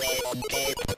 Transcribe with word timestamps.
Red 0.00 0.42
Paper. 0.48 0.89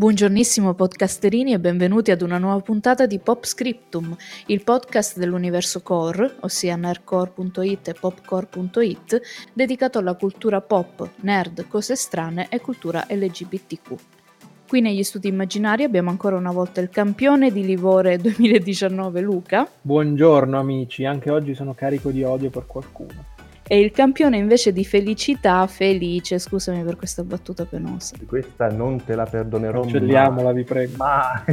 Buongiornissimo 0.00 0.72
podcasterini 0.72 1.52
e 1.52 1.60
benvenuti 1.60 2.10
ad 2.10 2.22
una 2.22 2.38
nuova 2.38 2.62
puntata 2.62 3.04
di 3.04 3.18
Pop 3.18 3.44
Scriptum, 3.44 4.16
il 4.46 4.64
podcast 4.64 5.18
dell'universo 5.18 5.82
core, 5.82 6.36
ossia 6.40 6.74
nerdcore.it 6.74 7.88
e 7.88 7.92
popcore.it, 8.00 9.20
dedicato 9.52 9.98
alla 9.98 10.14
cultura 10.14 10.62
pop, 10.62 11.06
nerd, 11.16 11.66
cose 11.68 11.96
strane 11.96 12.46
e 12.48 12.62
cultura 12.62 13.04
LGBTQ. 13.10 13.94
Qui 14.66 14.80
negli 14.80 15.02
studi 15.02 15.28
immaginari 15.28 15.84
abbiamo 15.84 16.08
ancora 16.08 16.36
una 16.36 16.50
volta 16.50 16.80
il 16.80 16.88
campione 16.88 17.52
di 17.52 17.62
Livore 17.62 18.16
2019 18.16 19.20
Luca. 19.20 19.68
Buongiorno 19.82 20.58
amici, 20.58 21.04
anche 21.04 21.30
oggi 21.30 21.54
sono 21.54 21.74
carico 21.74 22.10
di 22.10 22.22
odio 22.22 22.48
per 22.48 22.64
qualcuno 22.64 23.39
e 23.72 23.78
il 23.78 23.92
campione 23.92 24.36
invece 24.36 24.72
di 24.72 24.84
felicità 24.84 25.64
felice. 25.68 26.40
Scusami 26.40 26.82
per 26.82 26.96
questa 26.96 27.22
battuta 27.22 27.64
penosa. 27.64 28.16
Questa 28.26 28.66
non 28.66 29.04
te 29.04 29.14
la 29.14 29.26
perdonerò 29.26 29.82
Cancelliamola, 29.82 30.50
vi 30.50 30.64
prego. 30.64 30.96
Ma... 30.96 31.44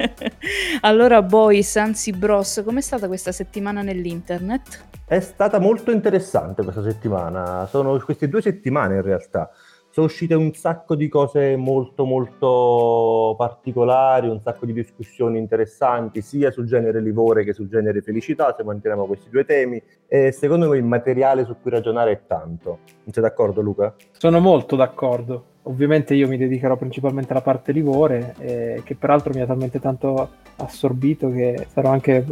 allora, 0.80 1.20
boys, 1.20 1.76
anzi 1.76 2.12
bros, 2.12 2.62
com'è 2.64 2.80
stata 2.80 3.06
questa 3.06 3.32
settimana 3.32 3.82
nell'internet? 3.82 4.84
È 5.04 5.20
stata 5.20 5.58
molto 5.58 5.90
interessante 5.90 6.62
questa 6.62 6.82
settimana. 6.82 7.66
Sono 7.66 7.98
queste 7.98 8.30
due 8.30 8.40
settimane 8.40 8.94
in 8.94 9.02
realtà 9.02 9.50
sono 9.92 10.06
uscite 10.06 10.34
un 10.34 10.54
sacco 10.54 10.94
di 10.94 11.06
cose 11.06 11.54
molto 11.54 12.06
molto 12.06 13.34
particolari, 13.36 14.26
un 14.26 14.40
sacco 14.40 14.64
di 14.64 14.72
discussioni 14.72 15.38
interessanti 15.38 16.22
sia 16.22 16.50
sul 16.50 16.64
genere 16.64 17.02
livore 17.02 17.44
che 17.44 17.52
sul 17.52 17.68
genere 17.68 18.00
felicità, 18.00 18.54
se 18.56 18.64
manteniamo 18.64 19.04
questi 19.04 19.28
due 19.28 19.44
temi 19.44 19.80
e 20.08 20.32
secondo 20.32 20.70
me 20.70 20.78
il 20.78 20.84
materiale 20.84 21.44
su 21.44 21.56
cui 21.60 21.70
ragionare 21.70 22.10
è 22.10 22.20
tanto. 22.26 22.78
Non 23.04 23.12
sei 23.12 23.22
d'accordo 23.22 23.60
Luca? 23.60 23.94
Sono 24.12 24.40
molto 24.40 24.76
d'accordo. 24.76 25.44
Ovviamente 25.64 26.14
io 26.14 26.26
mi 26.26 26.38
dedicherò 26.38 26.76
principalmente 26.76 27.32
alla 27.32 27.42
parte 27.42 27.72
livore, 27.72 28.34
eh, 28.38 28.80
che 28.84 28.94
peraltro 28.96 29.34
mi 29.34 29.42
ha 29.42 29.46
talmente 29.46 29.78
tanto 29.78 30.30
assorbito 30.56 31.30
che 31.30 31.66
sarò 31.70 31.90
anche 31.90 32.24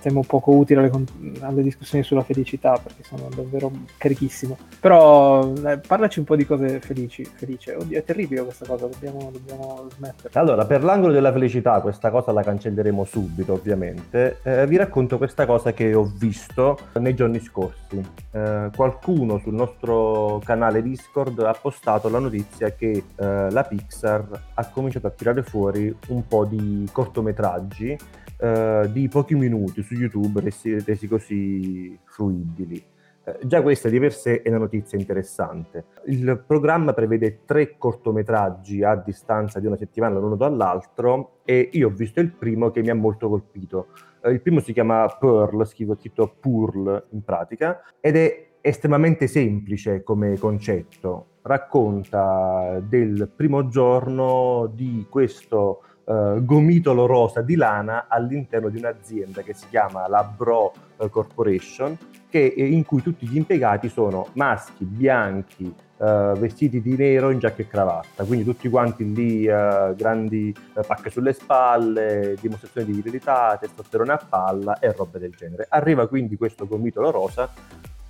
temo 0.00 0.22
poco 0.22 0.52
utile 0.52 0.80
alle, 0.80 1.04
alle, 1.40 1.62
discussioni 1.62 2.04
sulla 2.04 2.22
felicità 2.22 2.78
perché 2.82 3.02
sono 3.02 3.28
davvero 3.34 3.70
carichissimo. 3.96 4.56
Però 4.80 5.52
eh, 5.54 5.78
parlaci 5.78 6.18
un 6.18 6.24
po' 6.24 6.36
di 6.36 6.46
cose 6.46 6.80
felici, 6.80 7.24
felice. 7.24 7.74
Oddio, 7.74 7.98
è 7.98 8.04
terribile 8.04 8.42
questa 8.42 8.66
cosa, 8.66 8.86
dobbiamo, 8.86 9.30
dobbiamo 9.32 9.88
smettere. 9.96 10.30
Allora, 10.38 10.64
per 10.66 10.84
l'angolo 10.84 11.12
della 11.12 11.32
felicità, 11.32 11.80
questa 11.80 12.10
cosa 12.10 12.32
la 12.32 12.42
cancelleremo 12.42 13.04
subito, 13.04 13.54
ovviamente. 13.54 14.38
Eh, 14.42 14.66
vi 14.66 14.76
racconto 14.76 15.18
questa 15.18 15.46
cosa 15.46 15.72
che 15.72 15.94
ho 15.94 16.04
visto 16.04 16.78
nei 17.00 17.14
giorni 17.14 17.40
scorsi. 17.40 18.02
Eh, 18.30 18.70
qualcuno 18.74 19.38
sul 19.38 19.54
nostro 19.54 20.40
canale 20.44 20.82
Discord 20.82 21.38
ha 21.40 21.56
postato 21.60 22.08
la 22.08 22.18
notizia 22.18 22.70
che 22.70 23.04
eh, 23.16 23.50
la 23.50 23.64
Pixar 23.64 24.42
ha 24.54 24.66
cominciato 24.68 25.06
a 25.06 25.10
tirare 25.10 25.42
fuori 25.42 25.94
un 26.08 26.26
po' 26.26 26.44
di 26.44 26.88
cortometraggi 26.92 27.96
eh, 28.38 28.88
di 28.92 29.08
pochi 29.08 29.34
minuti 29.34 29.82
su 29.82 29.94
YouTube 29.94 30.40
resi, 30.40 30.78
resi 30.80 31.08
così 31.08 31.98
fruibili. 32.04 32.82
Eh, 33.24 33.38
già 33.42 33.62
questa 33.62 33.88
di 33.88 33.98
per 33.98 34.14
sé 34.14 34.42
è 34.42 34.48
una 34.48 34.58
notizia 34.58 34.98
interessante. 34.98 35.84
Il 36.06 36.42
programma 36.46 36.92
prevede 36.92 37.40
tre 37.44 37.76
cortometraggi 37.76 38.82
a 38.82 38.94
distanza 38.94 39.60
di 39.60 39.66
una 39.66 39.76
settimana 39.76 40.18
l'uno 40.18 40.36
dall'altro 40.36 41.40
e 41.44 41.68
io 41.72 41.88
ho 41.88 41.90
visto 41.90 42.20
il 42.20 42.30
primo 42.30 42.70
che 42.70 42.80
mi 42.80 42.90
ha 42.90 42.94
molto 42.94 43.28
colpito. 43.28 43.88
Eh, 44.22 44.30
il 44.30 44.40
primo 44.40 44.60
si 44.60 44.72
chiama 44.72 45.06
Pearl, 45.18 45.66
scritto 45.66 46.36
Pearl 46.40 47.06
in 47.10 47.22
pratica, 47.22 47.82
ed 48.00 48.16
è 48.16 48.46
estremamente 48.60 49.26
semplice 49.26 50.02
come 50.02 50.38
concetto. 50.38 51.26
Racconta 51.42 52.80
del 52.80 53.30
primo 53.34 53.68
giorno 53.68 54.70
di 54.72 55.06
questo 55.08 55.82
uh, 56.08 56.44
gomitolo 56.44 57.06
rosa 57.06 57.42
di 57.42 57.54
lana 57.54 58.06
all'interno 58.08 58.68
di 58.68 58.78
un'azienda 58.78 59.42
che 59.42 59.54
si 59.54 59.66
chiama 59.68 60.08
la 60.08 60.24
Bro 60.24 60.72
eh, 60.98 61.10
Corporation, 61.10 61.96
che, 62.28 62.40
in 62.40 62.84
cui 62.84 63.02
tutti 63.02 63.26
gli 63.26 63.36
impiegati 63.36 63.88
sono 63.88 64.28
maschi, 64.32 64.84
bianchi, 64.84 65.64
uh, 65.64 66.32
vestiti 66.32 66.80
di 66.80 66.96
nero 66.96 67.30
in 67.30 67.38
giacca 67.38 67.62
e 67.62 67.66
cravatta, 67.66 68.24
quindi 68.24 68.44
tutti 68.44 68.68
quanti 68.68 69.12
lì, 69.12 69.46
uh, 69.46 69.94
grandi 69.94 70.54
pacche 70.86 71.10
sulle 71.10 71.32
spalle, 71.32 72.36
dimostrazioni 72.40 72.86
di 72.86 72.92
virilità, 72.94 73.56
testosterone 73.60 74.12
a 74.12 74.20
palla 74.28 74.78
e 74.78 74.92
robe 74.92 75.18
del 75.18 75.34
genere. 75.34 75.66
Arriva 75.68 76.08
quindi 76.08 76.36
questo 76.36 76.66
gomitolo 76.66 77.10
rosa 77.10 77.50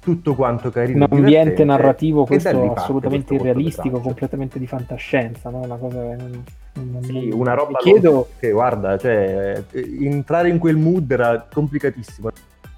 tutto 0.09 0.35
quanto 0.35 0.71
carino. 0.71 1.07
Un 1.11 1.19
ambiente 1.19 1.65
narrativo 1.65 2.25
questo 2.25 2.73
assolutamente 2.73 3.35
irrealistico, 3.35 4.01
completamente 4.01 4.59
di 4.59 4.67
fantascienza, 4.67 5.51
no? 5.51 5.61
una 5.61 5.77
cosa 5.77 6.01
che 6.01 6.17
non, 6.17 6.45
non 6.73 7.03
sì, 7.03 7.29
una 7.31 7.53
roba 7.53 7.77
chiedo... 7.77 8.29
che 8.39 8.51
guarda, 8.51 8.97
cioè, 8.97 9.63
entrare 10.01 10.49
in 10.49 10.57
quel 10.57 10.77
mood 10.77 11.11
era 11.11 11.47
complicatissimo. 11.53 12.31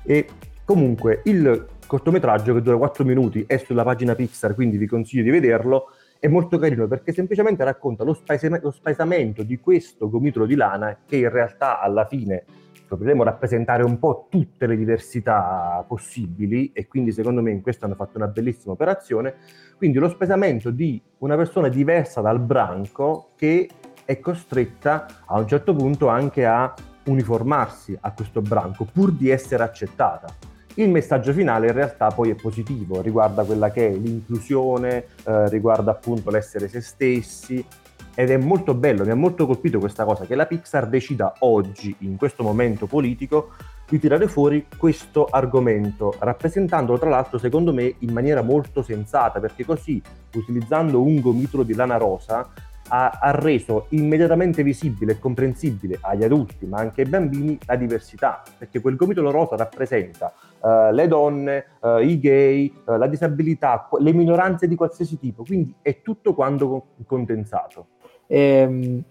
E 0.02 0.26
comunque 0.64 1.20
il 1.26 1.66
cortometraggio 1.86 2.52
che 2.52 2.62
dura 2.62 2.76
4 2.76 3.04
minuti 3.04 3.44
è 3.46 3.58
sulla 3.58 3.84
pagina 3.84 4.16
Pixar, 4.16 4.56
quindi 4.56 4.76
vi 4.76 4.88
consiglio 4.88 5.22
di 5.22 5.30
vederlo. 5.30 5.92
È 6.18 6.26
molto 6.26 6.58
carino 6.58 6.88
perché 6.88 7.12
semplicemente 7.12 7.62
racconta 7.62 8.02
lo, 8.02 8.12
spaesam- 8.12 8.60
lo 8.60 8.72
spaesamento 8.72 9.44
di 9.44 9.60
questo 9.60 10.10
gomitolo 10.10 10.46
di 10.46 10.56
lana 10.56 10.98
che 11.06 11.16
in 11.16 11.30
realtà 11.30 11.80
alla 11.80 12.06
fine 12.06 12.44
dovremo 12.96 13.22
rappresentare 13.22 13.82
un 13.82 13.98
po' 13.98 14.26
tutte 14.28 14.66
le 14.66 14.76
diversità 14.76 15.84
possibili 15.86 16.72
e 16.72 16.86
quindi 16.86 17.12
secondo 17.12 17.42
me 17.42 17.50
in 17.50 17.60
questo 17.60 17.84
hanno 17.84 17.94
fatto 17.94 18.16
una 18.16 18.28
bellissima 18.28 18.72
operazione. 18.72 19.34
Quindi 19.76 19.98
lo 19.98 20.08
spesamento 20.08 20.70
di 20.70 21.00
una 21.18 21.36
persona 21.36 21.68
diversa 21.68 22.20
dal 22.20 22.40
branco 22.40 23.30
che 23.36 23.68
è 24.04 24.18
costretta 24.18 25.06
a 25.26 25.38
un 25.38 25.46
certo 25.46 25.74
punto 25.74 26.08
anche 26.08 26.44
a 26.44 26.74
uniformarsi 27.04 27.96
a 28.00 28.12
questo 28.12 28.40
branco 28.40 28.84
pur 28.84 29.12
di 29.12 29.30
essere 29.30 29.62
accettata. 29.62 30.28
Il 30.74 30.88
messaggio 30.88 31.32
finale 31.32 31.66
in 31.66 31.72
realtà 31.72 32.08
poi 32.08 32.30
è 32.30 32.34
positivo, 32.34 33.00
riguarda 33.00 33.42
quella 33.44 33.70
che 33.70 33.88
è 33.88 33.92
l'inclusione, 33.92 35.04
eh, 35.24 35.48
riguarda 35.48 35.90
appunto 35.90 36.30
l'essere 36.30 36.68
se 36.68 36.80
stessi, 36.80 37.64
ed 38.20 38.28
è 38.28 38.36
molto 38.36 38.74
bello, 38.74 39.02
mi 39.02 39.12
ha 39.12 39.16
molto 39.16 39.46
colpito 39.46 39.78
questa 39.78 40.04
cosa, 40.04 40.26
che 40.26 40.34
la 40.34 40.44
Pixar 40.44 40.88
decida 40.88 41.32
oggi, 41.38 41.96
in 42.00 42.16
questo 42.18 42.42
momento 42.42 42.84
politico, 42.86 43.52
di 43.88 43.98
tirare 43.98 44.28
fuori 44.28 44.66
questo 44.76 45.24
argomento, 45.24 46.14
rappresentandolo 46.18 46.98
tra 46.98 47.08
l'altro 47.08 47.38
secondo 47.38 47.72
me 47.72 47.94
in 48.00 48.12
maniera 48.12 48.42
molto 48.42 48.82
sensata, 48.82 49.40
perché 49.40 49.64
così, 49.64 50.02
utilizzando 50.34 51.00
un 51.00 51.18
gomitolo 51.20 51.62
di 51.62 51.72
lana 51.74 51.96
rosa, 51.96 52.46
ha, 52.88 53.18
ha, 53.22 53.30
reso 53.30 53.86
immediatamente 53.90 54.62
visibile 54.62 55.12
e 55.12 55.18
comprensibile 55.18 55.96
agli 56.02 56.24
adulti, 56.24 56.66
ma 56.66 56.78
anche 56.78 57.02
ai 57.02 57.08
bambini, 57.08 57.58
la 57.64 57.76
diversità, 57.76 58.42
perché 58.58 58.80
quel 58.80 58.96
gomitolo 58.96 59.30
rosa 59.30 59.56
rappresenta 59.56 60.34
uh, 60.60 60.92
le 60.92 61.08
donne, 61.08 61.64
uh, 61.80 61.98
i 61.98 62.20
gay, 62.20 62.70
uh, 62.84 62.96
la 62.96 63.06
disabilità, 63.06 63.88
le 63.98 64.12
minoranze 64.12 64.68
di 64.68 64.74
qualsiasi 64.74 65.18
tipo, 65.18 65.42
quindi 65.42 65.74
è 65.80 66.02
tutto 66.02 66.34
quanto 66.34 66.88
condensato. 67.06 67.86
Ehm, 68.32 69.02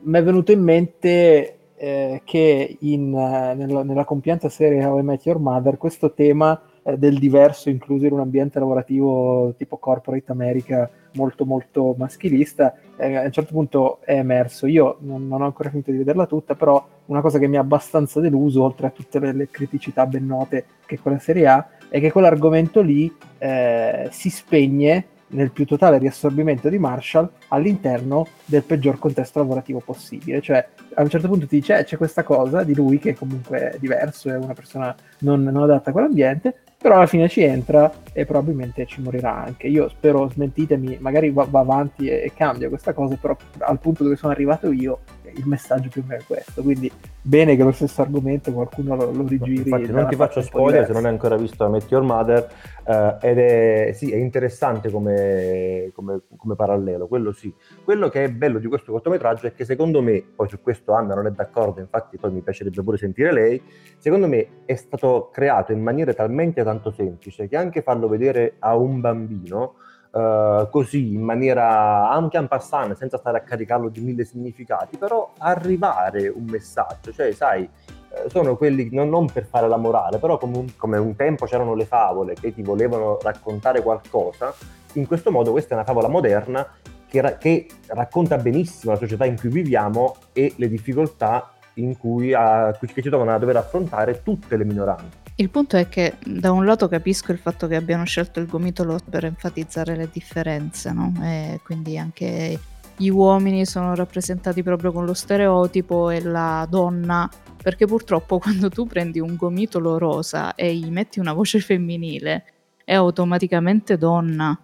mi 0.00 0.18
è 0.18 0.22
venuto 0.22 0.52
in 0.52 0.62
mente 0.62 1.58
eh, 1.76 2.20
che 2.24 2.76
in, 2.80 3.10
nella, 3.10 3.82
nella 3.82 4.04
compianta 4.04 4.50
serie 4.50 4.84
How 4.84 4.98
I 4.98 5.02
Met 5.02 5.24
Your 5.24 5.38
Mother 5.38 5.78
questo 5.78 6.12
tema 6.12 6.60
eh, 6.82 6.98
del 6.98 7.18
diverso 7.18 7.70
incluso 7.70 8.04
in 8.04 8.12
un 8.12 8.20
ambiente 8.20 8.58
lavorativo 8.58 9.54
tipo 9.56 9.78
corporate 9.78 10.30
America 10.32 10.90
molto 11.14 11.46
molto 11.46 11.94
maschilista 11.96 12.74
eh, 12.98 13.16
a 13.16 13.22
un 13.22 13.32
certo 13.32 13.52
punto 13.52 14.00
è 14.04 14.18
emerso. 14.18 14.66
Io 14.66 14.98
non, 15.00 15.26
non, 15.26 15.40
ho 15.40 15.46
ancora 15.46 15.70
finito 15.70 15.90
di 15.90 15.96
vederla 15.96 16.26
tutta 16.26 16.54
però 16.54 16.86
una 17.06 17.22
cosa 17.22 17.38
che 17.38 17.46
mi 17.46 17.56
ha 17.56 17.60
abbastanza 17.60 18.20
deluso 18.20 18.62
oltre 18.62 18.88
a 18.88 18.90
tutte 18.90 19.18
le, 19.18 19.32
le 19.32 19.48
criticità 19.48 20.04
ben 20.04 20.26
note 20.26 20.66
che 20.84 20.98
quella 20.98 21.18
serie 21.18 21.46
ha 21.46 21.68
è 21.88 22.00
che 22.00 22.12
quell'argomento 22.12 22.82
lì 22.82 23.10
eh, 23.38 24.08
si 24.10 24.28
spegne 24.28 25.06
nel 25.28 25.50
più 25.50 25.64
totale 25.64 25.98
riassorbimento 25.98 26.68
di 26.68 26.78
Marshall 26.78 27.28
all'interno 27.48 28.26
del 28.44 28.62
peggior 28.62 28.98
contesto 28.98 29.38
lavorativo 29.38 29.80
possibile. 29.84 30.40
Cioè, 30.40 30.66
a 30.94 31.02
un 31.02 31.08
certo 31.08 31.28
punto 31.28 31.46
ti 31.46 31.56
dice, 31.56 31.78
eh, 31.78 31.84
c'è 31.84 31.96
questa 31.96 32.22
cosa 32.22 32.62
di 32.62 32.74
lui 32.74 32.98
che 32.98 33.14
comunque 33.14 33.70
è 33.70 33.78
diverso, 33.78 34.30
è 34.30 34.36
una 34.36 34.54
persona 34.54 34.94
non, 35.20 35.42
non 35.42 35.62
adatta 35.64 35.90
a 35.90 35.92
quell'ambiente, 35.92 36.54
però 36.80 36.96
alla 36.96 37.06
fine 37.06 37.28
ci 37.28 37.42
entra 37.42 37.92
e 38.12 38.24
probabilmente 38.24 38.86
ci 38.86 39.00
morirà 39.00 39.34
anche. 39.34 39.66
Io 39.66 39.88
spero, 39.88 40.30
smentitemi, 40.30 40.98
magari 41.00 41.30
va, 41.30 41.44
va 41.48 41.60
avanti 41.60 42.06
e, 42.06 42.22
e, 42.24 42.32
cambia 42.34 42.68
questa 42.68 42.92
cosa, 42.92 43.16
però 43.20 43.36
al 43.58 43.80
punto 43.80 44.04
dove 44.04 44.14
sono 44.14 44.32
arrivato 44.32 44.70
io, 44.70 45.00
il 45.38 45.46
messaggio 45.46 45.88
più 45.88 46.02
o 46.02 46.04
meno 46.06 46.20
è 46.20 46.24
questo. 46.24 46.62
Quindi 46.62 46.90
bene 47.20 47.56
che 47.56 47.62
lo 47.62 47.72
stesso 47.72 48.02
argomento 48.02 48.52
qualcuno 48.52 48.96
lo, 48.96 49.10
lo 49.10 49.26
rigiri. 49.26 49.68
Infatti 49.68 49.90
non 49.90 50.08
ti 50.08 50.16
faccio 50.16 50.40
spoiler 50.40 50.86
se 50.86 50.92
non 50.92 51.04
hai 51.04 51.10
ancora 51.12 51.36
visto 51.36 51.68
Met 51.68 51.90
Your 51.90 52.04
Mother 52.04 52.48
uh, 52.84 53.16
ed 53.20 53.38
è, 53.38 53.92
sì, 53.92 54.10
è 54.10 54.16
interessante 54.16 54.90
come, 54.90 55.90
come, 55.94 56.20
come, 56.36 56.54
parallelo, 56.54 57.06
quello 57.06 57.32
sì. 57.32 57.52
Quello 57.84 58.08
che 58.08 58.24
è 58.24 58.30
bello 58.30 58.58
di 58.58 58.66
questo 58.66 58.92
cortometraggio 58.92 59.46
è 59.46 59.54
che 59.54 59.64
secondo 59.64 60.02
me, 60.02 60.22
poi 60.34 60.48
su 60.48 60.60
questo 60.60 60.92
Anna 60.92 61.14
non 61.14 61.26
è 61.26 61.30
d'accordo, 61.30 61.80
infatti 61.80 62.18
poi 62.18 62.32
mi 62.32 62.40
piacerebbe 62.40 62.82
pure 62.82 62.96
sentire 62.96 63.32
lei, 63.32 63.62
secondo 63.98 64.26
me 64.26 64.64
è 64.64 64.74
stato 64.74 65.30
creato 65.32 65.72
in 65.72 65.82
maniera 65.82 66.12
talmente 66.14 66.62
tanto 66.62 66.90
semplice 66.90 67.48
che 67.48 67.56
anche 67.56 67.82
farlo 67.82 68.08
vedere 68.08 68.56
a 68.58 68.76
un 68.76 69.00
bambino 69.00 69.74
Uh, 70.10 70.70
così 70.70 71.12
in 71.12 71.20
maniera 71.20 72.08
anche 72.10 72.38
en 72.38 72.48
passant, 72.48 72.96
senza 72.96 73.18
stare 73.18 73.38
a 73.38 73.40
caricarlo 73.42 73.90
di 73.90 74.00
mille 74.00 74.24
significati, 74.24 74.96
però 74.96 75.32
arrivare 75.36 76.28
un 76.28 76.44
messaggio, 76.44 77.12
cioè 77.12 77.30
sai, 77.32 77.68
uh, 77.68 78.28
sono 78.30 78.56
quelli 78.56 78.88
non, 78.90 79.10
non, 79.10 79.30
per 79.30 79.44
fare 79.44 79.68
la 79.68 79.76
morale, 79.76 80.16
però 80.16 80.38
come 80.38 80.56
un, 80.56 80.76
come 80.76 80.96
un, 80.96 81.14
tempo 81.14 81.44
c'erano 81.44 81.74
le 81.74 81.84
favole 81.84 82.32
che 82.32 82.54
ti 82.54 82.62
volevano 82.62 83.18
raccontare 83.20 83.82
qualcosa, 83.82 84.54
in 84.94 85.06
questo 85.06 85.30
modo 85.30 85.50
questa 85.50 85.72
è 85.72 85.74
una 85.74 85.84
favola 85.84 86.08
moderna 86.08 86.66
che, 87.06 87.20
ra- 87.20 87.36
che 87.36 87.66
racconta 87.88 88.38
benissimo 88.38 88.92
la 88.92 88.98
società 88.98 89.26
in 89.26 89.38
cui 89.38 89.50
viviamo 89.50 90.16
e 90.32 90.54
le 90.56 90.68
difficoltà 90.68 91.52
in 91.74 91.96
cui, 91.96 92.32
a, 92.32 92.76
che 92.78 93.02
ci 93.02 93.08
trovano 93.08 93.34
a 93.34 93.38
dover 93.38 93.56
affrontare 93.56 94.22
tutte 94.22 94.56
le 94.56 94.64
minoranze. 94.64 95.27
Il 95.40 95.50
punto 95.50 95.76
è 95.76 95.88
che 95.88 96.16
da 96.24 96.50
un 96.50 96.64
lato 96.64 96.88
capisco 96.88 97.30
il 97.30 97.38
fatto 97.38 97.68
che 97.68 97.76
abbiano 97.76 98.04
scelto 98.04 98.40
il 98.40 98.48
gomitolo 98.48 98.98
per 99.08 99.24
enfatizzare 99.24 99.94
le 99.94 100.08
differenze, 100.10 100.90
no? 100.90 101.12
E 101.22 101.60
quindi 101.62 101.96
anche 101.96 102.58
gli 102.96 103.08
uomini 103.08 103.64
sono 103.64 103.94
rappresentati 103.94 104.64
proprio 104.64 104.90
con 104.90 105.04
lo 105.04 105.14
stereotipo 105.14 106.10
e 106.10 106.20
la 106.22 106.66
donna, 106.68 107.30
perché 107.62 107.86
purtroppo 107.86 108.40
quando 108.42 108.68
tu 108.68 108.84
prendi 108.88 109.20
un 109.20 109.36
gomitolo 109.36 109.96
rosa 109.96 110.56
e 110.56 110.74
gli 110.74 110.90
metti 110.90 111.20
una 111.20 111.32
voce 111.32 111.60
femminile 111.60 112.44
è 112.84 112.94
automaticamente 112.94 113.96
donna. 113.96 114.60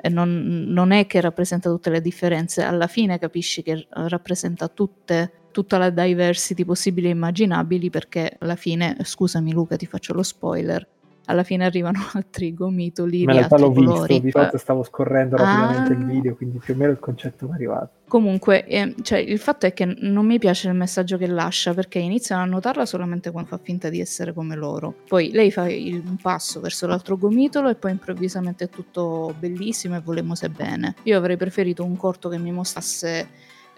E 0.00 0.08
non, 0.08 0.64
non 0.66 0.90
è 0.90 1.06
che 1.06 1.20
rappresenta 1.20 1.70
tutte 1.70 1.90
le 1.90 2.00
differenze, 2.00 2.64
alla 2.64 2.88
fine 2.88 3.20
capisci 3.20 3.62
che 3.62 3.86
rappresenta 3.88 4.66
tutte 4.66 5.41
tutta 5.52 5.78
la 5.78 5.90
diversity 5.90 6.64
possibile 6.64 7.08
e 7.08 7.12
immaginabili 7.12 7.90
perché 7.90 8.36
alla 8.40 8.56
fine, 8.56 8.96
scusami 9.00 9.52
Luca 9.52 9.76
ti 9.76 9.86
faccio 9.86 10.12
lo 10.12 10.24
spoiler, 10.24 10.86
alla 11.26 11.42
fine 11.42 11.64
arrivano 11.64 11.98
altri 12.14 12.54
gomitoli 12.54 13.24
Ma 13.24 13.32
in 13.32 13.38
realtà 13.38 13.58
l'ho 13.58 13.72
colori. 13.72 14.20
visto, 14.20 14.24
di 14.24 14.30
fatto 14.30 14.58
stavo 14.58 14.82
scorrendo 14.82 15.36
rapidamente 15.36 15.92
ah. 15.92 15.96
il 15.96 16.04
video, 16.04 16.34
quindi 16.34 16.58
più 16.58 16.74
o 16.74 16.76
meno 16.76 16.90
il 16.90 16.98
concetto 16.98 17.46
mi 17.46 17.52
è 17.52 17.54
arrivato. 17.54 17.90
Comunque, 18.08 18.66
eh, 18.66 18.94
cioè, 19.02 19.18
il 19.18 19.38
fatto 19.38 19.64
è 19.66 19.72
che 19.72 19.86
non 19.86 20.26
mi 20.26 20.38
piace 20.38 20.68
il 20.68 20.74
messaggio 20.74 21.16
che 21.16 21.26
lascia 21.26 21.72
perché 21.72 21.98
iniziano 21.98 22.42
a 22.42 22.44
notarla 22.44 22.84
solamente 22.84 23.30
quando 23.30 23.48
fa 23.48 23.58
finta 23.62 23.88
di 23.88 24.00
essere 24.00 24.34
come 24.34 24.54
loro. 24.54 24.94
Poi 25.08 25.30
lei 25.32 25.50
fa 25.50 25.68
il, 25.68 26.02
un 26.04 26.16
passo 26.16 26.60
verso 26.60 26.86
l'altro 26.86 27.16
gomitolo 27.16 27.70
e 27.70 27.74
poi 27.74 27.92
improvvisamente 27.92 28.64
è 28.64 28.68
tutto 28.68 29.34
bellissimo 29.38 29.96
e 29.96 30.00
volemose 30.00 30.50
bene. 30.50 30.96
Io 31.04 31.16
avrei 31.16 31.36
preferito 31.36 31.84
un 31.84 31.96
corto 31.96 32.28
che 32.28 32.38
mi 32.38 32.52
mostrasse 32.52 33.28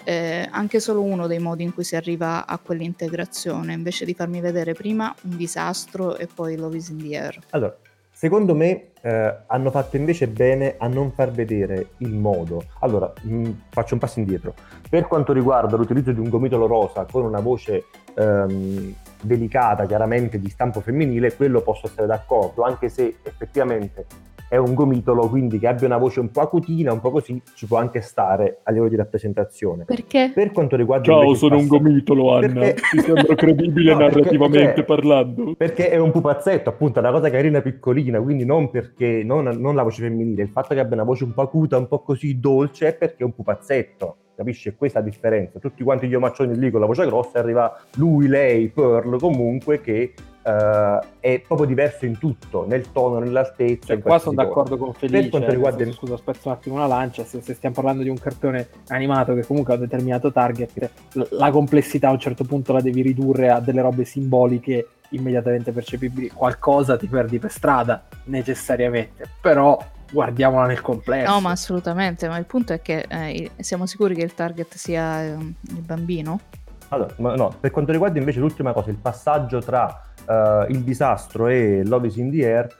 eh, 0.04 0.46
anche 0.50 0.80
solo 0.80 1.02
uno 1.02 1.26
dei 1.26 1.38
modi 1.38 1.62
in 1.62 1.74
cui 1.74 1.84
si 1.84 1.96
arriva 1.96 2.46
a 2.46 2.58
quell'integrazione, 2.58 3.72
invece 3.72 4.04
di 4.04 4.14
farmi 4.14 4.40
vedere 4.40 4.74
prima 4.74 5.14
un 5.22 5.36
disastro 5.36 6.16
e 6.16 6.28
poi 6.32 6.56
Love 6.56 6.76
is 6.76 6.88
in 6.88 6.98
the 6.98 7.18
air. 7.18 7.38
Allora, 7.50 7.76
secondo 8.12 8.54
me 8.54 8.90
eh, 9.00 9.36
hanno 9.46 9.70
fatto 9.70 9.96
invece 9.96 10.28
bene 10.28 10.76
a 10.78 10.86
non 10.86 11.12
far 11.12 11.30
vedere 11.30 11.88
il 11.98 12.14
modo. 12.14 12.64
Allora, 12.80 13.12
mh, 13.22 13.34
mm, 13.34 13.50
faccio 13.70 13.94
un 13.94 14.00
passo 14.00 14.18
indietro. 14.18 14.54
Per 14.88 15.06
quanto 15.06 15.32
riguarda 15.32 15.76
l'utilizzo 15.76 16.12
di 16.12 16.20
un 16.20 16.28
gomitolo 16.28 16.66
rosa 16.66 17.06
con 17.10 17.24
una 17.24 17.40
voce 17.40 17.84
ehm, 18.14 18.94
delicata, 19.24 19.86
chiaramente 19.86 20.38
di 20.38 20.48
stampo 20.48 20.80
femminile, 20.80 21.34
quello 21.34 21.60
posso 21.62 21.86
essere 21.86 22.06
d'accordo, 22.06 22.62
anche 22.62 22.88
se 22.88 23.16
effettivamente 23.22 24.06
è 24.54 24.56
un 24.56 24.74
gomitolo, 24.74 25.28
quindi 25.28 25.58
che 25.58 25.66
abbia 25.66 25.86
una 25.86 25.96
voce 25.96 26.20
un 26.20 26.30
po' 26.30 26.42
acutina, 26.42 26.92
un 26.92 27.00
po' 27.00 27.10
così, 27.10 27.40
ci 27.54 27.66
può 27.66 27.78
anche 27.78 28.00
stare 28.00 28.60
a 28.62 28.70
livello 28.70 28.88
di 28.88 28.96
rappresentazione. 28.96 29.84
Perché? 29.84 30.30
Per 30.32 30.52
quanto 30.52 30.76
riguarda... 30.76 31.04
Ciao, 31.04 31.34
sono 31.34 31.56
un 31.56 31.66
gomitolo, 31.66 32.34
Anna. 32.34 32.60
Perché... 32.60 32.82
Ti 32.90 33.00
sembra 33.00 33.34
credibile 33.34 33.92
no, 33.94 33.98
narrativamente 33.98 34.66
perché, 34.66 34.84
parlando? 34.84 35.54
Perché 35.56 35.90
è 35.90 35.96
un 35.96 36.12
pupazzetto, 36.12 36.68
appunto, 36.68 36.98
è 36.98 37.02
una 37.02 37.10
cosa 37.10 37.30
carina 37.30 37.60
piccolina, 37.62 38.20
quindi 38.20 38.44
non 38.44 38.70
perché, 38.70 39.22
non, 39.24 39.44
non 39.44 39.74
la 39.74 39.82
voce 39.82 40.02
femminile, 40.02 40.42
il 40.42 40.50
fatto 40.50 40.74
che 40.74 40.80
abbia 40.80 40.94
una 40.94 41.04
voce 41.04 41.24
un 41.24 41.32
po' 41.32 41.42
acuta, 41.42 41.76
un 41.76 41.88
po' 41.88 42.00
così 42.00 42.38
dolce, 42.38 42.88
è 42.88 42.94
perché 42.94 43.22
è 43.22 43.24
un 43.24 43.34
pupazzetto 43.34 44.16
capisci? 44.34 44.68
È 44.68 44.74
questa 44.76 45.00
differenza. 45.00 45.58
Tutti 45.58 45.82
quanti 45.82 46.08
gli 46.08 46.14
omaccioni 46.14 46.56
lì 46.56 46.70
con 46.70 46.80
la 46.80 46.86
voce 46.86 47.06
grossa, 47.06 47.38
arriva 47.38 47.76
lui, 47.96 48.26
lei, 48.26 48.68
Pearl 48.68 49.18
comunque 49.18 49.80
che 49.80 50.14
Uh, 50.44 51.02
è 51.20 51.40
proprio 51.40 51.66
diverso 51.66 52.04
in 52.04 52.18
tutto, 52.18 52.66
nel 52.66 52.92
tono, 52.92 53.18
nell'altezza. 53.18 53.94
Cioè, 53.94 54.02
qua 54.02 54.18
sono 54.18 54.34
d'accordo 54.34 54.76
con 54.76 54.92
Felice. 54.92 55.22
Per 55.22 55.30
quanto 55.30 55.50
riguarda... 55.50 55.84
Senso, 55.84 55.96
scusa, 56.00 56.16
spezzo 56.18 56.48
un 56.48 56.54
attimo 56.54 56.74
una 56.74 56.86
lancia, 56.86 57.24
se, 57.24 57.40
se, 57.40 57.54
stiamo 57.54 57.74
parlando 57.74 58.02
di 58.02 58.10
un 58.10 58.18
cartone 58.18 58.68
animato 58.88 59.32
che 59.32 59.46
comunque 59.46 59.72
ha 59.72 59.76
un 59.76 59.84
determinato 59.84 60.32
target, 60.32 60.90
la 61.30 61.50
complessità 61.50 62.08
a 62.08 62.12
un 62.12 62.18
certo 62.18 62.44
punto 62.44 62.74
la 62.74 62.82
devi 62.82 63.00
ridurre 63.00 63.48
a 63.48 63.58
delle 63.58 63.80
robe 63.80 64.04
simboliche 64.04 64.88
immediatamente 65.10 65.72
percepibili. 65.72 66.28
Qualcosa 66.28 66.98
ti 66.98 67.06
perdi 67.06 67.38
per 67.38 67.50
strada, 67.50 68.04
necessariamente. 68.24 69.26
Però 69.40 69.78
guardiamola 70.14 70.66
nel 70.66 70.80
complesso. 70.80 71.30
No, 71.30 71.40
ma 71.40 71.50
assolutamente, 71.50 72.28
ma 72.28 72.38
il 72.38 72.46
punto 72.46 72.72
è 72.72 72.80
che 72.80 73.04
eh, 73.08 73.50
siamo 73.58 73.84
sicuri 73.84 74.14
che 74.14 74.22
il 74.22 74.32
target 74.32 74.74
sia 74.76 75.22
eh, 75.22 75.32
il 75.32 75.82
bambino? 75.82 76.40
Allora, 76.88 77.12
no, 77.16 77.54
per 77.58 77.70
quanto 77.72 77.90
riguarda 77.90 78.18
invece 78.18 78.38
l'ultima 78.38 78.72
cosa, 78.72 78.90
il 78.90 78.98
passaggio 78.98 79.60
tra 79.60 80.02
uh, 80.26 80.70
Il 80.70 80.82
disastro 80.82 81.48
e 81.48 81.82
Love 81.84 82.06
is 82.06 82.16
in 82.16 82.30
the 82.30 82.46
Air, 82.46 82.76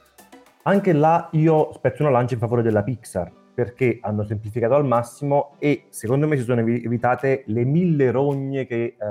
anche 0.63 0.93
là 0.93 1.29
io 1.33 1.73
spezzo 1.75 2.03
una 2.03 2.13
lancia 2.13 2.35
in 2.35 2.41
favore 2.41 2.63
della 2.63 2.83
Pixar 2.83 3.31
perché 3.55 3.99
hanno 4.01 4.25
semplificato 4.25 4.75
al 4.75 4.85
massimo 4.85 5.55
e 5.59 5.87
secondo 5.89 6.27
me 6.27 6.37
si 6.37 6.43
sono 6.43 6.61
evitate 6.61 7.45
le 7.47 7.65
mille 7.65 8.11
rogne 8.11 8.67
che 8.67 8.97
uh, 8.99 9.05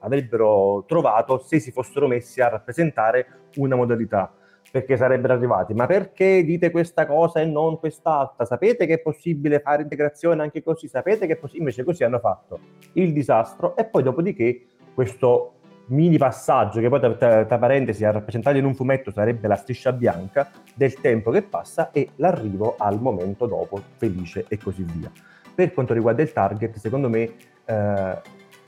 avrebbero 0.00 0.84
trovato 0.86 1.38
se 1.38 1.58
si 1.58 1.70
fossero 1.70 2.06
messi 2.08 2.40
a 2.40 2.48
rappresentare 2.48 3.26
una 3.56 3.76
modalità 3.76 4.32
perché 4.70 4.96
sarebbero 4.96 5.32
arrivati 5.32 5.74
ma 5.74 5.86
perché 5.86 6.44
dite 6.44 6.70
questa 6.70 7.06
cosa 7.06 7.40
e 7.40 7.44
non 7.44 7.78
quest'altra? 7.78 8.44
Sapete 8.44 8.86
che 8.86 8.94
è 8.94 8.98
possibile 8.98 9.60
fare 9.60 9.82
integrazione 9.82 10.42
anche 10.42 10.62
così? 10.62 10.88
Sapete 10.88 11.26
che 11.26 11.34
è 11.34 11.36
possibile? 11.36 11.64
Invece 11.64 11.84
così 11.84 12.04
hanno 12.04 12.18
fatto 12.18 12.58
il 12.94 13.12
disastro 13.12 13.76
e 13.76 13.84
poi 13.84 14.02
dopodiché 14.02 14.66
questo 14.94 15.52
mini 15.88 16.18
passaggio 16.18 16.80
che 16.80 16.88
poi 16.88 17.00
tra, 17.00 17.14
tra, 17.14 17.44
tra 17.44 17.58
parentesi 17.58 18.04
a 18.04 18.10
rappresentato 18.10 18.56
in 18.56 18.64
un 18.64 18.74
fumetto 18.74 19.10
sarebbe 19.10 19.46
la 19.46 19.56
striscia 19.56 19.92
bianca 19.92 20.50
del 20.74 20.94
tempo 21.00 21.30
che 21.30 21.42
passa 21.42 21.90
e 21.90 22.10
l'arrivo 22.16 22.74
al 22.78 23.00
momento 23.00 23.46
dopo 23.46 23.80
felice 23.96 24.46
e 24.48 24.58
così 24.58 24.82
via. 24.82 25.10
Per 25.54 25.72
quanto 25.72 25.94
riguarda 25.94 26.22
il 26.22 26.32
target, 26.32 26.76
secondo 26.76 27.08
me 27.08 27.32
eh, 27.64 28.20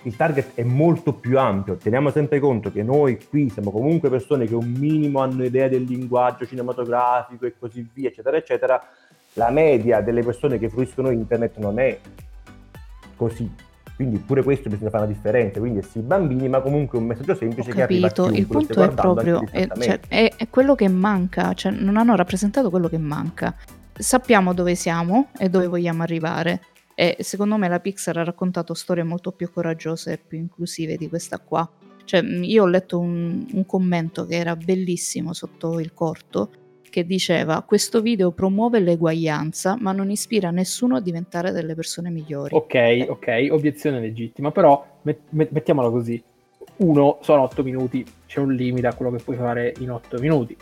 il 0.02 0.16
target 0.16 0.54
è 0.54 0.62
molto 0.62 1.12
più 1.12 1.38
ampio. 1.38 1.76
Teniamo 1.76 2.10
sempre 2.10 2.38
conto 2.40 2.70
che 2.70 2.82
noi 2.82 3.18
qui 3.28 3.48
siamo 3.50 3.70
comunque 3.70 4.08
persone 4.08 4.46
che 4.46 4.54
un 4.54 4.70
minimo 4.70 5.20
hanno 5.20 5.44
idea 5.44 5.68
del 5.68 5.82
linguaggio 5.82 6.46
cinematografico 6.46 7.46
e 7.46 7.54
così 7.58 7.88
via, 7.92 8.08
eccetera, 8.08 8.36
eccetera. 8.36 8.82
La 9.34 9.50
media 9.50 10.00
delle 10.00 10.22
persone 10.22 10.58
che 10.58 10.68
fruiscono 10.68 11.10
internet 11.10 11.58
non 11.58 11.78
è 11.78 11.98
così 13.16 13.66
quindi 13.98 14.18
pure 14.18 14.44
questo 14.44 14.68
bisogna 14.68 14.90
fare 14.90 15.06
una 15.06 15.12
differenza, 15.12 15.58
quindi 15.58 15.82
sì 15.82 15.98
bambini, 15.98 16.48
ma 16.48 16.60
comunque 16.60 16.98
un 16.98 17.06
messaggio 17.06 17.34
semplice 17.34 17.72
che 17.72 17.82
arriva 17.82 18.06
a 18.06 18.10
chiunque, 18.12 18.38
Il 18.38 18.46
punto 18.46 18.80
è 18.80 18.90
proprio, 18.90 19.44
è, 19.50 19.66
cioè, 19.76 19.98
è, 20.06 20.32
è, 20.36 20.48
quello 20.48 20.76
che 20.76 20.86
manca, 20.86 21.52
cioè 21.54 21.72
non 21.72 21.96
hanno 21.96 22.14
rappresentato 22.14 22.70
quello 22.70 22.88
che 22.88 22.96
manca. 22.96 23.52
Sappiamo 23.92 24.54
dove 24.54 24.76
siamo 24.76 25.30
e 25.36 25.48
dove 25.48 25.66
vogliamo 25.66 26.04
arrivare. 26.04 26.60
E 27.00 27.16
secondo 27.20 27.56
me 27.58 27.68
la 27.68 27.78
Pixar 27.78 28.16
ha 28.16 28.24
raccontato 28.24 28.74
storie 28.74 29.04
molto 29.04 29.30
più 29.30 29.52
coraggiose 29.52 30.14
e 30.14 30.18
più 30.18 30.36
inclusive 30.36 30.96
di 30.96 31.08
questa 31.08 31.38
qua. 31.38 31.70
Cioè, 32.04 32.20
io 32.22 32.64
ho 32.64 32.66
letto 32.66 32.98
un, 32.98 33.46
un 33.52 33.66
commento 33.66 34.26
che 34.26 34.34
era 34.34 34.56
bellissimo 34.56 35.32
sotto 35.32 35.78
il 35.78 35.94
corto, 35.94 36.50
che 36.90 37.06
diceva 37.06 37.62
questo 37.62 38.00
video 38.00 38.32
promuove 38.32 38.80
l'eguaglianza 38.80 39.76
ma 39.78 39.92
non 39.92 40.10
ispira 40.10 40.50
nessuno 40.50 40.96
a 40.96 41.00
diventare 41.00 41.52
delle 41.52 41.76
persone 41.76 42.10
migliori. 42.10 42.56
Ok, 42.56 43.06
ok, 43.08 43.46
obiezione 43.52 44.00
legittima, 44.00 44.50
però 44.50 44.84
met- 45.02 45.20
met- 45.28 45.52
mettiamola 45.52 45.90
così. 45.90 46.20
Uno, 46.78 47.18
sono 47.22 47.42
otto 47.42 47.62
minuti, 47.62 48.04
c'è 48.26 48.40
un 48.40 48.52
limite 48.52 48.88
a 48.88 48.94
quello 48.94 49.12
che 49.12 49.22
puoi 49.22 49.36
fare 49.36 49.72
in 49.78 49.92
otto 49.92 50.18
minuti. 50.18 50.56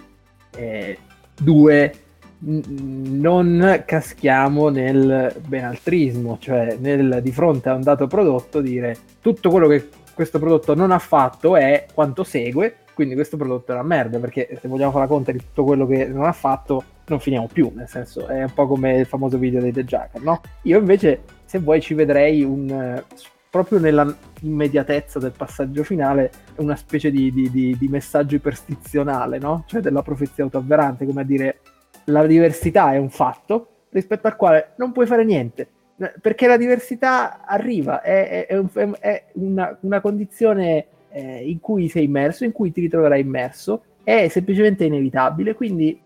Eh, 0.55 0.99
due, 1.35 1.95
non 2.39 3.83
caschiamo 3.87 4.69
nel 4.69 5.35
benaltrismo, 5.47 6.39
cioè 6.41 6.77
nel 6.79 7.21
di 7.23 7.33
fronte 7.33 7.69
a 7.69 7.75
un 7.75 7.83
dato 7.83 8.07
prodotto 8.07 8.61
dire 8.61 8.97
tutto 9.21 9.51
quello 9.51 9.69
che 9.69 9.89
questo 10.15 10.39
prodotto 10.39 10.75
non 10.75 10.91
ha 10.91 10.99
fatto 10.99 11.57
è 11.57 11.87
quanto 11.93 12.25
segue 12.25 12.77
quindi 12.97 13.15
questo 13.15 13.37
prodotto 13.37 13.73
è 13.73 13.75
una 13.75 13.83
merda, 13.83 14.19
perché 14.19 14.57
se 14.59 14.69
vogliamo 14.69 14.91
fare 14.91 15.07
conto 15.07 15.31
di 15.31 15.37
tutto 15.37 15.65
quello 15.65 15.87
che 15.87 16.07
non 16.07 16.25
ha 16.25 16.33
fatto, 16.33 16.83
non 17.09 17.21
finiamo 17.21 17.47
più, 17.47 17.71
nel 17.75 17.87
senso 17.87 18.27
è 18.27 18.43
un 18.43 18.55
po' 18.55 18.67
come 18.67 18.97
il 19.01 19.05
famoso 19.05 19.37
video 19.37 19.61
dei 19.61 19.71
The 19.71 19.85
Jacker, 19.85 20.23
no? 20.23 20.41
Io 20.63 20.79
invece, 20.79 21.21
se 21.45 21.59
vuoi, 21.59 21.83
ci 21.83 21.93
vedrei 21.93 22.43
un... 22.43 23.05
proprio 23.51 23.81
nella 23.81 24.17
immediatezza 24.41 25.19
del 25.19 25.33
passaggio 25.37 25.85
finale 25.85 26.31
una 26.57 26.75
specie 26.75 27.11
di, 27.11 27.31
di, 27.31 27.51
di, 27.51 27.77
di 27.79 27.89
messaggio 27.89 28.37
iperstizionale, 28.37 29.37
no? 29.37 29.65
Cioè 29.67 29.83
della 29.83 30.01
profezia 30.01 30.45
autoavverante, 30.45 31.05
come 31.05 31.21
a 31.21 31.25
dire 31.25 31.61
la 32.07 32.27
diversità 32.27 32.93
è 32.93 32.99
un 32.99 33.11
fatto 33.11 33.69
rispetto 33.91 34.27
al 34.27 34.37
quale 34.37 34.73
non 34.77 34.93
puoi 34.93 35.07
fare 35.07 35.25
niente. 35.25 35.69
Perché 36.21 36.47
la 36.47 36.59
diversità 36.59 37.47
arriva, 37.47 38.03
è, 38.03 38.47
è, 38.47 38.63
è, 38.73 38.91
è 39.01 39.25
una, 39.35 39.79
una, 39.81 40.01
condizione 40.03 40.87
eh, 41.09 41.49
in 41.49 41.59
cui 41.59 41.89
sei 41.89 42.05
immerso, 42.05 42.45
in 42.45 42.53
cui 42.53 42.71
ti 42.71 42.83
ritroverai 42.83 43.21
immerso, 43.21 43.83
è 44.05 44.29
semplicemente 44.29 44.85
inevitabile, 44.85 45.55
quindi 45.55 45.99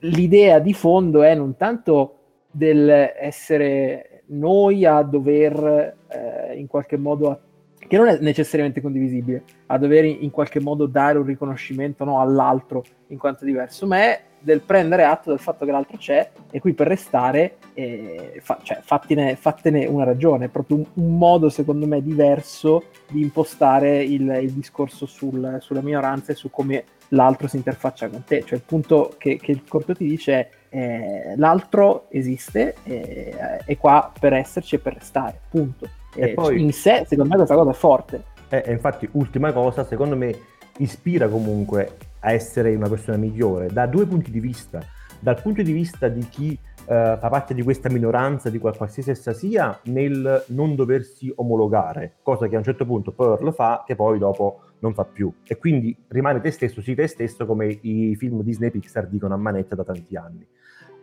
l'idea 0.00 0.58
di 0.58 0.72
fondo 0.72 1.22
è 1.22 1.34
non 1.34 1.56
tanto 1.56 2.16
del 2.50 2.88
essere 2.88 4.22
noi 4.28 4.86
a 4.86 5.02
dover 5.02 5.96
eh, 6.08 6.58
in 6.58 6.66
qualche 6.66 6.96
modo, 6.96 7.40
che 7.78 7.96
non 7.98 8.08
è 8.08 8.18
necessariamente 8.20 8.80
condivisibile, 8.80 9.44
a 9.66 9.76
dover 9.76 10.06
in 10.06 10.30
qualche 10.30 10.60
modo 10.60 10.86
dare 10.86 11.18
un 11.18 11.26
riconoscimento 11.26 12.04
no, 12.04 12.20
all'altro 12.20 12.82
in 13.08 13.18
quanto 13.18 13.44
diverso, 13.44 13.86
ma 13.86 13.98
è 13.98 14.20
del 14.46 14.60
prendere 14.60 15.02
atto 15.02 15.30
del 15.30 15.40
fatto 15.40 15.64
che 15.64 15.72
l'altro 15.72 15.96
c'è 15.96 16.30
e 16.52 16.60
qui 16.60 16.72
per 16.72 16.86
restare, 16.86 17.56
eh, 17.74 18.38
fa, 18.40 18.60
cioè, 18.62 18.78
fattene, 18.80 19.34
fattene, 19.34 19.86
una 19.86 20.04
ragione, 20.04 20.44
è 20.44 20.48
proprio 20.48 20.76
un, 20.76 20.84
un, 20.94 21.18
modo 21.18 21.48
secondo 21.48 21.84
me 21.84 22.00
diverso 22.00 22.84
di 23.08 23.22
impostare 23.22 24.04
il, 24.04 24.38
il 24.40 24.52
discorso 24.52 25.04
sul, 25.04 25.56
sulla 25.58 25.80
minoranza 25.80 26.30
e 26.30 26.36
su 26.36 26.48
come 26.48 26.84
l'altro 27.08 27.48
si 27.48 27.56
interfaccia 27.56 28.08
con 28.08 28.22
te, 28.22 28.44
cioè 28.44 28.58
il 28.58 28.64
punto 28.64 29.16
che, 29.18 29.36
che 29.36 29.50
il 29.50 29.64
corto 29.66 29.96
ti 29.96 30.06
dice 30.06 30.32
è 30.32 30.48
eh, 30.68 31.34
l'altro 31.36 32.06
esiste, 32.10 32.76
eh, 32.84 33.62
è 33.64 33.76
qua 33.76 34.12
per 34.18 34.32
esserci 34.32 34.76
e 34.76 34.78
per 34.78 34.94
restare, 34.94 35.40
punto. 35.50 35.88
E, 36.14 36.30
e 36.30 36.34
poi, 36.34 36.62
in 36.62 36.72
sé 36.72 37.04
secondo 37.08 37.30
me 37.30 37.36
questa 37.36 37.56
cosa 37.56 37.70
è 37.70 37.74
forte. 37.74 38.22
E 38.48 38.62
eh, 38.64 38.72
infatti 38.72 39.08
ultima 39.12 39.52
cosa, 39.52 39.84
secondo 39.84 40.16
me 40.16 40.38
ispira 40.78 41.28
comunque 41.28 41.96
a 42.20 42.32
essere 42.32 42.74
una 42.74 42.88
persona 42.88 43.16
migliore 43.16 43.68
da 43.68 43.86
due 43.86 44.06
punti 44.06 44.30
di 44.30 44.40
vista. 44.40 44.82
Dal 45.18 45.40
punto 45.40 45.62
di 45.62 45.72
vista 45.72 46.08
di 46.08 46.26
chi 46.28 46.58
Uh, 46.86 47.18
fa 47.18 47.28
parte 47.28 47.52
di 47.52 47.64
questa 47.64 47.90
minoranza, 47.90 48.48
di 48.48 48.60
qualsiasi 48.60 49.10
essa 49.10 49.32
sia, 49.32 49.76
nel 49.86 50.44
non 50.50 50.76
doversi 50.76 51.32
omologare, 51.34 52.18
cosa 52.22 52.46
che 52.46 52.54
a 52.54 52.58
un 52.58 52.64
certo 52.64 52.86
punto 52.86 53.10
Pearl 53.10 53.52
fa, 53.52 53.82
che 53.84 53.96
poi 53.96 54.20
dopo 54.20 54.60
non 54.78 54.94
fa 54.94 55.04
più. 55.04 55.32
E 55.44 55.56
quindi 55.56 55.96
rimane 56.06 56.40
te 56.40 56.52
stesso, 56.52 56.80
sii 56.80 56.94
te 56.94 57.08
stesso, 57.08 57.44
come 57.44 57.76
i 57.80 58.14
film 58.14 58.40
Disney 58.42 58.70
Pixar 58.70 59.08
dicono 59.08 59.34
a 59.34 59.36
manetta 59.36 59.74
da 59.74 59.82
tanti 59.82 60.14
anni. 60.14 60.46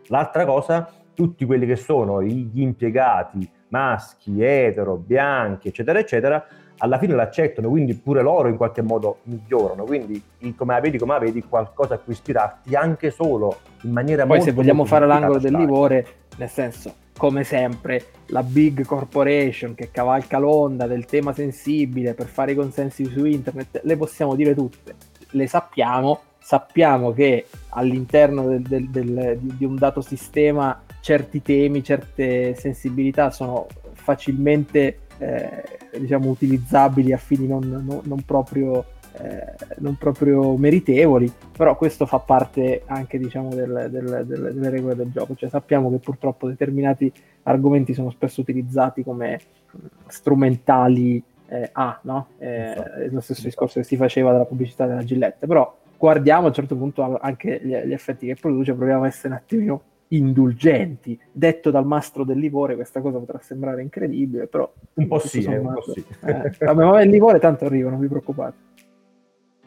L'altra 0.06 0.46
cosa, 0.46 0.90
tutti 1.12 1.44
quelli 1.44 1.66
che 1.66 1.76
sono 1.76 2.22
gli 2.22 2.62
impiegati 2.62 3.46
maschi, 3.68 4.42
etero, 4.42 4.96
bianchi, 4.96 5.68
eccetera, 5.68 5.98
eccetera, 5.98 6.42
alla 6.78 6.98
fine 6.98 7.14
l'accettano, 7.14 7.68
quindi 7.68 7.94
pure 7.94 8.22
loro 8.22 8.48
in 8.48 8.56
qualche 8.56 8.82
modo 8.82 9.18
migliorano. 9.24 9.84
Quindi, 9.84 10.22
come 10.56 10.74
la 10.74 10.80
vedi, 10.80 10.98
come 10.98 11.12
la 11.12 11.18
vedi, 11.20 11.42
qualcosa 11.42 11.94
a 11.94 11.98
cui 11.98 12.12
ispirarti 12.12 12.74
anche 12.74 13.10
solo 13.10 13.58
in 13.82 13.92
maniera 13.92 14.26
Poi, 14.26 14.40
se 14.40 14.52
vogliamo 14.52 14.84
fare 14.84 15.06
l'angolo 15.06 15.38
del 15.38 15.54
livore, 15.54 16.06
nel 16.36 16.48
senso, 16.48 16.94
come 17.16 17.44
sempre, 17.44 18.06
la 18.26 18.42
big 18.42 18.84
corporation 18.84 19.74
che 19.74 19.90
cavalca 19.90 20.38
l'onda 20.38 20.86
del 20.86 21.04
tema 21.04 21.32
sensibile 21.32 22.14
per 22.14 22.26
fare 22.26 22.52
i 22.52 22.54
consensi 22.54 23.04
su 23.04 23.24
internet, 23.24 23.80
le 23.84 23.96
possiamo 23.96 24.34
dire 24.34 24.54
tutte, 24.54 24.94
le 25.30 25.46
sappiamo. 25.46 26.20
Sappiamo 26.44 27.12
che 27.12 27.46
all'interno 27.70 28.46
del, 28.46 28.60
del, 28.60 28.90
del, 28.90 29.38
di 29.38 29.64
un 29.64 29.76
dato 29.76 30.02
sistema 30.02 30.78
certi 31.00 31.40
temi, 31.40 31.82
certe 31.82 32.54
sensibilità 32.54 33.30
sono 33.30 33.66
facilmente 33.94 34.98
eh, 35.18 35.98
diciamo, 35.98 36.30
utilizzabili 36.30 37.12
a 37.12 37.16
fini 37.16 37.46
non, 37.46 37.62
non, 37.68 38.00
non, 38.02 38.22
proprio, 38.22 38.84
eh, 39.20 39.54
non, 39.78 39.96
proprio, 39.96 40.56
meritevoli, 40.56 41.32
però 41.56 41.76
questo 41.76 42.06
fa 42.06 42.18
parte 42.18 42.82
anche 42.86 43.18
diciamo, 43.18 43.54
del, 43.54 43.88
del, 43.90 44.24
del, 44.26 44.52
delle 44.54 44.70
regole 44.70 44.96
del 44.96 45.10
gioco, 45.10 45.34
cioè 45.34 45.48
sappiamo 45.48 45.90
che 45.90 45.98
purtroppo 45.98 46.48
determinati 46.48 47.12
argomenti 47.44 47.94
sono 47.94 48.10
spesso 48.10 48.40
utilizzati 48.40 49.02
come 49.02 49.38
strumentali 50.06 51.22
eh, 51.46 51.68
A, 51.72 51.98
no? 52.02 52.28
È 52.38 53.08
lo 53.10 53.20
stesso 53.20 53.42
discorso 53.42 53.80
che 53.80 53.86
si 53.86 53.96
faceva 53.96 54.32
dalla 54.32 54.46
pubblicità 54.46 54.86
della 54.86 55.04
Gillette, 55.04 55.46
però 55.46 55.76
guardiamo 55.96 56.44
a 56.44 56.48
un 56.48 56.54
certo 56.54 56.76
punto 56.76 57.18
anche 57.18 57.60
gli, 57.62 57.74
gli 57.74 57.92
effetti 57.92 58.26
che 58.26 58.34
produce, 58.34 58.74
proviamo 58.74 59.04
a 59.04 59.06
essere 59.06 59.28
un 59.28 59.34
attimino 59.34 59.82
indulgenti. 60.08 61.18
Detto 61.30 61.70
dal 61.70 61.86
mastro 61.86 62.24
del 62.24 62.38
livore, 62.38 62.74
questa 62.74 63.00
cosa 63.00 63.18
potrà 63.18 63.40
sembrare 63.40 63.82
incredibile, 63.82 64.46
però 64.46 64.72
un 64.94 65.06
po' 65.06 65.18
sì, 65.18 65.44
un 65.44 65.72
po' 65.74 65.92
sì. 65.92 66.04
Eh, 66.24 66.52
vabbè, 66.58 66.84
ma 66.84 67.02
il 67.02 67.10
livore 67.10 67.38
tanto 67.38 67.64
arriva, 67.64 67.90
non 67.90 68.00
vi 68.00 68.08
preoccupate. 68.08 68.72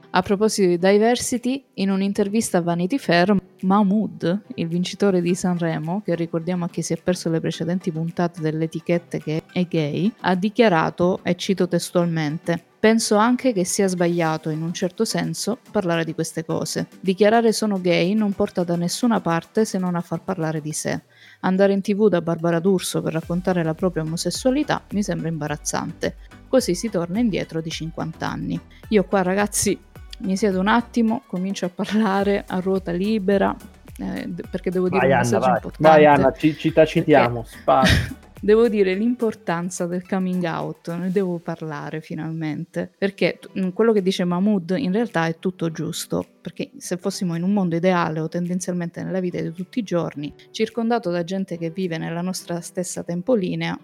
A 0.09 0.21
proposito 0.21 0.69
di 0.69 0.77
diversity, 0.77 1.63
in 1.75 1.89
un'intervista 1.91 2.59
a 2.59 2.61
Vanity 2.61 2.97
Fair, 2.97 3.35
Mahmood, 3.61 4.41
il 4.55 4.67
vincitore 4.67 5.21
di 5.21 5.35
Sanremo, 5.35 6.01
che 6.03 6.15
ricordiamo 6.15 6.65
a 6.65 6.69
chi 6.69 6.81
si 6.81 6.93
è 6.93 6.97
perso 6.97 7.29
le 7.29 7.39
precedenti 7.39 7.91
puntate 7.91 8.41
delle 8.41 8.63
etichette 8.63 9.19
che 9.19 9.43
è 9.51 9.63
gay, 9.65 10.11
ha 10.21 10.33
dichiarato, 10.35 11.19
e 11.23 11.35
cito 11.35 11.67
testualmente, 11.67 12.63
Penso 12.79 13.15
anche 13.15 13.53
che 13.53 13.65
sia 13.65 13.87
sbagliato, 13.87 14.51
in 14.51 14.61
un 14.61 14.71
certo 14.71 15.03
senso, 15.03 15.57
parlare 15.71 16.05
di 16.05 16.13
queste 16.13 16.45
cose. 16.45 16.87
Dichiarare 16.99 17.51
sono 17.51 17.81
gay 17.81 18.13
non 18.13 18.33
porta 18.33 18.63
da 18.63 18.75
nessuna 18.75 19.19
parte 19.19 19.65
se 19.65 19.79
non 19.79 19.95
a 19.95 20.01
far 20.01 20.21
parlare 20.21 20.61
di 20.61 20.71
sé. 20.73 21.01
Andare 21.39 21.73
in 21.73 21.81
tv 21.81 22.07
da 22.07 22.21
Barbara 22.21 22.59
D'Urso 22.59 23.01
per 23.01 23.13
raccontare 23.13 23.63
la 23.63 23.73
propria 23.73 24.03
omosessualità 24.03 24.83
mi 24.91 25.01
sembra 25.01 25.27
imbarazzante. 25.27 26.17
Così 26.47 26.75
si 26.75 26.89
torna 26.89 27.19
indietro 27.19 27.61
di 27.61 27.71
50 27.71 28.27
anni. 28.29 28.61
Io 28.89 29.03
qua 29.05 29.23
ragazzi 29.23 29.77
mi 30.19 30.37
siedo 30.37 30.59
un 30.59 30.67
attimo, 30.67 31.23
comincio 31.25 31.65
a 31.65 31.69
parlare 31.69 32.43
a 32.47 32.59
ruota 32.59 32.91
libera, 32.91 33.55
eh, 33.97 34.29
perché 34.49 34.69
devo 34.69 34.87
dire 34.87 35.07
vai, 35.07 35.11
un 35.11 35.17
messaggio 35.17 35.45
vai. 35.45 35.55
importante. 35.55 35.89
Vai 35.89 36.05
Anna, 36.05 36.31
ci, 36.31 36.55
ci 36.55 36.71
tacitiamo, 36.71 37.43
perché... 37.65 38.25
devo 38.39 38.67
dire 38.69 38.93
l'importanza 38.93 39.85
del 39.85 40.07
coming 40.07 40.43
out, 40.43 40.93
ne 40.95 41.11
devo 41.11 41.39
parlare 41.39 42.01
finalmente, 42.01 42.91
perché 42.97 43.39
mm, 43.57 43.69
quello 43.69 43.93
che 43.93 44.01
dice 44.01 44.23
Mahmood 44.23 44.75
in 44.77 44.91
realtà 44.91 45.27
è 45.27 45.39
tutto 45.39 45.71
giusto, 45.71 46.25
perché 46.41 46.71
se 46.77 46.97
fossimo 46.97 47.35
in 47.35 47.43
un 47.43 47.53
mondo 47.53 47.75
ideale 47.75 48.19
o 48.19 48.27
tendenzialmente 48.27 49.03
nella 49.03 49.19
vita 49.19 49.41
di 49.41 49.51
tutti 49.51 49.79
i 49.79 49.83
giorni, 49.83 50.33
circondato 50.51 51.09
da 51.09 51.23
gente 51.23 51.57
che 51.57 51.69
vive 51.69 51.97
nella 51.97 52.21
nostra 52.21 52.61
stessa 52.61 53.03
tempolinea, 53.03 53.77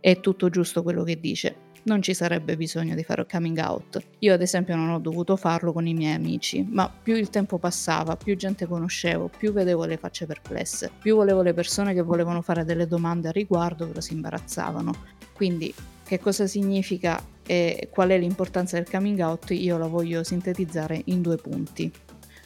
è 0.00 0.20
tutto 0.20 0.48
giusto 0.48 0.82
quello 0.82 1.04
che 1.04 1.20
dice 1.20 1.70
non 1.84 2.02
ci 2.02 2.14
sarebbe 2.14 2.56
bisogno 2.56 2.94
di 2.94 3.02
fare 3.02 3.26
coming 3.26 3.58
out. 3.58 4.00
Io 4.20 4.34
ad 4.34 4.42
esempio 4.42 4.76
non 4.76 4.90
ho 4.90 4.98
dovuto 4.98 5.36
farlo 5.36 5.72
con 5.72 5.86
i 5.86 5.94
miei 5.94 6.14
amici, 6.14 6.66
ma 6.68 6.90
più 6.90 7.16
il 7.16 7.30
tempo 7.30 7.58
passava, 7.58 8.16
più 8.16 8.36
gente 8.36 8.66
conoscevo, 8.66 9.30
più 9.36 9.52
vedevo 9.52 9.84
le 9.84 9.96
facce 9.96 10.26
perplesse, 10.26 10.90
più 11.00 11.16
volevo 11.16 11.42
le 11.42 11.54
persone 11.54 11.94
che 11.94 12.02
volevano 12.02 12.42
fare 12.42 12.64
delle 12.64 12.86
domande 12.86 13.28
a 13.28 13.32
riguardo, 13.32 13.86
però 13.86 14.00
si 14.00 14.12
imbarazzavano. 14.12 14.94
Quindi 15.32 15.74
che 16.04 16.18
cosa 16.18 16.46
significa 16.46 17.20
e 17.44 17.88
qual 17.90 18.10
è 18.10 18.18
l'importanza 18.18 18.76
del 18.76 18.88
coming 18.88 19.18
out 19.20 19.50
io 19.50 19.76
la 19.78 19.86
voglio 19.86 20.22
sintetizzare 20.22 21.02
in 21.06 21.22
due 21.22 21.36
punti. 21.36 21.90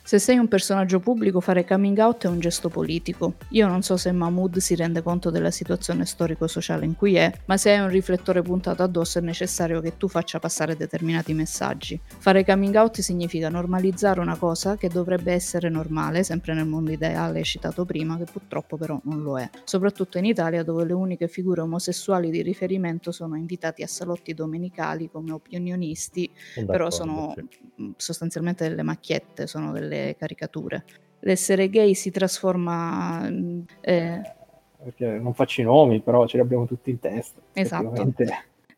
Se 0.06 0.20
sei 0.20 0.38
un 0.38 0.46
personaggio 0.46 1.00
pubblico, 1.00 1.40
fare 1.40 1.64
coming 1.64 1.98
out 1.98 2.26
è 2.26 2.28
un 2.28 2.38
gesto 2.38 2.68
politico. 2.68 3.34
Io 3.48 3.66
non 3.66 3.82
so 3.82 3.96
se 3.96 4.12
Mahmood 4.12 4.58
si 4.58 4.76
rende 4.76 5.02
conto 5.02 5.30
della 5.30 5.50
situazione 5.50 6.06
storico-sociale 6.06 6.84
in 6.84 6.94
cui 6.94 7.16
è, 7.16 7.32
ma 7.46 7.56
se 7.56 7.72
hai 7.72 7.80
un 7.80 7.88
riflettore 7.88 8.40
puntato 8.40 8.84
addosso 8.84 9.18
è 9.18 9.20
necessario 9.20 9.80
che 9.80 9.96
tu 9.96 10.06
faccia 10.06 10.38
passare 10.38 10.76
determinati 10.76 11.34
messaggi. 11.34 12.00
Fare 12.06 12.44
coming 12.44 12.76
out 12.76 13.00
significa 13.00 13.48
normalizzare 13.48 14.20
una 14.20 14.36
cosa 14.36 14.76
che 14.76 14.86
dovrebbe 14.86 15.32
essere 15.32 15.70
normale, 15.70 16.22
sempre 16.22 16.54
nel 16.54 16.66
mondo 16.66 16.92
ideale 16.92 17.42
citato 17.42 17.84
prima, 17.84 18.16
che 18.16 18.26
purtroppo 18.30 18.76
però 18.76 19.00
non 19.06 19.22
lo 19.22 19.40
è. 19.40 19.50
Soprattutto 19.64 20.18
in 20.18 20.26
Italia, 20.26 20.62
dove 20.62 20.84
le 20.84 20.92
uniche 20.92 21.26
figure 21.26 21.62
omosessuali 21.62 22.30
di 22.30 22.42
riferimento 22.42 23.10
sono 23.10 23.34
invitati 23.34 23.82
a 23.82 23.88
salotti 23.88 24.34
domenicali 24.34 25.10
come 25.10 25.32
opinionisti, 25.32 26.30
però 26.64 26.92
sono 26.92 27.34
sostanzialmente 27.96 28.68
delle 28.68 28.84
macchiette, 28.84 29.48
sono 29.48 29.72
delle 29.72 29.96
delle 29.97 30.17
caricature. 30.17 30.85
L'essere 31.21 31.69
gay 31.69 31.95
si 31.95 32.11
trasforma... 32.11 33.29
Eh... 33.81 34.21
Perché 34.83 35.07
non 35.19 35.35
faccio 35.35 35.62
i 35.62 35.65
nomi, 35.65 36.00
però 36.00 36.26
ce 36.26 36.37
li 36.37 36.43
abbiamo 36.43 36.67
tutti 36.67 36.91
in 36.91 37.00
testa. 37.00 37.41
Esatto. 37.53 38.12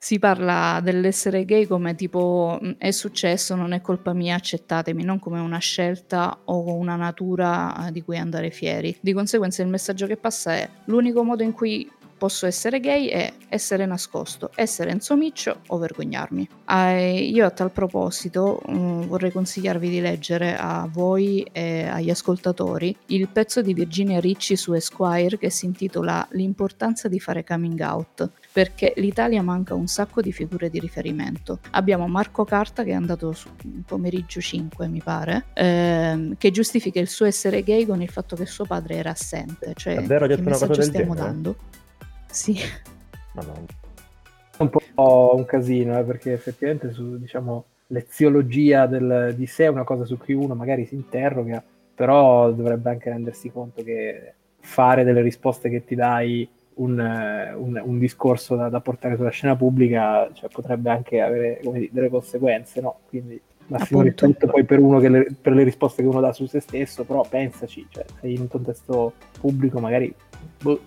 Si 0.01 0.21
parla 0.21 0.81
dell'essere 0.81 1.45
gay 1.45 1.67
come 1.67 1.97
tipo 1.97 2.59
è 2.79 2.93
successo, 2.93 3.57
non 3.57 3.73
è 3.73 3.81
colpa 3.81 4.13
mia, 4.13 4.37
accettatemi, 4.37 5.03
non 5.03 5.19
come 5.19 5.41
una 5.41 5.59
scelta 5.59 6.39
o 6.45 6.73
una 6.77 6.95
natura 6.95 7.89
di 7.91 8.03
cui 8.03 8.17
andare 8.17 8.51
fieri. 8.51 8.97
Di 9.01 9.13
conseguenza 9.13 9.61
il 9.61 9.69
messaggio 9.69 10.07
che 10.07 10.17
passa 10.17 10.53
è 10.55 10.69
l'unico 10.85 11.25
modo 11.25 11.43
in 11.43 11.53
cui 11.53 11.91
posso 12.19 12.45
essere 12.47 12.81
gay 12.81 13.07
e 13.07 13.33
essere 13.49 13.87
nascosto, 13.87 14.51
essere 14.55 14.91
insomiccio 14.93 15.61
o 15.69 15.79
vergognarmi. 15.79 16.49
Eh, 16.69 17.21
io 17.21 17.47
a 17.47 17.51
tal 17.51 17.71
proposito 17.71 18.61
um, 18.67 19.07
vorrei 19.07 19.33
consigliarvi 19.33 19.89
di 19.89 20.01
leggere 20.01 20.57
a 20.59 20.87
voi 20.91 21.47
e 21.53 21.87
agli 21.87 22.11
ascoltatori 22.11 22.95
il 23.07 23.29
pezzo 23.29 23.63
di 23.63 23.73
Virginia 23.73 24.21
Ricci 24.21 24.57
su 24.57 24.75
Esquire 24.75 25.39
che 25.39 25.49
si 25.49 25.65
intitola 25.65 26.27
L'importanza 26.33 27.09
di 27.09 27.21
fare 27.21 27.45
coming 27.45 27.81
out, 27.81 28.29
perché 28.53 28.93
l'Italia 28.97 29.43
manca 29.43 29.75
un 29.75 29.87
sacco 29.87 30.21
di 30.21 30.33
figure 30.33 30.69
di 30.69 30.81
riferimento. 30.81 31.61
Abbiamo 31.71 32.09
Marco 32.09 32.45
Carta 32.45 32.83
che 32.83 32.91
è 32.91 32.95
andato 32.95 33.33
su 33.33 33.49
pomeriggio 33.87 34.41
5, 34.41 34.89
mi 34.89 35.01
pare, 35.03 35.47
ehm, 35.55 36.37
che 36.37 36.51
giustifica 36.51 36.99
il 36.99 37.09
suo 37.09 37.27
essere 37.27 37.63
gay 37.63 37.87
con 37.87 38.03
il 38.03 38.11
fatto 38.11 38.35
che 38.35 38.47
suo 38.47 38.65
padre 38.65 38.97
era 38.97 39.11
assente. 39.11 39.73
Cioè, 39.75 39.95
Davvero 39.95 40.27
che 40.27 40.37
detto 40.37 40.49
una 40.49 40.59
cosa 40.59 40.67
del 40.67 40.83
stiamo 40.83 41.15
genere? 41.15 41.33
dando? 41.33 41.57
Sì. 42.31 42.57
Madonna. 43.33 43.67
È 44.57 44.63
un 44.63 44.71
po' 44.71 45.35
un 45.37 45.45
casino, 45.45 45.99
eh, 45.99 46.05
perché 46.05 46.33
effettivamente 46.33 46.93
su, 46.93 47.19
diciamo, 47.19 47.65
l'eziologia 47.89 48.87
del, 48.87 49.35
di 49.37 49.47
sé 49.47 49.65
è 49.65 49.69
una 49.69 49.85
cosa 49.85 50.05
su 50.05 50.19
cui 50.19 50.35
uno 50.35 50.55
magari 50.55 50.85
si 50.85 50.95
interroga, 50.95 51.63
però 51.95 52.51
dovrebbe 52.51 52.91
anche 52.91 53.11
rendersi 53.11 53.51
conto 53.51 53.83
che 53.83 54.35
fare 54.61 55.05
delle 55.05 55.23
risposte 55.23 55.69
che 55.69 55.85
ti 55.85 55.95
dai 55.95 56.49
un, 56.75 56.99
un, 56.99 57.83
un 57.85 57.99
discorso 57.99 58.55
da, 58.57 58.69
da, 58.69 58.81
portare 58.81 59.17
sulla 59.17 59.31
scena 59.31 59.57
pubblica 59.57 60.31
cioè, 60.33 60.49
potrebbe 60.49 60.91
anche 60.91 61.21
avere 61.21 61.61
dire, 61.63 61.89
delle 61.91 62.09
conseguenze, 62.09 62.81
no? 62.81 63.01
Quindi 63.09 63.41
massimo 63.67 64.01
Appunto. 64.01 64.27
rispetto 64.27 64.51
poi 64.51 64.65
per 64.65 64.79
uno 64.79 64.99
che 64.99 65.09
le, 65.09 65.27
per 65.41 65.53
le 65.55 65.63
risposte 65.63 66.03
che 66.03 66.09
uno 66.09 66.21
dà 66.21 66.33
su 66.33 66.47
se 66.47 66.61
stesso, 66.61 67.05
però 67.05 67.25
pensaci, 67.29 67.87
cioè, 67.91 68.05
sei 68.21 68.35
in 68.35 68.43
un 68.43 68.49
contesto 68.49 69.15
pubblico 69.41 69.81
magari... 69.81 70.13
Boh. 70.63 70.81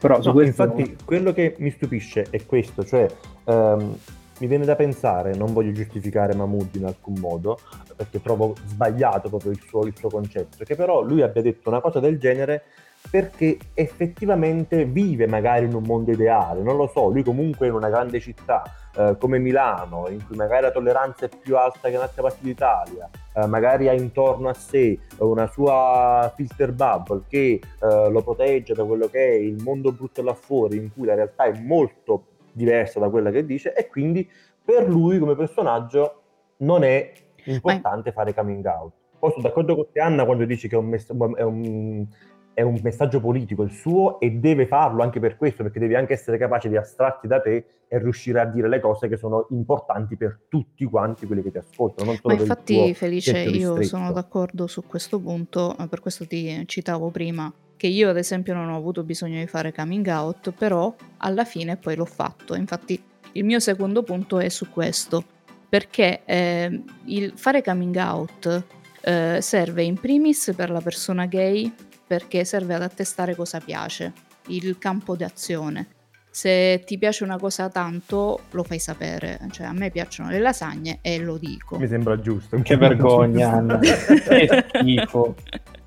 Però 0.00 0.20
su 0.20 0.28
No, 0.28 0.34
questo... 0.34 0.62
infatti, 0.62 0.96
quello 1.04 1.32
che 1.32 1.54
mi 1.58 1.70
stupisce 1.70 2.26
è 2.30 2.46
questo, 2.46 2.84
cioè 2.84 3.06
ehm, 3.44 3.96
mi 4.38 4.46
viene 4.46 4.64
da 4.64 4.74
pensare, 4.74 5.34
non 5.34 5.52
voglio 5.52 5.72
giustificare 5.72 6.34
Mahmood 6.34 6.74
in 6.76 6.86
alcun 6.86 7.18
modo, 7.18 7.58
perché 7.94 8.22
trovo 8.22 8.54
sbagliato 8.64 9.28
proprio 9.28 9.52
il 9.52 9.60
suo, 9.60 9.84
il 9.84 9.94
suo 9.94 10.08
concetto, 10.08 10.64
che 10.64 10.74
però 10.74 11.02
lui 11.02 11.20
abbia 11.20 11.42
detto 11.42 11.68
una 11.68 11.80
cosa 11.80 12.00
del 12.00 12.18
genere 12.18 12.62
perché 13.10 13.58
effettivamente 13.74 14.84
vive 14.84 15.26
magari 15.26 15.66
in 15.66 15.74
un 15.74 15.82
mondo 15.82 16.10
ideale, 16.10 16.62
non 16.62 16.76
lo 16.76 16.86
so, 16.86 17.08
lui 17.08 17.22
comunque 17.22 17.66
in 17.66 17.74
una 17.74 17.88
grande 17.88 18.20
città 18.20 18.62
eh, 19.00 19.16
come 19.18 19.38
Milano, 19.38 20.08
in 20.08 20.26
cui 20.26 20.36
magari 20.36 20.62
la 20.62 20.70
tolleranza 20.70 21.26
è 21.26 21.28
più 21.28 21.56
alta 21.56 21.88
che 21.88 21.94
in 21.94 22.00
altre 22.00 22.20
parti 22.20 22.42
d'Italia, 22.42 23.08
eh, 23.34 23.46
magari 23.46 23.88
ha 23.88 23.92
intorno 23.92 24.48
a 24.48 24.54
sé 24.54 24.98
una 25.18 25.46
sua 25.46 26.30
filter 26.36 26.72
bubble 26.72 27.22
che 27.28 27.60
eh, 27.80 28.10
lo 28.10 28.22
protegge 28.22 28.74
da 28.74 28.84
quello 28.84 29.08
che 29.08 29.26
è 29.26 29.32
il 29.32 29.62
mondo 29.62 29.92
brutto 29.92 30.22
là 30.22 30.34
fuori, 30.34 30.76
in 30.76 30.92
cui 30.92 31.06
la 31.06 31.14
realtà 31.14 31.44
è 31.44 31.58
molto 31.58 32.24
diversa 32.52 32.98
da 32.98 33.08
quella 33.08 33.30
che 33.30 33.46
dice 33.46 33.72
e 33.74 33.86
quindi 33.86 34.28
per 34.62 34.88
lui 34.88 35.18
come 35.18 35.36
personaggio 35.36 36.22
non 36.58 36.82
è 36.82 37.12
importante 37.44 38.12
fare 38.12 38.34
coming 38.34 38.64
out. 38.66 38.92
Poi 39.18 39.30
sono 39.30 39.42
d'accordo 39.42 39.74
con 39.74 39.86
te 39.92 40.00
Anna 40.00 40.24
quando 40.24 40.44
dici 40.44 40.68
che 40.68 40.76
è 40.76 40.78
un, 40.78 40.86
mess- 40.86 41.12
è 41.36 41.42
un 41.42 42.06
è 42.52 42.62
un 42.62 42.78
messaggio 42.82 43.20
politico 43.20 43.62
il 43.62 43.70
suo 43.70 44.20
e 44.20 44.30
deve 44.30 44.66
farlo 44.66 45.02
anche 45.02 45.20
per 45.20 45.36
questo, 45.36 45.62
perché 45.62 45.78
devi 45.78 45.94
anche 45.94 46.12
essere 46.12 46.38
capace 46.38 46.68
di 46.68 46.76
astrarti 46.76 47.26
da 47.26 47.40
te 47.40 47.64
e 47.88 47.98
riuscire 47.98 48.40
a 48.40 48.44
dire 48.44 48.68
le 48.68 48.80
cose 48.80 49.08
che 49.08 49.16
sono 49.16 49.46
importanti 49.50 50.16
per 50.16 50.40
tutti 50.48 50.84
quanti 50.84 51.26
quelli 51.26 51.42
che 51.42 51.50
ti 51.50 51.58
ascoltano. 51.58 52.14
Ma 52.22 52.34
infatti, 52.34 52.94
Felice, 52.94 53.38
io 53.40 53.82
sono 53.82 54.12
d'accordo 54.12 54.66
su 54.66 54.84
questo 54.84 55.18
punto, 55.18 55.76
eh, 55.76 55.88
per 55.88 56.00
questo 56.00 56.26
ti 56.26 56.62
citavo 56.66 57.10
prima 57.10 57.52
che 57.76 57.86
io 57.86 58.10
ad 58.10 58.18
esempio 58.18 58.52
non 58.52 58.68
ho 58.68 58.76
avuto 58.76 59.02
bisogno 59.02 59.40
di 59.40 59.46
fare 59.46 59.72
coming 59.72 60.06
out, 60.06 60.52
però 60.52 60.94
alla 61.16 61.44
fine 61.44 61.78
poi 61.78 61.96
l'ho 61.96 62.04
fatto. 62.04 62.54
Infatti 62.54 63.02
il 63.32 63.44
mio 63.44 63.58
secondo 63.58 64.02
punto 64.02 64.38
è 64.38 64.50
su 64.50 64.68
questo, 64.70 65.24
perché 65.66 66.20
eh, 66.26 66.82
il 67.06 67.32
fare 67.36 67.62
coming 67.62 67.96
out 67.96 68.64
eh, 69.00 69.38
serve 69.40 69.82
in 69.82 69.98
primis 69.98 70.52
per 70.54 70.70
la 70.70 70.80
persona 70.80 71.24
gay 71.24 71.72
perché 72.10 72.44
serve 72.44 72.74
ad 72.74 72.82
attestare 72.82 73.36
cosa 73.36 73.60
piace, 73.60 74.12
il 74.48 74.78
campo 74.78 75.14
d'azione. 75.14 75.86
Se 76.28 76.82
ti 76.84 76.98
piace 76.98 77.22
una 77.22 77.38
cosa 77.38 77.68
tanto, 77.68 78.40
lo 78.50 78.64
fai 78.64 78.80
sapere. 78.80 79.38
Cioè, 79.52 79.68
a 79.68 79.72
me 79.72 79.92
piacciono 79.92 80.28
le 80.28 80.40
lasagne 80.40 80.98
e 81.02 81.20
lo 81.20 81.38
dico. 81.38 81.78
Mi 81.78 81.86
sembra 81.86 82.18
giusto. 82.18 82.60
Che 82.62 82.76
vergogna, 82.76 83.52
Anna. 83.52 83.78
che 83.78 84.64
schifo. 84.74 85.36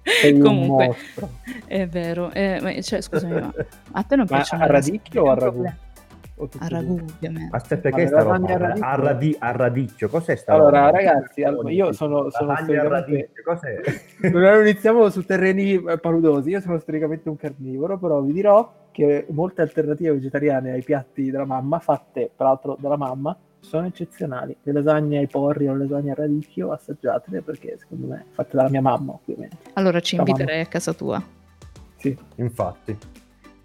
Sei 0.02 0.40
Comunque, 0.40 0.96
è 1.66 1.88
vero. 1.88 2.32
Eh, 2.32 2.80
cioè, 2.84 3.02
scusami, 3.02 3.42
ma 3.42 3.54
a 3.92 4.04
te 4.04 4.16
non 4.16 4.26
ma 4.30 4.38
piacciono 4.38 4.64
a 4.64 4.68
radicchio 4.68 5.24
o 5.24 5.30
a 5.30 5.34
ragù? 5.34 5.70
A 6.36 6.68
ragù, 6.68 6.94
ovviamente. 6.96 7.56
Aspetta, 7.56 7.90
che 7.92 8.04
è 8.04 8.08
sta 8.08 8.22
roba? 8.24 8.74
A, 8.80 8.96
radi- 8.96 9.36
a 9.38 9.52
radicchio, 9.52 10.10
cos'è 10.10 10.36
sta 10.36 10.54
Allora, 10.54 10.86
roba? 10.88 10.98
ragazzi, 10.98 11.44
allora, 11.44 11.70
io 11.72 11.94
sono, 11.94 12.30
sono 12.32 12.56
storicamente... 12.56 13.32
cos'è? 13.44 13.80
Non 14.32 14.62
iniziamo 14.62 15.10
su 15.10 15.24
terreni 15.24 15.80
paludosi, 16.02 16.50
io 16.50 16.60
sono 16.60 16.80
storicamente 16.80 17.30
un 17.30 17.38
carnivoro, 17.38 17.98
però 18.00 18.20
vi 18.22 18.34
dirò 18.34 18.72
che 18.92 19.26
molte 19.30 19.62
alternative 19.62 20.14
vegetariane 20.14 20.72
ai 20.72 20.84
piatti 20.84 21.30
della 21.30 21.46
mamma, 21.46 21.80
fatte 21.80 22.32
peraltro 22.36 22.78
dalla 22.80 22.98
mamma, 22.98 23.38
sono 23.60 23.86
eccezionali. 23.86 24.56
Le 24.64 24.72
lasagne 24.74 25.20
ai 25.20 25.28
porri 25.28 25.68
o 25.68 25.74
le 25.76 25.84
lasagne 25.88 26.12
a 26.12 26.16
radicchio, 26.16 26.72
assaggiatele 26.72 27.42
perché 27.42 27.78
secondo 27.80 28.08
me 28.08 28.26
fatte 28.32 28.58
dalla 28.58 28.70
mia 28.70 28.82
mamma, 28.82 29.14
ovviamente. 29.14 29.58
Allora 29.74 30.00
ci 30.00 30.16
La 30.16 30.24
inviterei 30.24 30.56
mamma. 30.56 30.68
a 30.68 30.70
casa 30.72 30.94
tua. 30.94 31.24
Sì. 31.98 32.18
Infatti. 32.36 32.98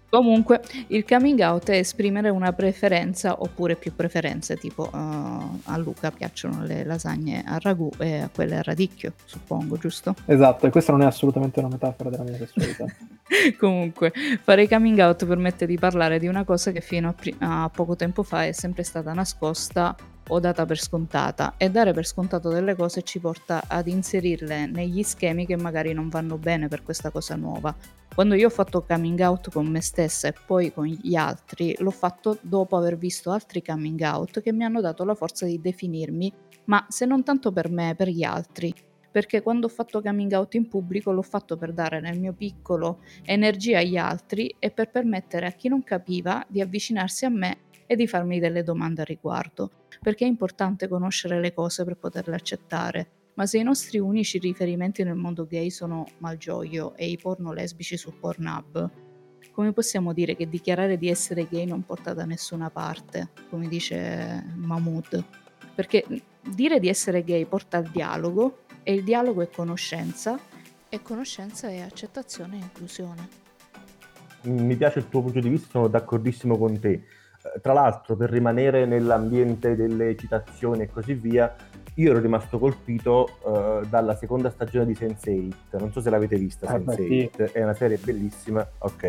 Comunque, 0.09 0.61
il 0.87 1.05
coming 1.05 1.39
out 1.39 1.69
è 1.69 1.77
esprimere 1.77 2.29
una 2.29 2.51
preferenza 2.51 3.41
oppure 3.41 3.75
più 3.75 3.93
preferenze, 3.95 4.55
tipo 4.57 4.89
uh, 4.91 5.59
a 5.63 5.77
Luca 5.77 6.09
piacciono 6.11 6.63
le 6.63 6.83
lasagne 6.83 7.43
a 7.45 7.59
ragù 7.59 7.89
e 7.99 8.21
a 8.21 8.29
quelle 8.33 8.57
a 8.57 8.61
radicchio, 8.63 9.13
suppongo, 9.25 9.77
giusto? 9.77 10.15
Esatto, 10.25 10.65
e 10.65 10.71
questa 10.71 10.91
non 10.91 11.03
è 11.03 11.05
assolutamente 11.05 11.59
una 11.59 11.69
metafora 11.69 12.09
della 12.09 12.23
mia 12.23 12.37
sessualità. 12.37 12.85
Comunque, 13.59 14.11
fare 14.41 14.67
coming 14.67 14.97
out 14.97 15.25
permette 15.25 15.67
di 15.67 15.77
parlare 15.77 16.17
di 16.17 16.27
una 16.27 16.43
cosa 16.43 16.71
che 16.71 16.81
fino 16.81 17.09
a, 17.09 17.13
pri- 17.13 17.35
a 17.37 17.69
poco 17.71 17.95
tempo 17.95 18.23
fa 18.23 18.45
è 18.45 18.51
sempre 18.51 18.83
stata 18.83 19.13
nascosta 19.13 19.95
o 20.29 20.39
data 20.39 20.65
per 20.65 20.79
scontata 20.79 21.53
e 21.57 21.69
dare 21.69 21.93
per 21.93 22.05
scontato 22.05 22.49
delle 22.49 22.75
cose 22.75 23.03
ci 23.03 23.19
porta 23.19 23.63
ad 23.67 23.87
inserirle 23.87 24.65
negli 24.67 25.03
schemi 25.03 25.45
che 25.45 25.55
magari 25.55 25.93
non 25.93 26.09
vanno 26.09 26.37
bene 26.37 26.67
per 26.67 26.83
questa 26.83 27.09
cosa 27.11 27.35
nuova. 27.35 27.75
Quando 28.13 28.35
io 28.35 28.47
ho 28.47 28.51
fatto 28.51 28.83
coming 28.83 29.19
out 29.19 29.49
con 29.51 29.67
me 29.67 29.81
stessa 29.81 30.27
e 30.27 30.33
poi 30.45 30.73
con 30.73 30.85
gli 30.85 31.15
altri, 31.15 31.75
l'ho 31.79 31.91
fatto 31.91 32.37
dopo 32.41 32.75
aver 32.75 32.97
visto 32.97 33.31
altri 33.31 33.63
coming 33.63 34.01
out 34.01 34.41
che 34.41 34.51
mi 34.51 34.63
hanno 34.63 34.81
dato 34.81 35.05
la 35.05 35.15
forza 35.15 35.45
di 35.45 35.59
definirmi, 35.61 36.33
ma 36.65 36.85
se 36.89 37.05
non 37.05 37.23
tanto 37.23 37.51
per 37.51 37.69
me, 37.69 37.95
per 37.95 38.09
gli 38.09 38.23
altri. 38.23 38.73
Perché 39.11 39.41
quando 39.41 39.65
ho 39.65 39.69
fatto 39.69 40.01
coming 40.01 40.31
out 40.33 40.53
in 40.53 40.67
pubblico 40.67 41.11
l'ho 41.11 41.23
fatto 41.23 41.57
per 41.57 41.73
dare 41.73 41.99
nel 41.99 42.19
mio 42.19 42.33
piccolo 42.33 42.99
energia 43.23 43.79
agli 43.79 43.97
altri 43.97 44.55
e 44.59 44.69
per 44.69 44.91
permettere 44.91 45.47
a 45.47 45.51
chi 45.51 45.67
non 45.67 45.83
capiva 45.83 46.45
di 46.47 46.61
avvicinarsi 46.61 47.25
a 47.25 47.29
me 47.29 47.57
e 47.91 47.95
di 47.95 48.05
farmi 48.05 48.39
delle 48.39 48.61
domande 48.61 49.01
a 49.01 49.03
riguardo, 49.03 49.71
perché 49.99 50.23
è 50.23 50.27
importante 50.27 50.87
conoscere 50.87 51.39
le 51.39 51.55
cose 51.55 51.83
per 51.83 51.97
poterle 51.97 52.35
accettare. 52.35 53.09
Ma 53.33 53.47
se 53.47 53.57
i 53.57 53.63
nostri 53.63 53.97
unici 53.97 54.37
riferimenti 54.37 55.03
nel 55.03 55.15
mondo 55.15 55.47
gay 55.47 55.71
sono 55.71 56.05
Malgioglio 56.19 56.93
e 56.95 57.09
i 57.09 57.17
porno 57.17 57.51
lesbici 57.51 57.97
su 57.97 58.13
Pornhub, 58.19 58.91
come 59.51 59.73
possiamo 59.73 60.13
dire 60.13 60.35
che 60.35 60.47
dichiarare 60.47 60.99
di 60.99 61.09
essere 61.09 61.47
gay 61.49 61.65
non 61.65 61.83
porta 61.83 62.13
da 62.13 62.25
nessuna 62.25 62.69
parte, 62.69 63.29
come 63.49 63.67
dice 63.67 64.53
Mahmood? 64.55 65.25
Perché 65.73 66.05
dire 66.47 66.79
di 66.79 66.89
essere 66.89 67.23
gay 67.23 67.43
porta 67.45 67.77
al 67.77 67.89
dialogo 67.89 68.65
e 68.83 68.93
il 68.93 69.03
dialogo 69.03 69.41
è 69.41 69.49
conoscenza 69.49 70.39
e 70.87 71.01
conoscenza 71.01 71.69
è 71.69 71.79
accettazione 71.79 72.57
e 72.57 72.61
inclusione. 72.61 73.27
Mi 74.43 74.75
piace 74.75 74.99
il 74.99 75.09
tuo 75.09 75.23
punto 75.23 75.39
di 75.39 75.49
vista, 75.49 75.69
sono 75.71 75.87
d'accordissimo 75.87 76.55
con 76.55 76.79
te. 76.79 77.03
Eh, 77.43 77.59
Tra 77.61 77.73
l'altro, 77.73 78.15
per 78.15 78.29
rimanere 78.29 78.85
nell'ambiente 78.85 79.75
delle 79.75 80.15
citazioni 80.15 80.83
e 80.83 80.89
così 80.89 81.13
via, 81.13 81.53
io 81.95 82.11
ero 82.11 82.19
rimasto 82.19 82.59
colpito 82.59 83.27
eh, 83.45 83.87
dalla 83.87 84.15
seconda 84.15 84.49
stagione 84.49 84.85
di 84.85 84.93
Sense8. 84.93 85.79
Non 85.79 85.91
so 85.91 86.01
se 86.01 86.09
l'avete 86.09 86.37
vista, 86.37 86.67
Ah, 86.67 86.79
beh, 86.79 86.95
Sense8. 86.95 87.51
È 87.51 87.63
una 87.63 87.73
serie 87.73 87.97
bellissima, 87.97 88.67
ok, 88.77 89.03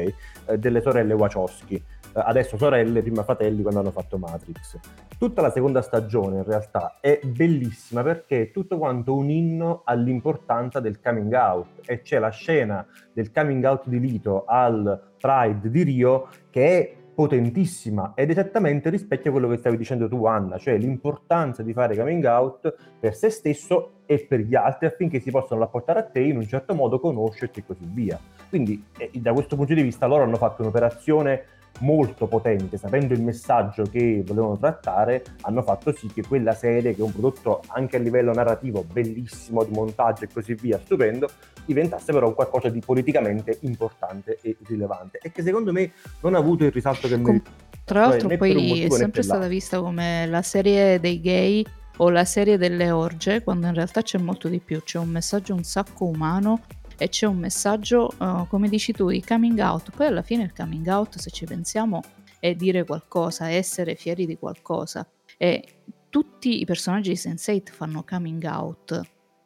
eh, 0.46 0.58
delle 0.58 0.80
sorelle 0.80 1.14
Wachowski. 1.14 1.74
Eh, 1.74 1.84
adesso 2.14 2.56
sorelle, 2.56 3.02
prima 3.02 3.22
fratelli 3.22 3.62
quando 3.62 3.80
hanno 3.80 3.90
fatto 3.92 4.18
Matrix. 4.18 4.78
Tutta 5.18 5.42
la 5.42 5.50
seconda 5.50 5.82
stagione 5.82 6.38
in 6.38 6.44
realtà 6.44 6.96
è 7.00 7.20
bellissima 7.24 8.02
perché 8.02 8.42
è 8.42 8.50
tutto 8.50 8.78
quanto 8.78 9.14
un 9.14 9.28
inno 9.28 9.82
all'importanza 9.84 10.80
del 10.80 10.98
coming 11.00 11.32
out 11.34 11.66
e 11.84 12.00
c'è 12.00 12.18
la 12.18 12.30
scena 12.30 12.84
del 13.12 13.30
coming 13.30 13.62
out 13.64 13.86
di 13.86 14.00
Lito 14.00 14.44
al 14.46 14.98
Pride 15.18 15.68
di 15.68 15.82
Rio 15.82 16.28
che 16.48 16.64
è 16.80 16.96
potentissima 17.20 18.12
ed 18.14 18.30
esattamente 18.30 18.88
rispecchia 18.88 19.30
quello 19.30 19.46
che 19.46 19.58
stavi 19.58 19.76
dicendo 19.76 20.08
tu 20.08 20.24
Anna, 20.24 20.56
cioè 20.56 20.78
l'importanza 20.78 21.62
di 21.62 21.74
fare 21.74 21.94
coming 21.94 22.24
out 22.24 22.74
per 22.98 23.14
se 23.14 23.28
stesso 23.28 24.04
e 24.06 24.24
per 24.26 24.40
gli 24.40 24.54
altri 24.54 24.86
affinché 24.86 25.20
si 25.20 25.30
possano 25.30 25.60
rapportare 25.60 25.98
a 25.98 26.02
te 26.04 26.20
in 26.20 26.38
un 26.38 26.46
certo 26.46 26.74
modo, 26.74 26.98
conoscerti 26.98 27.60
e 27.60 27.64
così 27.66 27.84
via. 27.92 28.18
Quindi 28.48 28.82
eh, 28.96 29.10
da 29.16 29.34
questo 29.34 29.54
punto 29.54 29.74
di 29.74 29.82
vista 29.82 30.06
loro 30.06 30.22
hanno 30.22 30.36
fatto 30.36 30.62
un'operazione 30.62 31.44
molto 31.80 32.26
potente, 32.26 32.76
sapendo 32.76 33.14
il 33.14 33.22
messaggio 33.22 33.84
che 33.84 34.22
volevano 34.26 34.58
trattare, 34.58 35.24
hanno 35.42 35.62
fatto 35.62 35.92
sì 35.92 36.08
che 36.08 36.22
quella 36.22 36.52
serie, 36.52 36.94
che 36.94 37.00
è 37.00 37.04
un 37.04 37.12
prodotto 37.12 37.62
anche 37.68 37.96
a 37.96 37.98
livello 37.98 38.32
narrativo 38.32 38.84
bellissimo, 38.84 39.64
di 39.64 39.72
montaggio 39.72 40.24
e 40.24 40.28
così 40.32 40.54
via, 40.54 40.78
stupendo, 40.82 41.28
diventasse 41.64 42.12
però 42.12 42.34
qualcosa 42.34 42.68
di 42.68 42.80
politicamente 42.80 43.58
importante 43.62 44.38
e 44.42 44.56
rilevante 44.66 45.18
e 45.22 45.30
che 45.30 45.42
secondo 45.42 45.72
me 45.72 45.92
non 46.20 46.34
ha 46.34 46.38
avuto 46.38 46.64
il 46.64 46.72
risalto 46.72 47.08
che 47.08 47.16
merita. 47.16 47.50
Tra 47.84 48.00
l'altro 48.00 48.28
cioè, 48.28 48.36
poi 48.36 48.82
è 48.82 48.90
sempre 48.90 49.22
stata 49.22 49.46
vista 49.46 49.80
come 49.80 50.26
la 50.26 50.42
serie 50.42 51.00
dei 51.00 51.20
gay 51.20 51.64
o 51.96 52.08
la 52.10 52.24
serie 52.24 52.56
delle 52.56 52.90
orge, 52.90 53.42
quando 53.42 53.66
in 53.66 53.74
realtà 53.74 54.02
c'è 54.02 54.18
molto 54.18 54.48
di 54.48 54.58
più, 54.58 54.82
c'è 54.82 54.98
un 54.98 55.08
messaggio 55.08 55.54
un 55.54 55.64
sacco 55.64 56.06
umano 56.06 56.60
e 57.00 57.08
c'è 57.08 57.24
un 57.24 57.38
messaggio, 57.38 58.12
uh, 58.18 58.46
come 58.46 58.68
dici 58.68 58.92
tu, 58.92 59.08
di 59.08 59.24
coming 59.24 59.58
out. 59.58 59.90
Poi 59.90 60.06
alla 60.06 60.20
fine 60.20 60.42
il 60.42 60.52
coming 60.52 60.86
out, 60.86 61.16
se 61.16 61.30
ci 61.30 61.46
pensiamo, 61.46 62.02
è 62.38 62.54
dire 62.54 62.84
qualcosa, 62.84 63.48
essere 63.48 63.94
fieri 63.94 64.26
di 64.26 64.36
qualcosa. 64.36 65.08
E 65.38 65.64
tutti 66.10 66.60
i 66.60 66.66
personaggi 66.66 67.08
di 67.08 67.16
Sense8 67.16 67.72
fanno 67.72 68.04
coming 68.06 68.42
out 68.44 69.00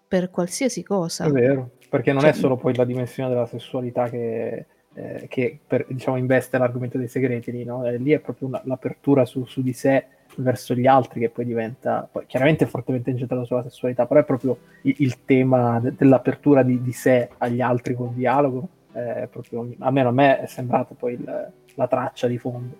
per 0.09 0.31
qualsiasi 0.31 0.83
cosa. 0.83 1.27
È 1.27 1.31
vero, 1.31 1.77
perché 1.89 2.11
non 2.11 2.23
cioè, 2.23 2.31
è 2.31 2.33
solo 2.33 2.57
poi 2.57 2.75
la 2.75 2.85
dimensione 2.85 3.29
della 3.29 3.47
sessualità 3.47 4.09
che, 4.09 4.67
eh, 4.93 5.27
che 5.29 5.61
per, 5.65 5.87
diciamo, 5.89 6.17
investe 6.17 6.59
l'argomento 6.59 6.99
dei 6.99 7.07
segreti, 7.07 7.53
lì, 7.53 7.63
no? 7.63 7.87
eh, 7.87 7.99
lì 7.99 8.11
è 8.11 8.19
proprio 8.19 8.49
una, 8.49 8.61
l'apertura 8.65 9.25
su, 9.25 9.45
su, 9.45 9.63
di 9.63 9.73
sé 9.73 10.07
verso 10.37 10.75
gli 10.75 10.87
altri 10.87 11.21
che 11.21 11.31
poi 11.31 11.45
diventa, 11.45 12.09
poi, 12.11 12.27
chiaramente 12.27 12.67
fortemente 12.67 13.11
incentrato 13.11 13.45
sulla 13.45 13.63
sessualità, 13.63 14.07
però 14.07 14.21
è 14.21 14.25
proprio 14.25 14.59
il, 14.83 14.95
il 14.99 15.25
tema 15.25 15.81
de, 15.81 15.95
dell'apertura 15.97 16.63
di, 16.63 16.83
di, 16.83 16.93
sé 16.93 17.31
agli 17.39 17.61
altri 17.61 17.95
col 17.95 18.13
dialogo, 18.13 18.69
eh, 18.93 19.29
proprio, 19.31 19.69
almeno 19.81 20.09
a 20.09 20.13
me 20.13 20.41
è 20.41 20.47
sembrato 20.47 20.95
poi 20.95 21.15
il, 21.15 21.53
la 21.75 21.87
traccia 21.87 22.27
di 22.27 22.39
fondo. 22.39 22.77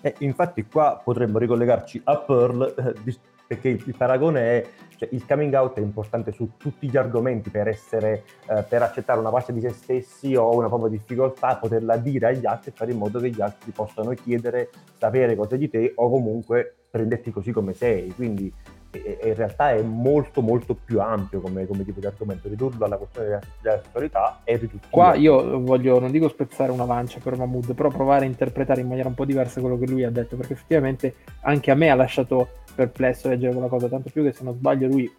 E 0.00 0.14
infatti 0.18 0.64
qua 0.64 1.00
potremmo 1.02 1.38
ricollegarci 1.38 2.02
a 2.04 2.18
Pearl, 2.18 2.74
eh, 2.76 3.02
perché 3.46 3.68
il, 3.68 3.82
il 3.86 3.96
paragone 3.96 4.40
è 4.40 4.66
cioè, 4.96 5.08
il 5.12 5.26
coming 5.26 5.52
out 5.54 5.76
è 5.76 5.80
importante 5.80 6.32
su 6.32 6.52
tutti 6.56 6.88
gli 6.88 6.96
argomenti 6.96 7.50
per 7.50 7.68
essere, 7.68 8.24
eh, 8.48 8.62
per 8.62 8.82
accettare 8.82 9.18
una 9.18 9.30
parte 9.30 9.52
di 9.52 9.60
se 9.60 9.70
stessi 9.70 10.34
o 10.34 10.54
una 10.54 10.68
propria 10.68 10.90
difficoltà, 10.90 11.56
poterla 11.56 11.96
dire 11.96 12.28
agli 12.28 12.46
altri 12.46 12.70
e 12.70 12.74
fare 12.74 12.92
in 12.92 12.98
modo 12.98 13.18
che 13.18 13.30
gli 13.30 13.40
altri 13.40 13.72
possano 13.72 14.10
chiedere, 14.12 14.70
sapere 14.96 15.36
cose 15.36 15.58
di 15.58 15.68
te 15.68 15.92
o 15.96 16.10
comunque 16.10 16.76
prenderti 16.90 17.30
così 17.30 17.50
come 17.50 17.74
sei. 17.74 18.12
Quindi 18.14 18.52
in 18.98 19.34
realtà 19.34 19.70
è 19.70 19.82
molto 19.82 20.40
molto 20.40 20.74
più 20.74 21.00
ampio 21.00 21.40
come, 21.40 21.66
come 21.66 21.84
tipo 21.84 22.00
di 22.00 22.06
argomento, 22.06 22.48
ridurlo 22.48 22.84
alla 22.84 22.96
questione 22.96 23.26
della, 23.26 23.40
della 23.60 23.82
sessualità 23.82 24.40
è 24.44 24.52
riduttivo. 24.52 24.88
Qua 24.90 25.14
io 25.14 25.60
voglio, 25.60 25.98
non 25.98 26.10
dico 26.10 26.28
spezzare 26.28 26.70
una 26.70 26.84
lancia 26.84 27.20
per 27.22 27.36
Mahmood, 27.36 27.74
però 27.74 27.88
provare 27.88 28.24
a 28.24 28.28
interpretare 28.28 28.80
in 28.80 28.88
maniera 28.88 29.08
un 29.08 29.14
po' 29.14 29.24
diversa 29.24 29.60
quello 29.60 29.78
che 29.78 29.86
lui 29.86 30.04
ha 30.04 30.10
detto, 30.10 30.36
perché 30.36 30.54
effettivamente 30.54 31.14
anche 31.42 31.70
a 31.70 31.74
me 31.74 31.90
ha 31.90 31.94
lasciato 31.94 32.48
perplesso 32.74 33.28
leggere 33.28 33.52
quella 33.52 33.68
cosa, 33.68 33.88
tanto 33.88 34.10
più 34.10 34.22
che 34.22 34.32
se 34.32 34.44
non 34.44 34.54
sbaglio 34.54 34.88
lui 34.88 35.10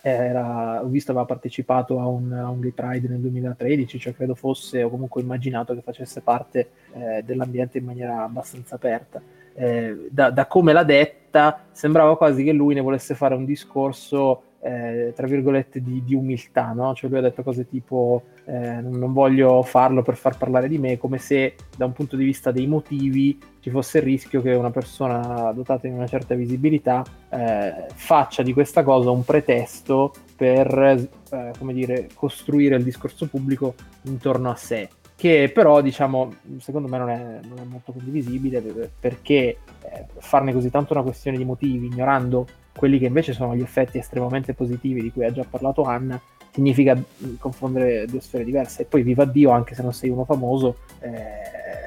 era, 0.00 0.82
ho 0.82 0.86
visto 0.86 1.10
aveva 1.10 1.26
partecipato 1.26 2.00
a 2.00 2.06
un, 2.06 2.32
a 2.32 2.48
un 2.48 2.60
Gay 2.60 2.70
Pride 2.70 3.08
nel 3.08 3.18
2013, 3.18 3.98
cioè 3.98 4.14
credo 4.14 4.34
fosse 4.34 4.82
o 4.82 4.88
comunque 4.88 5.20
immaginato 5.20 5.74
che 5.74 5.82
facesse 5.82 6.20
parte 6.20 6.70
eh, 6.92 7.22
dell'ambiente 7.24 7.78
in 7.78 7.84
maniera 7.84 8.22
abbastanza 8.22 8.76
aperta. 8.76 9.20
Eh, 9.54 10.08
da, 10.10 10.30
da, 10.30 10.46
come 10.46 10.72
l'ha 10.72 10.84
detta, 10.84 11.64
sembrava 11.70 12.16
quasi 12.16 12.44
che 12.44 12.52
lui 12.52 12.74
ne 12.74 12.80
volesse 12.80 13.14
fare 13.14 13.34
un 13.34 13.44
discorso, 13.44 14.42
eh, 14.60 15.12
tra 15.14 15.26
virgolette, 15.26 15.82
di, 15.82 16.02
di 16.04 16.14
umiltà, 16.14 16.72
no? 16.72 16.94
Cioè 16.94 17.10
lui 17.10 17.18
ha 17.18 17.22
detto 17.22 17.42
cose 17.42 17.68
tipo 17.68 18.22
eh, 18.44 18.80
non 18.80 19.12
voglio 19.12 19.62
farlo 19.62 20.02
per 20.02 20.16
far 20.16 20.36
parlare 20.36 20.68
di 20.68 20.78
me, 20.78 20.98
come 20.98 21.18
se 21.18 21.54
da 21.76 21.84
un 21.84 21.92
punto 21.92 22.16
di 22.16 22.24
vista 22.24 22.50
dei 22.50 22.66
motivi 22.66 23.38
ci 23.60 23.70
fosse 23.70 23.98
il 23.98 24.04
rischio 24.04 24.42
che 24.42 24.52
una 24.54 24.70
persona 24.70 25.52
dotata 25.52 25.86
di 25.86 25.94
una 25.94 26.06
certa 26.06 26.34
visibilità 26.34 27.04
eh, 27.28 27.86
faccia 27.94 28.42
di 28.42 28.52
questa 28.52 28.82
cosa 28.82 29.10
un 29.10 29.24
pretesto 29.24 30.12
per, 30.36 31.08
eh, 31.30 31.52
come 31.58 31.72
dire, 31.72 32.08
costruire 32.14 32.76
il 32.76 32.84
discorso 32.84 33.28
pubblico 33.28 33.74
intorno 34.02 34.50
a 34.50 34.56
sé 34.56 34.88
che 35.22 35.52
però 35.54 35.80
diciamo 35.80 36.34
secondo 36.58 36.88
me 36.88 36.98
non 36.98 37.08
è, 37.08 37.38
non 37.46 37.58
è 37.58 37.62
molto 37.62 37.92
condivisibile 37.92 38.90
perché 38.98 39.34
eh, 39.82 40.06
farne 40.18 40.52
così 40.52 40.68
tanto 40.68 40.94
una 40.94 41.04
questione 41.04 41.36
di 41.36 41.44
motivi 41.44 41.86
ignorando 41.86 42.44
quelli 42.76 42.98
che 42.98 43.06
invece 43.06 43.32
sono 43.32 43.54
gli 43.54 43.60
effetti 43.60 43.98
estremamente 43.98 44.52
positivi 44.52 45.00
di 45.00 45.12
cui 45.12 45.24
ha 45.24 45.30
già 45.30 45.44
parlato 45.48 45.84
Anna 45.84 46.20
significa 46.50 47.00
confondere 47.38 48.06
due 48.06 48.20
sfere 48.20 48.42
diverse. 48.42 48.82
E 48.82 48.84
poi 48.84 49.04
viva 49.04 49.24
Dio 49.24 49.50
anche 49.50 49.76
se 49.76 49.82
non 49.82 49.92
sei 49.92 50.10
uno 50.10 50.24
famoso 50.24 50.78
eh, 50.98 51.12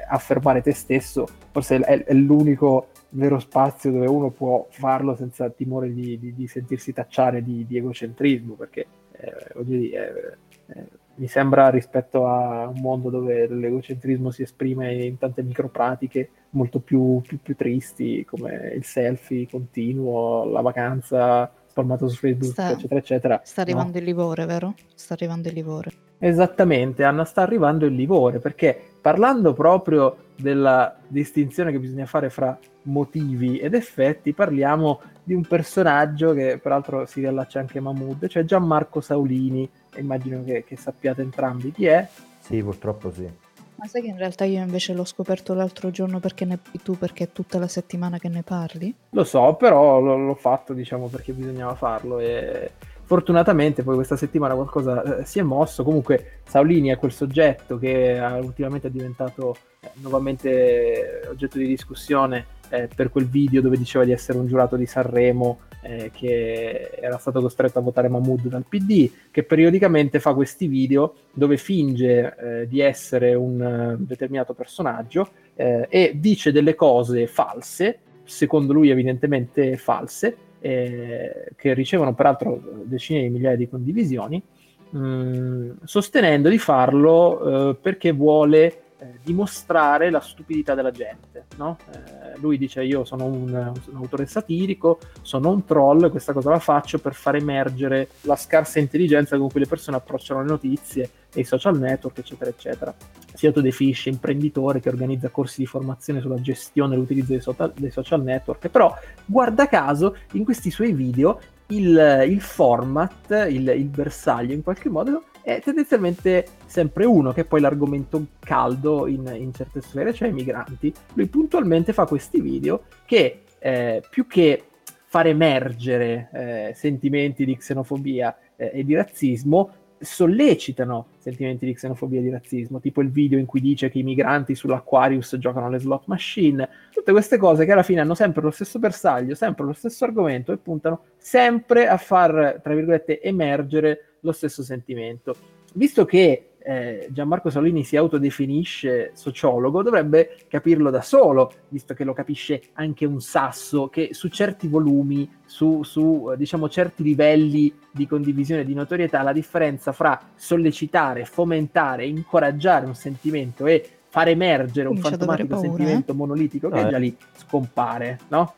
affermare 0.08 0.62
te 0.62 0.72
stesso 0.72 1.28
forse 1.50 1.76
è, 1.80 2.04
è, 2.04 2.14
l'unico 2.14 2.88
vero 3.10 3.38
spazio 3.38 3.90
dove 3.90 4.06
uno 4.06 4.30
può 4.30 4.66
farlo 4.70 5.14
senza 5.14 5.50
timore 5.50 5.92
di, 5.92 6.18
di, 6.18 6.34
di 6.34 6.46
sentirsi 6.46 6.94
tacciare 6.94 7.42
di, 7.42 7.66
di 7.66 7.76
egocentrismo 7.76 8.54
perché 8.54 8.86
eh, 9.12 9.52
voglio 9.54 9.76
dire 9.76 10.38
eh, 10.68 11.04
mi 11.16 11.26
sembra 11.28 11.68
rispetto 11.68 12.26
a 12.26 12.66
un 12.66 12.80
mondo 12.80 13.10
dove 13.10 13.46
l'egocentrismo 13.46 14.30
si 14.30 14.42
esprime 14.42 14.94
in 14.94 15.18
tante 15.18 15.42
micropratiche 15.42 16.30
molto 16.50 16.78
più, 16.80 17.20
più, 17.26 17.40
più 17.40 17.56
tristi 17.56 18.24
come 18.24 18.72
il 18.74 18.84
selfie 18.84 19.48
continuo, 19.48 20.44
la 20.44 20.60
vacanza 20.60 21.50
spalmato 21.76 22.08
su 22.08 22.16
Facebook, 22.16 22.52
sta, 22.52 22.70
eccetera, 22.70 23.00
eccetera. 23.00 23.40
Sta 23.44 23.60
arrivando 23.60 23.92
no? 23.92 23.98
il 23.98 24.04
livore, 24.04 24.46
vero? 24.46 24.74
Sta 24.94 25.12
arrivando 25.12 25.48
il 25.48 25.54
livore. 25.54 25.90
Esattamente, 26.18 27.04
Anna, 27.04 27.26
sta 27.26 27.42
arrivando 27.42 27.84
il 27.84 27.94
livore, 27.94 28.38
perché 28.38 28.78
parlando 29.02 29.52
proprio 29.52 30.16
della 30.36 30.96
distinzione 31.06 31.72
che 31.72 31.78
bisogna 31.78 32.06
fare 32.06 32.30
fra 32.30 32.58
motivi 32.82 33.58
ed 33.58 33.74
effetti, 33.74 34.32
parliamo 34.32 35.00
di 35.22 35.34
un 35.34 35.44
personaggio 35.44 36.32
che 36.32 36.58
peraltro 36.62 37.04
si 37.04 37.20
riallaccia 37.20 37.60
anche 37.60 37.78
a 37.78 37.82
Mahmood, 37.82 38.26
cioè 38.28 38.44
Gianmarco 38.44 39.00
Saulini, 39.00 39.68
immagino 40.00 40.42
che, 40.44 40.64
che 40.64 40.76
sappiate 40.76 41.22
entrambi 41.22 41.72
chi 41.72 41.86
è. 41.86 42.06
Sì, 42.40 42.62
purtroppo 42.62 43.10
sì. 43.12 43.28
Ma 43.76 43.86
sai 43.86 44.02
che 44.02 44.08
in 44.08 44.16
realtà 44.16 44.44
io 44.44 44.60
invece 44.62 44.94
l'ho 44.94 45.04
scoperto 45.04 45.52
l'altro 45.52 45.90
giorno 45.90 46.18
perché 46.18 46.46
ne 46.46 46.58
tu, 46.82 46.96
perché 46.96 47.24
è 47.24 47.32
tutta 47.32 47.58
la 47.58 47.68
settimana 47.68 48.18
che 48.18 48.28
ne 48.28 48.42
parli? 48.42 48.94
Lo 49.10 49.24
so, 49.24 49.54
però 49.54 50.00
l- 50.00 50.24
l'ho 50.24 50.34
fatto, 50.34 50.72
diciamo, 50.72 51.08
perché 51.08 51.32
bisognava 51.32 51.74
farlo 51.74 52.18
e 52.18 52.70
fortunatamente 53.04 53.82
poi 53.82 53.94
questa 53.94 54.16
settimana 54.16 54.54
qualcosa 54.54 55.18
eh, 55.18 55.24
si 55.26 55.38
è 55.38 55.42
mosso. 55.42 55.84
Comunque 55.84 56.40
Saulini 56.46 56.88
è 56.88 56.96
quel 56.96 57.12
soggetto 57.12 57.78
che 57.78 58.16
eh, 58.16 58.38
ultimamente 58.40 58.88
è 58.88 58.90
diventato 58.90 59.56
eh, 59.80 59.90
nuovamente 59.96 61.22
oggetto 61.28 61.58
di 61.58 61.66
discussione 61.66 62.46
eh, 62.70 62.88
per 62.94 63.10
quel 63.10 63.26
video 63.26 63.60
dove 63.60 63.76
diceva 63.76 64.04
di 64.04 64.12
essere 64.12 64.38
un 64.38 64.46
giurato 64.46 64.76
di 64.76 64.86
Sanremo 64.86 65.60
eh, 65.86 66.10
che 66.12 66.90
era 67.00 67.16
stato 67.18 67.40
costretto 67.40 67.78
a 67.78 67.82
votare 67.82 68.08
Mahmood 68.08 68.48
dal 68.48 68.64
PD, 68.68 69.10
che 69.30 69.44
periodicamente 69.44 70.18
fa 70.18 70.34
questi 70.34 70.66
video 70.66 71.14
dove 71.32 71.56
finge 71.56 72.34
eh, 72.36 72.68
di 72.68 72.80
essere 72.80 73.34
un 73.34 73.96
uh, 73.98 74.04
determinato 74.04 74.52
personaggio 74.52 75.30
eh, 75.54 75.86
e 75.88 76.12
dice 76.16 76.50
delle 76.50 76.74
cose 76.74 77.26
false, 77.26 77.98
secondo 78.24 78.72
lui 78.72 78.90
evidentemente 78.90 79.76
false, 79.76 80.36
eh, 80.58 81.50
che 81.54 81.74
ricevono 81.74 82.14
peraltro 82.14 82.60
decine 82.84 83.22
di 83.22 83.28
migliaia 83.28 83.56
di 83.56 83.68
condivisioni, 83.68 84.42
mh, 84.90 84.98
mm, 84.98 85.70
sostenendo 85.84 86.48
di 86.48 86.58
farlo 86.58 87.70
eh, 87.70 87.74
perché 87.76 88.10
vuole 88.10 88.80
eh, 88.98 89.18
dimostrare 89.22 90.08
la 90.10 90.20
stupidità 90.20 90.74
della 90.74 90.90
gente. 90.90 91.46
No? 91.56 91.76
Eh, 91.92 92.38
lui 92.38 92.56
dice 92.56 92.82
io 92.82 93.04
sono 93.04 93.26
un, 93.26 93.52
un, 93.52 93.96
autore 93.96 94.26
satirico, 94.26 94.98
sono 95.20 95.50
un 95.50 95.64
troll, 95.64 96.10
questa 96.10 96.32
cosa 96.32 96.50
la 96.50 96.58
faccio 96.58 96.98
per 96.98 97.14
far 97.14 97.36
emergere 97.36 98.08
la 98.22 98.36
scarsa 98.36 98.78
intelligenza 98.78 99.36
con 99.36 99.50
cui 99.50 99.60
le 99.60 99.66
persone 99.66 99.98
approcciano 99.98 100.40
le 100.40 100.48
notizie 100.48 101.10
e 101.34 101.40
i 101.40 101.44
social 101.44 101.78
network, 101.78 102.18
eccetera, 102.18 102.50
eccetera. 102.50 102.94
Si 103.34 103.46
autodefinisce 103.46 104.08
imprenditore 104.08 104.80
che 104.80 104.88
organizza 104.88 105.28
corsi 105.28 105.60
di 105.60 105.66
formazione 105.66 106.20
sulla 106.20 106.40
gestione 106.40 106.94
e 106.94 106.96
l'utilizzo 106.96 107.32
dei, 107.32 107.40
social, 107.40 107.72
dei 107.76 107.90
social 107.90 108.22
network, 108.22 108.68
però 108.68 108.94
guarda 109.26 109.68
caso 109.68 110.16
in 110.32 110.44
questi 110.44 110.70
suoi 110.70 110.92
video 110.92 111.38
il, 111.68 112.24
il 112.26 112.40
format, 112.40 113.46
il, 113.50 113.68
il 113.68 113.88
bersaglio 113.88 114.54
in 114.54 114.62
qualche 114.62 114.88
modo 114.88 115.24
è 115.46 115.60
tendenzialmente 115.60 116.44
sempre 116.66 117.04
uno, 117.04 117.32
che 117.32 117.42
è 117.42 117.44
poi 117.44 117.60
l'argomento 117.60 118.26
caldo 118.40 119.06
in, 119.06 119.32
in 119.32 119.54
certe 119.54 119.80
sfere, 119.80 120.12
cioè 120.12 120.26
i 120.26 120.32
migranti. 120.32 120.92
Lui 121.14 121.28
puntualmente 121.28 121.92
fa 121.92 122.04
questi 122.04 122.40
video 122.40 122.82
che 123.04 123.42
eh, 123.60 124.02
più 124.10 124.26
che 124.26 124.64
far 125.04 125.28
emergere 125.28 126.30
eh, 126.32 126.72
sentimenti 126.74 127.44
di 127.44 127.56
xenofobia 127.56 128.36
eh, 128.56 128.72
e 128.74 128.84
di 128.84 128.96
razzismo, 128.96 129.70
sollecitano 130.00 131.06
sentimenti 131.18 131.64
di 131.64 131.74
xenofobia 131.74 132.18
e 132.18 132.22
di 132.24 132.30
razzismo, 132.30 132.80
tipo 132.80 133.00
il 133.00 133.12
video 133.12 133.38
in 133.38 133.46
cui 133.46 133.60
dice 133.60 133.88
che 133.88 134.00
i 134.00 134.02
migranti 134.02 134.56
sull'Aquarius 134.56 135.36
giocano 135.38 135.66
alle 135.66 135.78
slot 135.78 136.06
machine, 136.06 136.68
tutte 136.92 137.12
queste 137.12 137.36
cose 137.36 137.64
che 137.64 137.70
alla 137.70 137.84
fine 137.84 138.00
hanno 138.00 138.16
sempre 138.16 138.42
lo 138.42 138.50
stesso 138.50 138.80
bersaglio, 138.80 139.36
sempre 139.36 139.64
lo 139.64 139.72
stesso 139.72 140.04
argomento 140.04 140.50
e 140.50 140.56
puntano 140.56 141.04
sempre 141.16 141.86
a 141.86 141.98
far, 141.98 142.60
tra 142.62 142.74
virgolette, 142.74 143.22
emergere 143.22 144.15
lo 144.26 144.32
stesso 144.32 144.62
sentimento. 144.62 145.34
Visto 145.74 146.04
che 146.04 146.50
eh, 146.58 147.06
Gianmarco 147.10 147.48
Salini 147.48 147.84
si 147.84 147.96
autodefinisce 147.96 149.12
sociologo, 149.14 149.82
dovrebbe 149.82 150.36
capirlo 150.48 150.90
da 150.90 151.00
solo, 151.00 151.52
visto 151.68 151.94
che 151.94 152.02
lo 152.02 152.12
capisce 152.12 152.60
anche 152.74 153.04
un 153.04 153.20
sasso, 153.20 153.88
che 153.88 154.08
su 154.12 154.28
certi 154.28 154.66
volumi, 154.66 155.30
su, 155.44 155.84
su 155.84 156.34
diciamo 156.36 156.68
certi 156.68 157.04
livelli 157.04 157.72
di 157.92 158.06
condivisione 158.06 158.64
di 158.64 158.74
notorietà, 158.74 159.22
la 159.22 159.32
differenza 159.32 159.92
fra 159.92 160.20
sollecitare, 160.34 161.24
fomentare, 161.24 162.04
incoraggiare 162.06 162.86
un 162.86 162.94
sentimento 162.94 163.66
e 163.66 163.88
far 164.08 164.28
emergere 164.28 164.88
un 164.88 164.96
fantomatico 164.96 165.58
sentimento 165.58 166.12
eh? 166.12 166.14
monolitico 166.14 166.68
che 166.68 166.80
ah, 166.80 166.88
già 166.88 166.98
lì 166.98 167.16
scompare, 167.36 168.18
no? 168.28 168.54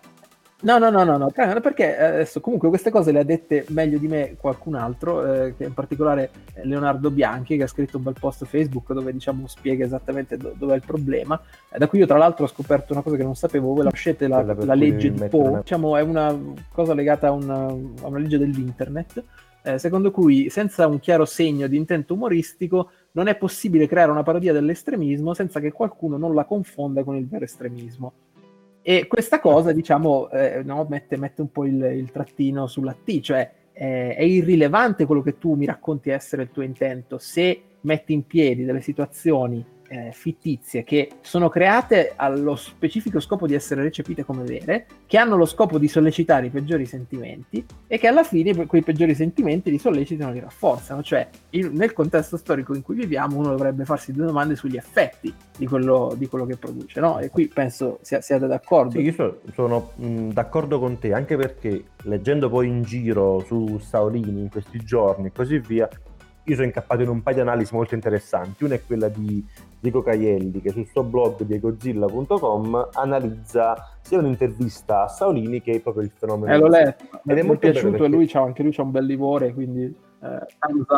No, 0.61 0.77
no, 0.79 0.91
no, 0.91 1.05
no, 1.05 1.17
no, 1.17 1.31
perché 1.31 1.97
eh, 1.97 2.05
adesso 2.05 2.41
comunque 2.41 2.69
queste 2.69 2.91
cose 2.91 3.13
le 3.13 3.21
ha 3.21 3.25
dette 3.25 3.65
meglio 3.69 3.97
di 3.97 4.09
me 4.09 4.35
qualcun 4.37 4.75
altro, 4.75 5.45
eh, 5.45 5.55
che 5.57 5.63
in 5.63 5.73
particolare 5.73 6.31
Leonardo 6.65 7.13
Bianchi, 7.13 7.57
che 7.57 7.63
ha 7.63 7.69
scritto 7.69 7.99
un 7.99 8.03
bel 8.03 8.17
post 8.19 8.45
Facebook 8.45 8.93
dove 8.93 9.13
diciamo 9.13 9.47
spiega 9.47 9.85
esattamente 9.85 10.37
do- 10.37 10.55
dove 10.59 10.73
è 10.73 10.77
il 10.77 10.83
problema. 10.85 11.41
Eh, 11.71 11.79
da 11.79 11.87
cui 11.87 12.01
io 12.01 12.07
tra 12.07 12.19
l'altro 12.19 12.45
ho 12.45 12.49
scoperto 12.49 12.93
una 12.93 13.03
cosa 13.03 13.15
che 13.15 13.23
non 13.23 13.37
sapevo, 13.37 13.69
voi 13.69 13.85
la 13.85 13.91
conoscete, 13.91 14.27
la, 14.27 14.43
la 14.43 14.75
legge 14.75 15.13
di 15.13 15.29
Poe, 15.29 15.59
diciamo 15.59 15.97
è 15.97 16.01
una 16.01 16.37
cosa 16.73 16.93
legata 16.93 17.29
a 17.29 17.31
una, 17.31 17.67
a 17.67 18.07
una 18.09 18.19
legge 18.19 18.39
dell'internet, 18.39 19.25
eh, 19.63 19.79
secondo 19.79 20.11
cui 20.11 20.51
senza 20.51 20.89
un 20.89 20.99
chiaro 20.99 21.25
segno 21.25 21.69
di 21.69 21.77
intento 21.77 22.15
umoristico 22.15 22.91
non 23.13 23.29
è 23.29 23.37
possibile 23.37 23.87
creare 23.87 24.11
una 24.11 24.25
parodia 24.25 24.53
dell'estremismo 24.53 25.35
senza 25.35 25.61
che 25.61 25.71
qualcuno 25.71 26.17
non 26.17 26.35
la 26.35 26.45
confonda 26.45 27.05
con 27.05 27.15
il 27.15 27.29
vero 27.29 27.45
estremismo. 27.45 28.13
E 28.89 29.07
questa 29.07 29.39
cosa, 29.39 29.71
diciamo, 29.73 30.31
eh, 30.31 30.63
no, 30.65 30.87
mette, 30.89 31.19
mette, 31.19 31.43
un 31.43 31.53
po' 31.53 31.67
il, 31.67 31.75
il 31.75 32.11
trattino 32.11 32.67
sulla 32.67 32.95
T, 32.95 33.21
cioè 33.21 33.53
eh, 33.71 34.15
è 34.15 34.23
irrilevante 34.23 35.05
quello 35.05 35.21
che 35.21 35.37
tu 35.37 35.53
mi 35.57 35.67
racconti 35.67 36.09
essere 36.09 36.45
il 36.45 36.51
tuo 36.51 36.63
intento. 36.63 37.19
Se 37.19 37.65
metti 37.83 38.15
in 38.15 38.27
piedi 38.27 38.65
delle 38.65 38.81
situazioni 38.81 39.63
eh, 39.89 40.11
fittizie 40.13 40.85
che 40.85 41.11
sono 41.23 41.49
create 41.49 42.13
allo 42.17 42.57
specifico 42.57 43.21
scopo 43.21 43.47
di 43.47 43.55
essere 43.55 43.83
recepite 43.83 44.25
come 44.25 44.45
vere, 44.45 44.87
che 45.07 45.19
hanno 45.19 45.37
lo 45.37 45.47
scopo 45.47 45.79
di 45.79 45.89
sollecitare 45.89 46.47
i 46.47 46.51
peggiori 46.51 46.87
sentimenti 46.87 47.65
e 47.87 47.99
che 47.99 48.07
alla 48.07 48.23
fine 48.23 48.67
quei 48.67 48.83
peggiori 48.83 49.15
sentimenti 49.15 49.71
li 49.71 49.79
sollecitano 49.79 50.31
e 50.31 50.35
li 50.35 50.41
rafforzano. 50.41 51.03
Cioè, 51.03 51.29
in, 51.51 51.71
nel 51.73 51.93
contesto 51.93 52.37
storico 52.37 52.75
in 52.75 52.83
cui 52.83 52.97
viviamo, 52.97 53.37
uno 53.37 53.49
dovrebbe 53.49 53.85
farsi 53.85 54.13
due 54.13 54.27
domande 54.27 54.57
sugli 54.57 54.77
effetti 54.77 55.33
di 55.57 55.67
quello, 55.67 56.15
di 56.17 56.27
quello 56.27 56.47
che 56.47 56.57
produce, 56.57 57.01
no? 57.01 57.19
E 57.19 57.31
qui 57.31 57.49
penso 57.49 57.99
sia, 58.03 58.21
siate 58.21 58.47
d'accordo. 58.47 58.93
Sì, 58.93 59.01
io 59.01 59.13
sono, 59.13 59.39
sono 59.55 59.93
mh, 59.97 60.29
d'accordo 60.31 60.79
con 60.79 60.99
te, 60.99 61.13
anche 61.13 61.37
perché 61.37 61.85
leggendo 62.03 62.49
poi 62.49 62.69
in 62.69 62.83
giro 62.83 63.43
su 63.47 63.79
Saolini 63.79 64.41
in 64.41 64.51
questi 64.51 64.79
giorni 64.79 65.29
e 65.29 65.33
così 65.33 65.59
via, 65.59 65.89
io 66.51 66.55
sono 66.57 66.67
incappato 66.67 67.03
in 67.03 67.09
un 67.09 67.23
paio 67.23 67.37
di 67.37 67.43
analisi 67.43 67.75
molto 67.75 67.95
interessanti. 67.95 68.65
Una 68.65 68.75
è 68.75 68.83
quella 68.85 69.09
di 69.09 69.45
Diego 69.81 70.03
Caielli, 70.03 70.61
che 70.61 70.71
sul 70.71 70.87
suo 70.87 71.03
blog 71.03 71.43
diegozilla.com 71.43 72.89
analizza 72.95 73.99
sia 74.01 74.19
un'intervista 74.19 75.05
a 75.05 75.09
Saolini 75.09 75.61
che 75.61 75.81
proprio 75.81 76.03
il 76.03 76.11
fenomeno. 76.11 76.53
Eh, 76.53 76.59
l'ho 76.59 76.69
letto, 76.69 77.05
ed 77.27 77.39
è 77.39 77.43
molto 77.43 77.71
piaciuto 77.71 77.91
perché... 77.91 78.05
e 78.07 78.09
lui 78.09 78.27
c'ha, 78.27 78.41
anche 78.41 78.63
lui 78.63 78.73
c'ha 78.73 78.83
un 78.83 78.91
bel 78.91 79.05
livore, 79.05 79.53
quindi... 79.53 79.85
Eh, 80.21 80.47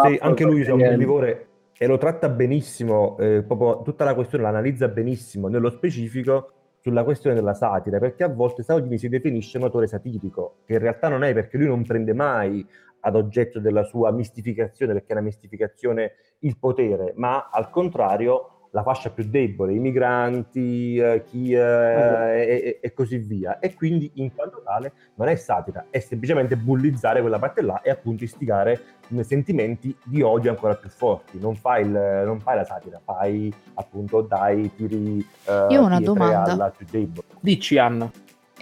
sì, 0.05 0.19
anche 0.21 0.45
lui 0.45 0.63
c'ha 0.63 0.73
un 0.73 0.79
bel 0.79 0.97
livore 0.97 1.49
e 1.77 1.87
lo 1.87 1.99
tratta 1.99 2.29
benissimo, 2.29 3.17
eh, 3.19 3.43
proprio 3.43 3.83
tutta 3.83 4.05
la 4.05 4.15
questione 4.15 4.45
l'analizza 4.45 4.89
benissimo, 4.89 5.49
nello 5.49 5.71
specifico 5.71 6.53
sulla 6.81 7.05
questione 7.05 7.37
della 7.37 7.55
satira, 7.55 7.99
perché 7.99 8.25
a 8.25 8.29
volte 8.29 8.63
Saolini 8.63 8.99
si 8.99 9.09
definisce 9.09 9.59
un 9.59 9.65
autore 9.65 9.87
satirico, 9.87 10.57
che 10.65 10.75
in 10.75 10.79
realtà 10.79 11.09
non 11.09 11.25
è 11.25 11.33
perché 11.33 11.59
lui 11.59 11.67
non 11.67 11.85
prende 11.85 12.15
mai 12.15 12.67
ad 13.01 13.17
oggetto 13.17 13.61
della 13.61 13.85
sua 13.85 14.11
mistificazione, 14.11 14.93
perché 14.93 15.09
è 15.09 15.13
una 15.13 15.23
mistificazione 15.23 16.13
il 16.41 16.59
potere, 16.59 17.13
ma 17.17 17.49
al 17.51 17.71
contrario 17.71 18.60
la 18.71 18.83
fascia 18.83 19.11
più 19.11 19.25
debole, 19.29 19.75
i 19.75 19.79
migranti, 19.79 20.97
eh, 20.97 21.25
chi, 21.25 21.53
eh, 21.53 21.59
e, 21.61 22.79
e, 22.81 22.93
così 22.93 23.19
via. 23.19 23.59
E 23.59 23.75
quindi 23.75 24.11
in 24.15 24.33
quanto 24.35 24.63
tale 24.65 24.93
non 25.17 25.29
è 25.29 25.35
satira, 25.35 25.87
è 25.91 25.99
semplicemente 25.99 26.57
bullizzare 26.57 27.21
quella 27.21 27.39
parte 27.39 27.63
là 27.63 27.81
e 27.83 27.91
appunto 27.91 28.25
istigare 28.25 28.81
sentimenti 29.23 29.95
di 30.05 30.23
odio 30.23 30.51
ancora 30.51 30.77
più 30.77 30.89
forti. 30.89 31.39
Non 31.39 31.57
fai, 31.57 31.85
il, 31.85 32.23
non 32.25 32.41
fai 32.41 32.57
la 32.57 32.65
satira, 32.65 33.01
fai 33.05 33.53
appunto 33.75 34.21
dai 34.21 34.71
tiri 34.75 35.19
eh, 35.47 35.67
Io 35.71 35.83
ho 35.83 35.87
una 35.87 36.01
domanda. 36.01 36.53
alla 36.53 36.71
più 36.71 36.87
debole. 36.89 37.27
Dici 37.41 37.77
Anna. 37.77 38.11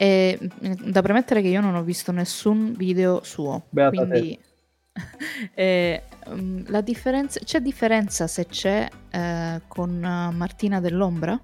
E, 0.01 0.39
da 0.85 1.03
premettere 1.03 1.43
che 1.43 1.49
io 1.49 1.61
non 1.61 1.75
ho 1.75 1.83
visto 1.83 2.13
nessun 2.13 2.73
video 2.77 3.23
suo, 3.25 3.65
Beata 3.69 4.07
quindi 4.07 4.39
eh, 5.55 6.03
la 6.67 6.81
differenza, 6.81 7.41
c'è 7.41 7.61
differenza 7.61 8.27
se 8.27 8.47
c'è 8.47 8.89
eh, 9.11 9.61
con 9.67 9.99
Martina 9.99 10.81
dell'Ombra? 10.81 11.39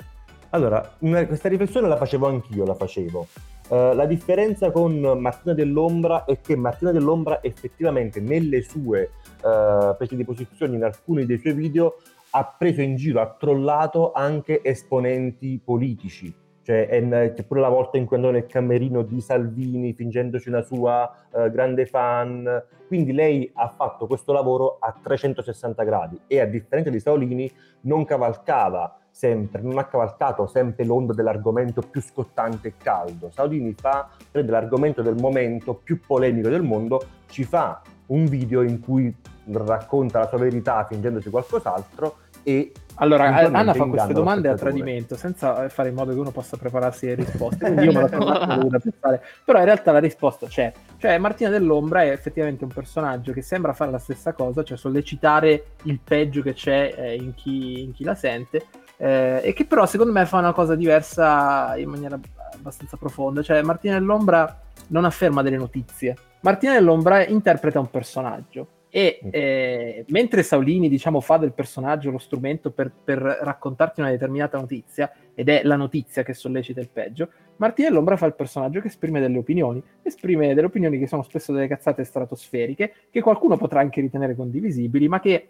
Allora, 0.51 0.97
questa 0.99 1.49
riflessione 1.49 1.89
la 1.89 1.97
facevo 1.97 2.27
anch'io, 2.27 2.65
la 2.65 2.75
facevo. 2.75 3.27
Uh, 3.67 3.95
la 3.95 4.05
differenza 4.05 4.71
con 4.71 5.01
Martina 5.01 5.55
dell'Ombra 5.55 6.27
è 6.27 6.39
che 6.41 6.55
Martina 6.55 6.93
dell'Ombra 6.93 7.43
effettivamente 7.43 8.21
nelle 8.21 8.61
sue 8.61 9.11
uh, 9.43 9.97
prese 9.97 10.17
di 10.17 10.25
posizione 10.25 10.77
in 10.77 10.85
alcuni 10.85 11.25
dei 11.25 11.39
suoi 11.39 11.55
video 11.55 11.97
ha 12.31 12.45
preso 12.45 12.83
in 12.83 12.97
giro, 12.97 13.21
ha 13.21 13.35
trollato 13.39 14.13
anche 14.13 14.61
esponenti 14.63 15.59
politici 15.65 16.43
cioè, 16.65 16.89
c'è 16.89 17.43
pure 17.45 17.61
la 17.61 17.69
volta 17.69 17.99
in 17.99 18.07
cui 18.07 18.17
andò 18.17 18.31
nel 18.31 18.47
camerino 18.47 19.03
di 19.03 19.21
Salvini 19.21 19.93
fingendoci 19.93 20.49
una 20.49 20.63
sua 20.63 21.11
uh, 21.31 21.51
grande 21.51 21.85
fan. 21.85 22.65
Quindi 22.87 23.13
lei 23.13 23.51
ha 23.55 23.69
fatto 23.69 24.07
questo 24.07 24.33
lavoro 24.33 24.79
a 24.81 24.99
360 25.03 25.85
gradi 25.85 26.19
e 26.27 26.41
a 26.41 26.47
differenza 26.47 26.89
di 26.89 27.01
Saolini 27.01 27.53
non 27.83 28.07
cavalcava 28.07 28.99
sempre, 29.11 29.61
non 29.61 29.77
ha 29.77 29.85
cavalcato 29.85 30.47
sempre 30.47 30.87
l'onda 30.87 31.13
dell'argomento 31.13 31.83
più 31.83 32.01
scottante 32.01 32.69
e 32.69 32.75
caldo. 32.79 33.31
Saolini 33.31 33.75
fa, 33.75 34.09
prende 34.31 34.51
l'argomento 34.51 35.03
del 35.03 35.17
momento 35.17 35.75
più 35.75 36.01
polemico 36.01 36.49
del 36.49 36.63
mondo, 36.63 37.01
ci 37.29 37.45
fa 37.45 37.83
un 38.07 38.25
video 38.25 38.63
in 38.63 38.81
cui 38.81 39.15
racconta 39.53 40.21
la 40.21 40.29
sua 40.29 40.39
verità 40.39 40.87
fingendosi 40.89 41.29
qualcos'altro 41.29 42.17
e 42.45 42.73
allora, 42.97 43.35
Anna 43.35 43.75
fa 43.75 43.87
queste 43.87 44.13
domande 44.13 44.49
a 44.49 44.55
tradimento 44.55 45.17
senza 45.17 45.69
fare 45.69 45.89
in 45.89 45.95
modo 45.95 46.13
che 46.13 46.19
uno 46.19 46.31
possa 46.31 46.57
prepararsi 46.57 47.07
le 47.07 47.15
risposte. 47.15 47.65
Quindi 47.65 47.85
io 47.87 47.93
me 47.93 48.03
la 48.03 48.09
sono 48.09 48.69
pensare. 48.79 49.23
Però 49.45 49.59
in 49.59 49.65
realtà 49.65 49.91
la 49.91 49.99
risposta 49.99 50.47
c'è. 50.47 50.73
Cioè, 50.99 51.19
Martina 51.19 51.51
dell'Ombra 51.51 52.03
è 52.03 52.11
effettivamente 52.11 52.63
un 52.63 52.71
personaggio 52.71 53.33
che 53.33 53.43
sembra 53.43 53.73
fare 53.73 53.91
la 53.91 53.99
stessa 53.99 54.33
cosa, 54.33 54.63
cioè 54.63 54.77
sollecitare 54.77 55.65
il 55.83 55.99
peggio 56.03 56.43
che 56.43 56.53
c'è 56.53 56.95
eh, 56.97 57.15
in, 57.17 57.35
chi, 57.35 57.83
in, 57.83 57.93
chi, 57.93 58.05
la 58.05 58.15
sente. 58.15 58.67
Eh, 58.97 59.41
e 59.43 59.53
che 59.55 59.65
però 59.65 59.87
secondo 59.87 60.13
me 60.13 60.25
fa 60.25 60.39
una 60.39 60.53
cosa 60.53 60.77
diversa 60.77 61.77
in 61.77 61.89
maniera 61.89 62.19
abbastanza 62.53 62.97
profonda. 62.97 63.43
Cioè, 63.43 63.63
Martina 63.63 63.99
dell'Ombra 63.99 64.61
non 64.89 65.05
afferma 65.05 65.43
delle 65.43 65.57
notizie. 65.57 66.17
Martina 66.41 66.75
dell'Ombra 66.75 67.27
interpreta 67.27 67.81
un 67.81 67.91
personaggio 67.91 68.69
e 68.97 69.19
eh, 69.29 70.05
mentre 70.11 70.45
Saulini, 70.45 70.89
diciamo, 70.89 71.21
fa 71.21 71.37
del 71.37 71.53
personaggio 71.53 72.13
lo 72.13 72.19
strumento 72.19 72.71
per, 72.71 72.93
per, 72.93 73.19
raccontarti 73.19 73.99
una 73.99 74.11
determinata 74.11 74.57
notizia, 74.57 75.13
ed 75.35 75.49
è 75.49 75.65
la 75.65 75.75
notizia 75.75 76.23
che 76.23 76.33
sollecita 76.33 76.79
il 76.79 76.91
peggio, 76.91 77.29
Martina 77.57 77.89
dell'Ombra 77.89 78.17
fa 78.17 78.27
il 78.27 78.37
personaggio 78.37 78.81
che 78.81 78.87
esprime 78.87 79.19
delle 79.19 79.37
opinioni, 79.37 79.83
esprime 80.01 80.55
delle 80.55 80.69
opinioni 80.69 81.01
che 81.01 81.09
sono 81.09 81.25
spesso 81.25 81.53
delle 81.53 81.67
cazzate 81.67 82.05
stratosferiche, 82.05 82.95
che 83.11 83.21
qualcuno 83.21 83.57
potrà 83.57 83.81
anche 83.81 84.01
ritenere 84.01 84.37
condivisibili, 84.37 85.09
ma 85.09 85.19
che 85.19 85.49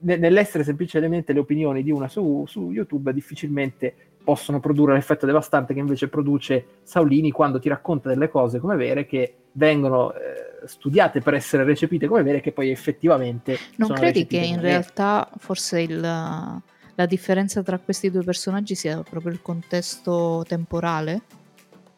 nell'essere 0.00 0.64
semplicemente 0.64 1.32
le 1.32 1.40
opinioni 1.40 1.82
di 1.82 1.90
una 1.90 2.08
su, 2.08 2.44
su 2.46 2.70
YouTube 2.70 3.12
difficilmente 3.12 3.94
possono 4.22 4.60
produrre 4.60 4.94
l'effetto 4.94 5.26
devastante 5.26 5.74
che 5.74 5.80
invece 5.80 6.08
produce 6.08 6.64
Saulini 6.82 7.30
quando 7.30 7.58
ti 7.58 7.68
racconta 7.68 8.08
delle 8.08 8.28
cose 8.28 8.58
come 8.58 8.76
vere 8.76 9.06
che 9.06 9.34
vengono 9.52 10.12
eh, 10.12 10.66
studiate 10.66 11.20
per 11.20 11.34
essere 11.34 11.64
recepite 11.64 12.06
come 12.06 12.22
vere 12.22 12.40
che 12.40 12.52
poi 12.52 12.70
effettivamente 12.70 13.58
non 13.76 13.92
credi 13.92 14.26
che 14.26 14.38
in 14.38 14.60
realtà 14.60 15.28
forse 15.38 15.80
il, 15.80 16.00
la 16.00 17.06
differenza 17.06 17.62
tra 17.62 17.78
questi 17.78 18.10
due 18.10 18.22
personaggi 18.22 18.74
sia 18.74 19.02
proprio 19.02 19.32
il 19.32 19.40
contesto 19.40 20.44
temporale? 20.46 21.22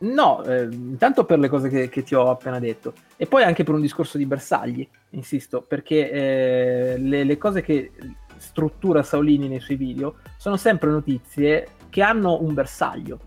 No, 0.03 0.43
eh, 0.45 0.65
intanto 0.65 1.25
per 1.25 1.39
le 1.39 1.49
cose 1.49 1.69
che, 1.69 1.89
che, 1.89 2.03
ti 2.03 2.15
ho 2.15 2.29
appena 2.29 2.59
detto 2.59 2.93
e 3.17 3.27
poi 3.27 3.45
anche 3.45 3.63
per 3.63 3.75
un 3.75 3.81
discorso 3.81 4.19
di 4.19 4.27
bersagli, 4.27 4.89
insisto, 5.11 5.63
perché 5.63 6.11
eh, 6.11 6.99
le, 6.99 7.23
le 7.23 7.39
cose 7.39 7.63
che 7.63 7.93
struttura 8.37 9.05
Saulini 9.05 9.47
nei 9.47 9.61
suoi 9.61 9.77
video 9.77 10.17
sono 10.37 10.57
sempre 10.57 10.91
notizie 10.91 11.69
che 11.89 12.03
hanno 12.03 12.43
un 12.43 12.53
bersaglio 12.53 13.21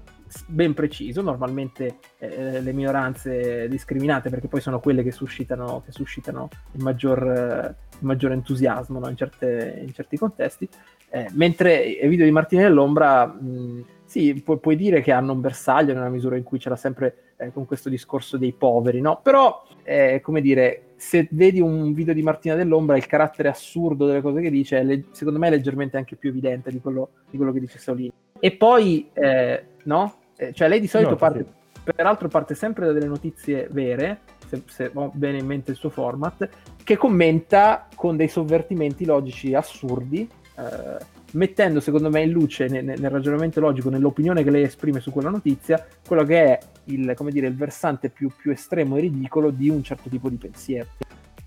ben 0.47 0.73
preciso, 0.73 1.21
normalmente 1.21 1.99
eh, 2.17 2.59
le 2.59 2.73
minoranze 2.73 3.69
discriminate 3.69 4.29
perché 4.29 4.47
poi 4.47 4.59
sono 4.59 4.79
quelle 4.79 5.01
che 5.01 5.11
suscitano, 5.11 5.81
che 5.85 5.93
suscitano 5.93 6.49
il, 6.73 6.83
maggior, 6.83 7.23
eh, 7.25 7.75
il, 7.99 8.05
maggior, 8.05 8.33
entusiasmo 8.33 8.99
no? 8.99 9.07
in, 9.07 9.15
certe, 9.15 9.81
in, 9.85 9.93
certi 9.93 10.17
contesti, 10.17 10.67
eh, 11.09 11.29
mentre 11.33 11.81
i 11.83 12.07
video 12.09 12.25
di 12.25 12.31
Martini 12.31 12.63
dell'Ombra, 12.63 13.25
mh, 13.27 13.85
sì, 14.05 14.33
pu- 14.41 14.59
puoi 14.59 14.75
dire 14.75 15.01
che 15.01 15.11
hanno 15.11 15.33
un 15.33 15.41
bersaglio 15.41 15.93
nella 15.93 16.09
misura 16.09 16.37
in 16.37 16.43
cui 16.43 16.59
c'era 16.59 16.75
sempre 16.75 17.33
eh, 17.37 17.51
con 17.51 17.65
questo 17.65 17.89
discorso 17.89 18.37
dei 18.37 18.53
poveri, 18.53 19.01
no? 19.01 19.19
però, 19.21 19.63
eh, 19.83 20.21
come 20.21 20.41
dire, 20.41 20.93
se 20.95 21.27
vedi 21.31 21.59
un 21.59 21.93
video 21.93 22.13
di 22.13 22.21
Martina 22.21 22.55
dell'Ombra, 22.55 22.97
il 22.97 23.07
carattere 23.07 23.49
assurdo 23.49 24.05
delle 24.05 24.21
cose 24.21 24.41
che 24.41 24.49
dice, 24.49 24.79
è 24.79 24.83
le- 24.83 25.05
secondo 25.11 25.39
me 25.39 25.47
è 25.47 25.51
leggermente 25.51 25.97
anche 25.97 26.15
più 26.15 26.29
evidente 26.29 26.71
di 26.71 26.79
quello, 26.79 27.09
di 27.29 27.37
quello 27.37 27.51
che 27.51 27.59
dice 27.59 27.79
Saulini. 27.79 28.11
E 28.39 28.51
poi, 28.51 29.09
eh, 29.13 29.63
no? 29.83 30.15
Eh, 30.37 30.53
cioè 30.53 30.67
lei 30.67 30.79
di 30.79 30.87
solito 30.87 31.11
no, 31.11 31.15
parte, 31.15 31.45
sì. 31.73 31.91
peraltro 31.95 32.27
parte 32.27 32.55
sempre 32.55 32.85
da 32.85 32.91
delle 32.91 33.07
notizie 33.07 33.67
vere, 33.71 34.19
se, 34.47 34.61
se 34.65 34.91
ho 34.93 35.11
bene 35.13 35.39
in 35.39 35.45
mente 35.45 35.71
il 35.71 35.77
suo 35.77 35.89
format, 35.89 36.47
che 36.83 36.97
commenta 36.97 37.87
con 37.95 38.15
dei 38.15 38.27
sovvertimenti 38.27 39.05
logici 39.05 39.53
assurdi, 39.53 40.29
eh, 40.57 41.14
mettendo 41.36 41.80
secondo 41.80 42.10
me 42.10 42.21
in 42.21 42.32
luce 42.32 42.67
nel, 42.67 42.84
nel, 42.84 43.10
ragionamento 43.10 43.60
logico, 43.60 43.89
nell'opinione 43.89 44.43
che 44.43 44.50
lei 44.50 44.63
esprime 44.63 45.00
su 45.00 45.12
quella 45.12 45.30
notizia, 45.30 45.86
quello 46.06 46.24
che 46.24 46.43
è 46.43 46.60
il, 46.86 47.15
dire, 47.30 47.48
il 47.48 47.56
versante 47.56 48.10
più, 48.10 48.30
più, 48.36 48.52
estremo 48.52 48.98
e 48.98 49.02
ridicolo 49.02 49.52
di 49.52 49.69
un 49.69 49.84
certo 49.84 50.10
tipo 50.10 50.30
di 50.30 50.38
pensiero. 50.38 50.88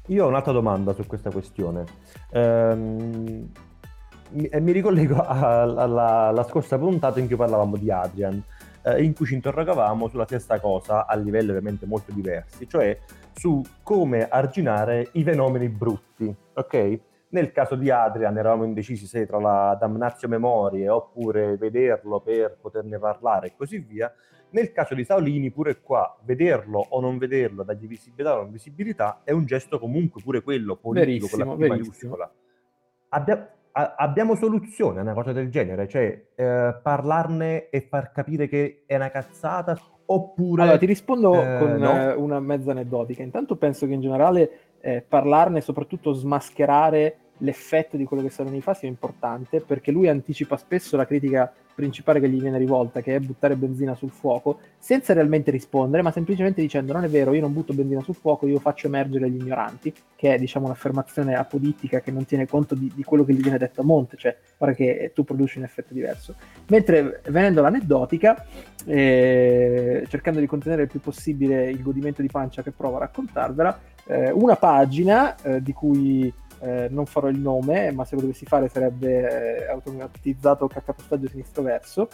Io 0.07 0.25
ho 0.25 0.29
un'altra 0.29 0.53
domanda 0.53 0.93
su 0.95 1.05
questa 1.07 1.31
questione. 1.31 1.85
Ehm, 2.33 3.51
mi, 4.31 4.51
mi, 4.61 4.73
ricollego 4.73 5.21
alla, 5.25 6.29
alla, 6.29 6.45
scorsa 6.45 6.79
puntata 6.79 7.21
in 7.21 7.27
cui 7.27 7.37
parlavamo 7.37 7.77
di 7.77 7.91
Adrian, 7.91 8.43
eh, 8.83 9.03
in 9.03 9.15
cui 9.15 9.27
ci 9.27 9.35
interrogavamo 9.35 10.09
sulla 10.09 10.25
stessa 10.25 10.61
cosa 10.61 11.07
a 11.07 11.15
livelli 11.17 11.51
ovviamente 11.51 11.87
molto 11.87 12.13
diversi, 12.13 12.69
cioè 12.69 12.99
su 13.35 13.63
come 13.83 14.29
arginare 14.29 15.11
i 15.13 15.23
fenomeni 15.23 15.69
brutti, 15.69 16.35
ok? 16.55 17.01
Nel 17.31 17.53
caso 17.53 17.75
di 17.75 17.91
Adrian 17.91 18.39
eravamo 18.39 18.65
indecisi 18.65 19.07
se 19.07 19.27
tra 19.27 19.39
la 19.39 19.77
damnatio 19.79 20.29
memorie 20.29 20.89
oppure 20.89 21.57
vederlo 21.57 22.21
per 22.21 22.57
poterne 22.59 22.99
parlare 22.99 23.49
e 23.49 23.53
così 23.55 23.79
via. 23.79 24.11
Nel 24.51 24.73
caso 24.73 24.95
di 24.95 25.05
Saolini, 25.05 25.51
pure 25.51 25.81
qua, 25.81 26.17
vederlo 26.23 26.83
o 26.89 27.01
non 27.03 27.19
vederlo, 27.19 27.65
dargli 27.65 27.87
visibilità 27.87 28.35
o 28.35 28.43
non 28.43 28.51
visibilità, 28.51 29.21
è 29.23 29.33
un 29.33 29.45
gesto 29.45 29.79
comunque 29.79 30.23
pure 30.23 30.43
quello 30.43 30.77
politico 30.77 31.27
verissimo, 31.27 31.55
con 31.55 31.59
la 31.59 31.67
P 31.67 31.69
maiuscola. 31.69 32.33
Abbia, 33.11 33.55
a, 33.73 33.95
abbiamo 33.99 34.35
soluzione 34.35 35.01
a 35.01 35.03
una 35.03 35.13
cosa 35.13 35.33
del 35.33 35.51
genere? 35.51 35.87
Cioè, 35.87 36.29
eh, 36.35 36.77
parlarne 36.83 37.69
e 37.69 37.83
far 37.83 38.11
capire 38.11 38.49
che 38.49 38.85
è 38.87 38.97
una 38.97 39.11
cazzata? 39.11 39.79
Oppure... 40.07 40.63
Allora, 40.63 40.79
ti 40.79 40.87
rispondo 40.87 41.35
eh, 41.35 41.59
con 41.59 41.73
no? 41.73 41.93
eh, 41.93 42.15
una 42.15 42.41
mezza 42.41 42.71
aneddotica. 42.71 43.23
Intanto 43.23 43.57
penso 43.57 43.87
che 43.87 43.93
in 43.93 44.01
generale 44.01 44.51
eh, 44.81 45.05
parlarne 45.07 45.59
e 45.59 45.63
soprattutto 45.63 46.13
smascherare 46.13 47.17
l'effetto 47.39 47.97
di 47.97 48.05
quello 48.05 48.23
che 48.23 48.31
Saloni 48.31 48.61
fa 48.61 48.75
sia 48.75 48.89
importante 48.89 49.61
perché 49.61 49.93
lui 49.93 50.09
anticipa 50.09 50.57
spesso 50.57 50.97
la 50.97 51.07
critica 51.07 51.53
principale 51.79 52.19
che 52.19 52.29
gli 52.29 52.41
viene 52.41 52.59
rivolta, 52.59 53.01
che 53.01 53.15
è 53.15 53.21
buttare 53.21 53.55
benzina 53.55 53.95
sul 53.95 54.11
fuoco, 54.11 54.59
senza 54.79 55.13
realmente 55.13 55.53
rispondere, 55.53 56.03
ma 56.03 56.11
semplicemente 56.11 56.61
dicendo 56.61 56.93
non 56.93 57.05
è 57.05 57.09
vero, 57.09 57.33
io 57.33 57.41
non 57.41 57.53
butto 57.53 57.73
benzina 57.73 58.03
sul 58.03 58.17
fuoco, 58.17 58.49
io 58.49 58.59
faccio 58.59 58.89
emergere 58.89 59.31
gli 59.31 59.41
ignoranti, 59.41 59.95
che 60.17 60.35
è 60.35 60.39
diciamo 60.39 60.67
un'affermazione 60.67 61.37
apodittica 61.37 62.01
che 62.01 62.11
non 62.11 62.25
tiene 62.25 62.49
conto 62.49 62.75
di, 62.75 62.91
di 62.93 63.05
quello 63.05 63.25
che 63.25 63.33
gli 63.33 63.41
viene 63.41 63.59
detto 63.59 63.83
a 63.83 63.85
monte, 63.85 64.17
cioè 64.17 64.37
guarda 64.57 64.75
che 64.75 65.13
tu 65.15 65.23
produci 65.23 65.59
un 65.59 65.65
effetto 65.65 65.95
diverso. 65.95 66.35
Mentre 66.67 67.21
venendo 67.29 67.61
all'aneddotica, 67.61 68.45
eh, 68.85 70.05
cercando 70.09 70.41
di 70.41 70.47
contenere 70.47 70.83
il 70.83 70.89
più 70.89 70.99
possibile 70.99 71.71
il 71.71 71.81
godimento 71.81 72.23
di 72.23 72.29
pancia 72.29 72.65
che 72.65 72.73
provo 72.73 72.97
a 72.97 73.01
raccontarvela, 73.01 73.81
eh, 74.09 74.31
una 74.31 74.57
pagina 74.57 75.37
eh, 75.43 75.63
di 75.63 75.73
cui 75.73 76.33
eh, 76.61 76.89
non 76.91 77.07
farò 77.07 77.29
il 77.29 77.39
nome, 77.39 77.93
ma 77.93 78.05
se 78.05 78.15
lo 78.15 78.23
dovessi 78.23 78.47
fare 78.47 78.69
sarebbe 78.69 79.67
eh, 79.67 79.69
automatizzato 79.69 80.67
caccapostaggio 80.67 81.29
sinistro 81.29 81.63
verso, 81.63 82.09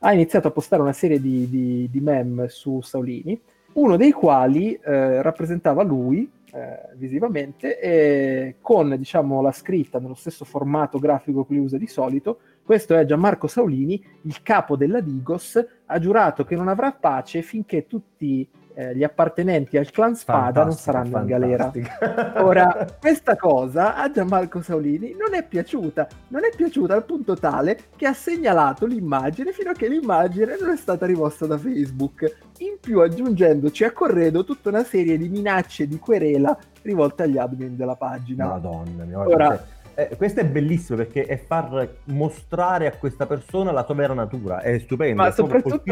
ha 0.00 0.12
iniziato 0.12 0.48
a 0.48 0.50
postare 0.50 0.82
una 0.82 0.92
serie 0.92 1.20
di, 1.20 1.48
di, 1.48 1.88
di 1.90 2.00
meme 2.00 2.48
su 2.48 2.80
Saulini, 2.80 3.40
uno 3.74 3.96
dei 3.96 4.12
quali 4.12 4.74
eh, 4.74 5.22
rappresentava 5.22 5.82
lui 5.82 6.30
eh, 6.52 6.90
visivamente 6.94 7.80
e 7.80 8.56
con 8.60 8.94
diciamo, 8.96 9.42
la 9.42 9.52
scritta 9.52 9.98
nello 9.98 10.14
stesso 10.14 10.44
formato 10.44 10.98
grafico 10.98 11.44
che 11.44 11.54
lui 11.54 11.64
usa 11.64 11.78
di 11.78 11.86
solito, 11.86 12.38
questo 12.62 12.96
è 12.96 13.04
Gianmarco 13.04 13.46
Saulini, 13.46 14.02
il 14.22 14.42
capo 14.42 14.76
della 14.76 15.00
Digos, 15.00 15.62
ha 15.86 15.98
giurato 15.98 16.44
che 16.44 16.56
non 16.56 16.68
avrà 16.68 16.92
pace 16.92 17.42
finché 17.42 17.86
tutti 17.86 18.48
eh, 18.74 18.94
gli 18.94 19.04
appartenenti 19.04 19.76
al 19.76 19.90
clan 19.90 20.16
Spada 20.16 20.64
fantastica, 20.64 20.64
non 20.64 20.72
saranno 20.76 21.10
fantastica. 21.10 21.74
in 21.76 22.10
galera. 22.32 22.42
Ora, 22.44 22.86
questa 23.00 23.36
cosa 23.36 23.96
a 23.96 24.10
Gianmarco 24.10 24.60
Saulini 24.62 25.14
non 25.18 25.34
è 25.34 25.46
piaciuta, 25.46 26.08
non 26.28 26.44
è 26.44 26.54
piaciuta 26.54 26.94
al 26.94 27.04
punto 27.04 27.34
tale 27.34 27.78
che 27.96 28.06
ha 28.06 28.12
segnalato 28.12 28.86
l'immagine 28.86 29.52
fino 29.52 29.70
a 29.70 29.74
che 29.74 29.88
l'immagine 29.88 30.56
non 30.60 30.70
è 30.70 30.76
stata 30.76 31.06
rimossa 31.06 31.46
da 31.46 31.56
Facebook. 31.56 32.36
In 32.58 32.76
più 32.80 33.00
aggiungendoci 33.00 33.84
a 33.84 33.92
corredo 33.92 34.44
tutta 34.44 34.68
una 34.68 34.84
serie 34.84 35.16
di 35.18 35.28
minacce 35.28 35.86
di 35.86 35.98
querela 35.98 36.56
rivolte 36.82 37.24
agli 37.24 37.38
admin 37.38 37.76
della 37.76 37.96
pagina. 37.96 38.46
Madonna 38.46 39.04
mia. 39.04 39.18
Ora, 39.18 39.66
eh, 39.94 40.16
questo 40.16 40.40
è 40.40 40.44
bellissimo 40.44 40.98
perché 40.98 41.24
è 41.24 41.36
far 41.36 41.96
mostrare 42.04 42.86
a 42.86 42.96
questa 42.96 43.26
persona 43.26 43.72
la 43.72 43.84
sua 43.84 43.94
vera 43.94 44.14
natura, 44.14 44.60
è 44.60 44.78
stupendo. 44.78 45.22
Ma 45.22 45.28
è 45.28 45.32
soprattutto 45.32 45.82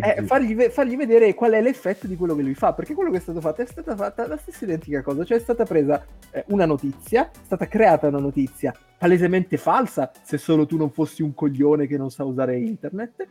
è 0.00 0.22
fargli, 0.22 0.60
fargli, 0.70 0.96
vedere 0.96 1.34
qual 1.34 1.52
è 1.52 1.60
l'effetto 1.60 2.06
di 2.06 2.16
quello 2.16 2.34
che 2.34 2.42
lui 2.42 2.54
fa, 2.54 2.72
perché 2.72 2.94
quello 2.94 3.10
che 3.10 3.18
è 3.18 3.20
stato 3.20 3.40
fatto 3.40 3.62
è 3.62 3.66
stata 3.66 3.96
fatta 3.96 4.26
la 4.26 4.36
stessa 4.36 4.64
identica 4.64 5.02
cosa, 5.02 5.24
cioè 5.24 5.38
è 5.38 5.40
stata 5.40 5.64
presa 5.64 6.04
eh, 6.30 6.44
una 6.48 6.66
notizia, 6.66 7.30
è 7.30 7.44
stata 7.44 7.66
creata 7.66 8.08
una 8.08 8.20
notizia 8.20 8.74
palesemente 8.98 9.56
falsa, 9.56 10.10
se 10.22 10.38
solo 10.38 10.64
tu 10.66 10.76
non 10.76 10.90
fossi 10.90 11.22
un 11.22 11.34
coglione 11.34 11.86
che 11.86 11.96
non 11.96 12.10
sa 12.10 12.24
usare 12.24 12.56
internet, 12.58 13.26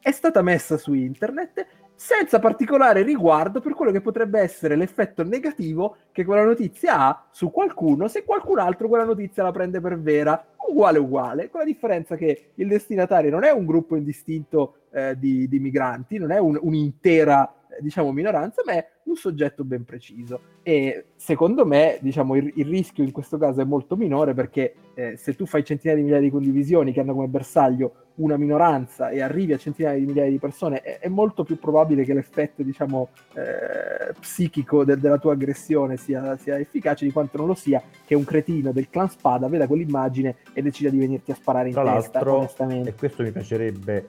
è 0.00 0.12
stata 0.12 0.40
messa 0.42 0.78
su 0.78 0.92
internet 0.92 1.66
senza 1.96 2.38
particolare 2.38 3.02
riguardo 3.02 3.60
per 3.60 3.72
quello 3.74 3.90
che 3.90 4.02
potrebbe 4.02 4.38
essere 4.38 4.76
l'effetto 4.76 5.24
negativo 5.24 5.96
che 6.12 6.24
quella 6.24 6.44
notizia 6.44 6.98
ha 6.98 7.26
su 7.30 7.50
qualcuno 7.50 8.06
se 8.06 8.22
qualcun 8.22 8.58
altro 8.58 8.86
quella 8.86 9.04
notizia 9.04 9.42
la 9.42 9.50
prende 9.50 9.80
per 9.80 9.98
vera, 9.98 10.46
uguale 10.68 10.98
uguale, 10.98 11.50
con 11.50 11.60
la 11.60 11.66
differenza 11.66 12.16
che 12.16 12.50
il 12.54 12.68
destinatario 12.68 13.30
non 13.30 13.44
è 13.44 13.50
un 13.50 13.64
gruppo 13.64 13.96
indistinto 13.96 14.76
eh, 14.92 15.18
di, 15.18 15.48
di, 15.48 15.58
migranti, 15.58 16.18
non 16.18 16.30
è 16.30 16.38
un, 16.38 16.58
un'intera 16.60 17.52
diciamo 17.80 18.12
minoranza, 18.12 18.62
ma 18.64 18.72
è 18.72 18.86
un 19.06 19.16
soggetto 19.16 19.64
ben 19.64 19.84
preciso. 19.84 20.40
E 20.62 21.06
secondo 21.16 21.64
me, 21.64 21.98
diciamo, 22.00 22.36
il, 22.36 22.52
il 22.56 22.66
rischio 22.66 23.04
in 23.04 23.12
questo 23.12 23.38
caso 23.38 23.60
è 23.60 23.64
molto 23.64 23.96
minore 23.96 24.34
perché 24.34 24.74
eh, 24.94 25.16
se 25.16 25.34
tu 25.34 25.46
fai 25.46 25.64
centinaia 25.64 25.98
di 25.98 26.04
migliaia 26.04 26.22
di 26.22 26.30
condivisioni 26.30 26.92
che 26.92 27.00
hanno 27.00 27.14
come 27.14 27.28
bersaglio 27.28 27.92
una 28.16 28.36
minoranza 28.36 29.10
e 29.10 29.20
arrivi 29.20 29.52
a 29.52 29.58
centinaia 29.58 29.98
di 29.98 30.06
migliaia 30.06 30.30
di 30.30 30.38
persone, 30.38 30.80
è, 30.80 30.98
è 31.00 31.08
molto 31.08 31.44
più 31.44 31.58
probabile 31.58 32.04
che 32.04 32.14
l'effetto, 32.14 32.62
diciamo, 32.62 33.10
eh, 33.34 34.14
psichico 34.18 34.84
de- 34.84 34.96
della 34.96 35.18
tua 35.18 35.32
aggressione 35.32 35.96
sia, 35.96 36.36
sia, 36.36 36.58
efficace 36.58 37.04
di 37.04 37.12
quanto 37.12 37.36
non 37.36 37.46
lo 37.46 37.54
sia 37.54 37.82
che 38.04 38.14
un 38.14 38.24
cretino 38.24 38.72
del 38.72 38.88
clan 38.88 39.10
Spada 39.10 39.48
veda 39.48 39.66
quell'immagine 39.66 40.36
e 40.52 40.62
decida 40.62 40.90
di 40.90 40.98
venirti 40.98 41.30
a 41.30 41.34
sparare 41.34 41.68
in 41.68 41.74
Tra 41.74 41.94
testa, 41.94 42.32
onestamente. 42.32 42.88
E 42.90 42.94
questo 42.94 43.22
mi 43.22 43.32
piacerebbe 43.32 44.06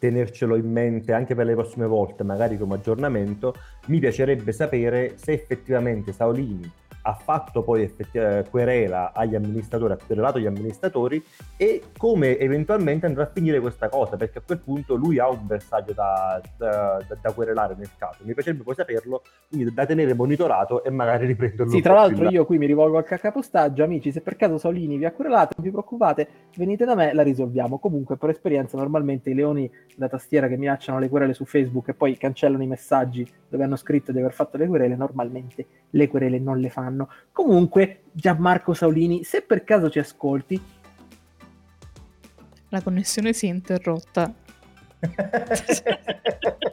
tenercelo 0.00 0.56
in 0.56 0.72
mente 0.72 1.12
anche 1.12 1.36
per 1.36 1.46
le 1.46 1.54
prossime 1.54 1.86
volte, 1.86 2.24
magari 2.24 2.58
come 2.58 2.74
aggiornamento, 2.74 3.54
mi 3.86 4.00
piacerebbe 4.00 4.50
sapere 4.50 5.12
se 5.16 5.32
effettivamente 5.32 6.10
Saolini 6.10 6.68
ha 7.02 7.14
fatto 7.14 7.62
poi 7.62 7.82
effettivamente 7.82 8.08
eh, 8.10 8.44
querela 8.48 9.12
agli 9.14 9.34
amministratori, 9.34 9.92
ha 9.92 9.98
querelato 10.04 10.38
gli 10.38 10.46
amministratori 10.46 11.22
e 11.56 11.82
come 11.96 12.38
eventualmente 12.38 13.06
andrà 13.06 13.24
a 13.24 13.30
finire 13.32 13.60
questa 13.60 13.88
cosa, 13.88 14.16
perché 14.16 14.38
a 14.38 14.42
quel 14.44 14.58
punto 14.58 14.94
lui 14.94 15.18
ha 15.18 15.28
un 15.28 15.46
bersaglio 15.46 15.92
da, 15.92 16.40
da, 16.56 17.02
da, 17.20 17.32
querelare 17.32 17.74
nel 17.76 17.90
caso. 17.96 18.18
Mi 18.22 18.34
piacerebbe 18.34 18.62
poi 18.62 18.74
saperlo, 18.74 19.22
quindi 19.48 19.72
da 19.72 19.86
tenere 19.86 20.14
monitorato 20.14 20.84
e 20.84 20.90
magari 20.90 21.26
riprenderlo. 21.26 21.70
Sì, 21.70 21.80
tra 21.80 21.94
l'altro 21.94 22.28
io 22.28 22.44
qui 22.44 22.58
mi 22.58 22.66
rivolgo 22.66 22.96
al 22.96 23.04
capostaggio, 23.04 23.84
amici, 23.84 24.12
se 24.12 24.20
per 24.20 24.36
caso 24.36 24.58
Saolini 24.58 24.98
vi 24.98 25.04
ha 25.04 25.12
querelato, 25.12 25.54
non 25.56 25.64
vi 25.64 25.70
preoccupate, 25.70 26.28
venite 26.56 26.84
da 26.84 26.94
me, 26.94 27.12
la 27.12 27.22
risolviamo. 27.22 27.78
Comunque 27.78 28.16
per 28.16 28.30
esperienza 28.30 28.76
normalmente 28.76 29.30
i 29.30 29.34
leoni 29.34 29.70
da 29.96 30.08
tastiera 30.08 30.48
che 30.48 30.56
minacciano 30.56 30.98
le 30.98 31.08
querele 31.08 31.34
su 31.34 31.44
Facebook 31.44 31.88
e 31.88 31.94
poi 31.94 32.16
cancellano 32.16 32.62
i 32.62 32.66
messaggi 32.66 33.26
dove 33.48 33.64
hanno 33.64 33.76
scritto 33.76 34.12
di 34.12 34.18
aver 34.18 34.32
fatto 34.32 34.56
le 34.56 34.66
querele, 34.66 34.96
normalmente 34.96 35.66
le 35.90 36.08
querele 36.08 36.38
non 36.38 36.58
le 36.58 36.70
fanno. 36.70 36.89
Comunque, 37.32 38.02
Gianmarco 38.12 38.74
Saulini, 38.74 39.24
se 39.24 39.42
per 39.42 39.64
caso 39.64 39.90
ci 39.90 39.98
ascolti... 39.98 40.60
La 42.68 42.82
connessione 42.82 43.32
si 43.32 43.46
è 43.46 43.50
interrotta. 43.50 44.32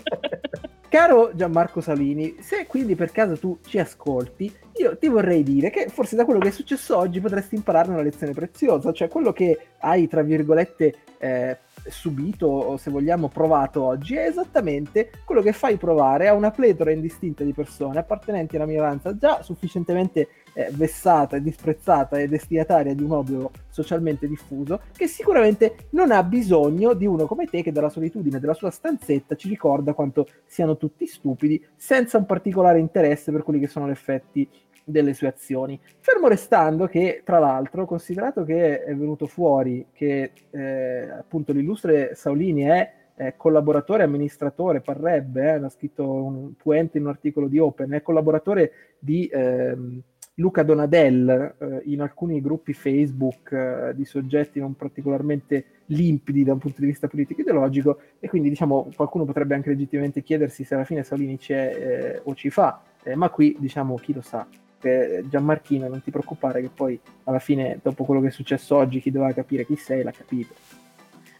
Caro 0.89 1.31
Gianmarco 1.35 1.81
Salini, 1.81 2.37
se 2.39 2.65
quindi 2.65 2.95
per 2.95 3.11
caso 3.11 3.37
tu 3.37 3.59
ci 3.65 3.77
ascolti, 3.77 4.51
io 4.77 4.97
ti 4.97 5.09
vorrei 5.09 5.43
dire 5.43 5.69
che 5.69 5.89
forse 5.89 6.15
da 6.15 6.23
quello 6.23 6.39
che 6.39 6.47
è 6.47 6.51
successo 6.51 6.97
oggi 6.97 7.19
potresti 7.19 7.55
imparare 7.55 7.89
una 7.89 8.01
lezione 8.01 8.31
preziosa, 8.31 8.93
cioè 8.93 9.09
quello 9.09 9.33
che 9.33 9.67
hai, 9.79 10.07
tra 10.07 10.21
virgolette, 10.21 10.95
eh, 11.17 11.57
subito 11.89 12.47
o 12.47 12.77
se 12.77 12.91
vogliamo 12.91 13.27
provato 13.27 13.83
oggi 13.83 14.15
è 14.15 14.27
esattamente 14.27 15.11
quello 15.25 15.41
che 15.41 15.53
fai 15.53 15.77
provare 15.77 16.27
a 16.27 16.33
una 16.33 16.51
pletora 16.51 16.91
indistinta 16.91 17.43
di 17.43 17.53
persone 17.53 17.99
appartenenti 17.99 18.55
alla 18.55 18.65
minoranza 18.65 19.15
già 19.17 19.41
sufficientemente 19.41 20.27
eh, 20.53 20.69
vessata, 20.71 21.37
disprezzata 21.37 22.17
e 22.17 22.27
destinataria 22.27 22.95
di 22.95 23.03
un 23.03 23.11
odio 23.11 23.51
socialmente 23.69 24.27
diffuso, 24.27 24.81
che 24.95 25.07
sicuramente 25.07 25.89
non 25.91 26.11
ha 26.11 26.23
bisogno 26.23 26.93
di 26.93 27.05
uno 27.05 27.27
come 27.27 27.45
te 27.45 27.61
che 27.61 27.71
dalla 27.71 27.89
solitudine 27.89 28.39
della 28.39 28.55
sua 28.55 28.71
stanzetta 28.71 29.35
ci 29.35 29.49
ricorda 29.49 29.93
quanto 29.93 30.27
siano 30.45 30.75
tutti 30.77 31.05
stupidi, 31.05 31.63
senza 31.75 32.17
un 32.17 32.25
particolare 32.25 32.79
interesse 32.79 33.31
per 33.31 33.43
quelli 33.43 33.59
che 33.59 33.67
sono 33.67 33.87
gli 33.87 33.91
effetti 33.91 34.49
delle 34.87 35.13
sue 35.13 35.27
azioni. 35.27 35.77
Fermo 35.99 36.29
restando 36.29 36.87
che, 36.87 37.21
tra 37.25 37.39
l'altro, 37.39 37.85
considerato 37.85 38.45
che 38.45 38.83
è 38.83 38.95
venuto 38.95 39.27
fuori 39.27 39.87
che 39.91 40.31
eh, 40.49 41.09
appunto 41.09 41.51
l'illustre 41.51 42.15
Saulini 42.15 42.61
è 42.61 42.93
eh, 43.17 43.33
collaboratore, 43.35 44.03
amministratore, 44.03 44.79
parrebbe, 44.79 45.53
eh, 45.53 45.59
l'ha 45.59 45.69
scritto 45.69 46.09
un 46.09 46.53
Puente 46.55 46.97
in 46.97 47.03
un 47.03 47.09
articolo 47.09 47.47
di 47.47 47.59
Open, 47.59 47.91
è 47.91 48.01
collaboratore 48.01 48.71
di 48.97 49.27
ehm, 49.31 50.01
Luca 50.35 50.63
Donadel 50.63 51.55
eh, 51.57 51.81
in 51.85 51.99
alcuni 52.01 52.39
gruppi 52.39 52.73
Facebook 52.73 53.51
eh, 53.51 53.93
di 53.95 54.05
soggetti 54.05 54.59
non 54.59 54.75
particolarmente 54.75 55.65
limpidi 55.87 56.43
da 56.43 56.53
un 56.53 56.59
punto 56.59 56.79
di 56.79 56.85
vista 56.85 57.07
politico 57.07 57.41
ideologico 57.41 57.99
e 58.19 58.29
quindi 58.29 58.49
diciamo 58.49 58.91
qualcuno 58.95 59.25
potrebbe 59.25 59.55
anche 59.55 59.69
legittimamente 59.69 60.21
chiedersi 60.21 60.63
se 60.63 60.75
alla 60.75 60.83
fine 60.83 61.03
Saulini 61.03 61.37
c'è 61.37 61.75
eh, 61.75 62.21
o 62.23 62.35
ci 62.35 62.51
fa, 62.51 62.81
ma 63.15 63.29
qui 63.29 63.55
diciamo 63.57 63.95
chi 63.95 64.13
lo 64.13 64.21
sa 64.21 64.45
che 64.79 65.23
Gianmarchino 65.27 65.87
non 65.87 66.01
ti 66.01 66.11
preoccupare 66.11 66.61
che 66.61 66.69
poi 66.73 66.99
alla 67.23 67.39
fine 67.39 67.79
dopo 67.81 68.03
quello 68.03 68.21
che 68.21 68.27
è 68.27 68.31
successo 68.31 68.75
oggi 68.75 69.01
chi 69.01 69.11
doveva 69.11 69.33
capire 69.33 69.65
chi 69.65 69.75
sei 69.75 70.03
l'ha 70.03 70.11
capito. 70.11 70.53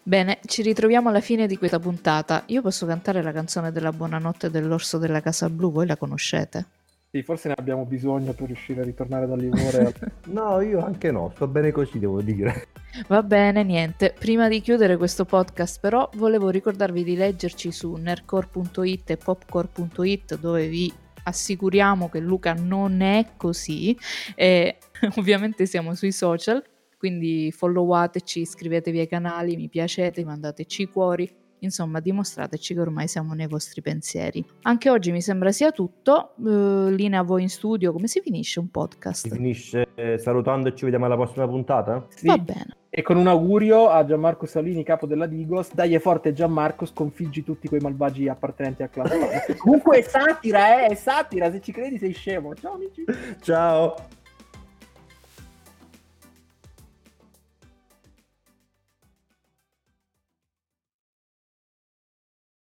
Bene, 0.03 0.39
ci 0.45 0.61
ritroviamo 0.61 1.09
alla 1.09 1.19
fine 1.19 1.47
di 1.47 1.57
questa 1.57 1.79
puntata. 1.79 2.43
Io 2.47 2.61
posso 2.61 2.85
cantare 2.85 3.21
la 3.21 3.33
canzone 3.33 3.73
della 3.73 3.91
buonanotte 3.91 4.49
dell'orso 4.49 4.97
della 4.97 5.19
Casa 5.19 5.49
Blu, 5.49 5.69
voi 5.69 5.85
la 5.85 5.97
conoscete? 5.97 6.65
Sì, 7.09 7.23
forse 7.23 7.49
ne 7.49 7.55
abbiamo 7.57 7.83
bisogno 7.83 8.33
per 8.33 8.47
riuscire 8.47 8.81
a 8.81 8.83
ritornare 8.83 9.27
dall'Ivore. 9.27 9.93
no, 10.27 10.61
io 10.61 10.83
anche 10.83 11.11
no, 11.11 11.31
sto 11.35 11.47
bene 11.47 11.71
così, 11.71 11.99
devo 11.99 12.21
dire. 12.21 12.67
Va 13.07 13.23
bene, 13.23 13.63
niente. 13.63 14.13
Prima 14.17 14.47
di 14.47 14.61
chiudere 14.61 14.97
questo 14.97 15.25
podcast, 15.25 15.79
però, 15.79 16.09
volevo 16.15 16.49
ricordarvi 16.49 17.03
di 17.03 17.15
leggerci 17.15 17.71
su 17.71 17.93
nercore.it 17.95 19.09
e 19.09 19.17
popcore.it 19.17 20.39
dove 20.39 20.67
vi 20.67 20.93
assicuriamo 21.27 22.09
che 22.09 22.19
Luca 22.19 22.53
non 22.53 23.01
è 23.01 23.33
così 23.35 23.97
e 24.35 24.77
ovviamente 25.17 25.65
siamo 25.65 25.93
sui 25.93 26.11
social, 26.11 26.63
quindi 26.97 27.51
followateci, 27.51 28.41
iscrivetevi 28.41 28.99
ai 28.99 29.07
canali, 29.07 29.55
mi 29.55 29.69
piacete, 29.69 30.23
mandateci 30.23 30.87
cuori, 30.87 31.29
insomma 31.59 31.99
dimostrateci 31.99 32.73
che 32.73 32.79
ormai 32.79 33.07
siamo 33.07 33.33
nei 33.33 33.47
vostri 33.47 33.81
pensieri. 33.81 34.43
Anche 34.63 34.89
oggi 34.89 35.11
mi 35.11 35.21
sembra 35.21 35.51
sia 35.51 35.71
tutto, 35.71 36.33
uh, 36.37 36.87
linea 36.87 37.19
a 37.19 37.23
voi 37.23 37.43
in 37.43 37.49
studio, 37.49 37.91
come 37.91 38.07
si 38.07 38.21
finisce 38.21 38.59
un 38.59 38.69
podcast? 38.69 39.27
Si 39.27 39.29
finisce 39.29 39.89
eh, 39.95 40.17
salutando 40.17 40.69
e 40.69 40.75
ci 40.75 40.85
vediamo 40.85 41.05
alla 41.05 41.15
prossima 41.15 41.47
puntata? 41.47 42.07
Sì. 42.09 42.27
Va 42.27 42.37
bene. 42.37 42.75
E 42.97 43.03
con 43.03 43.15
un 43.15 43.27
augurio 43.27 43.89
a 43.89 44.03
Gianmarco 44.03 44.47
Salini, 44.47 44.81
capo 44.81 45.05
della 45.05 45.27
Digos, 45.27 45.71
dagli 45.71 45.95
forte 45.99 46.33
Gianmarco, 46.33 46.87
sconfiggi 46.87 47.43
tutti 47.43 47.67
quei 47.67 47.79
malvagi 47.79 48.27
appartenenti 48.27 48.81
al 48.81 48.89
club. 48.89 49.09
Comunque 49.55 49.99
è 49.99 50.01
satira, 50.01 50.81
eh, 50.81 50.87
è 50.87 50.95
satira, 50.95 51.51
se 51.51 51.61
ci 51.61 51.71
credi 51.71 51.99
sei 51.99 52.13
scemo. 52.13 52.55
Ciao 52.55 52.73
amici. 52.73 53.05
Ciao. 53.39 53.93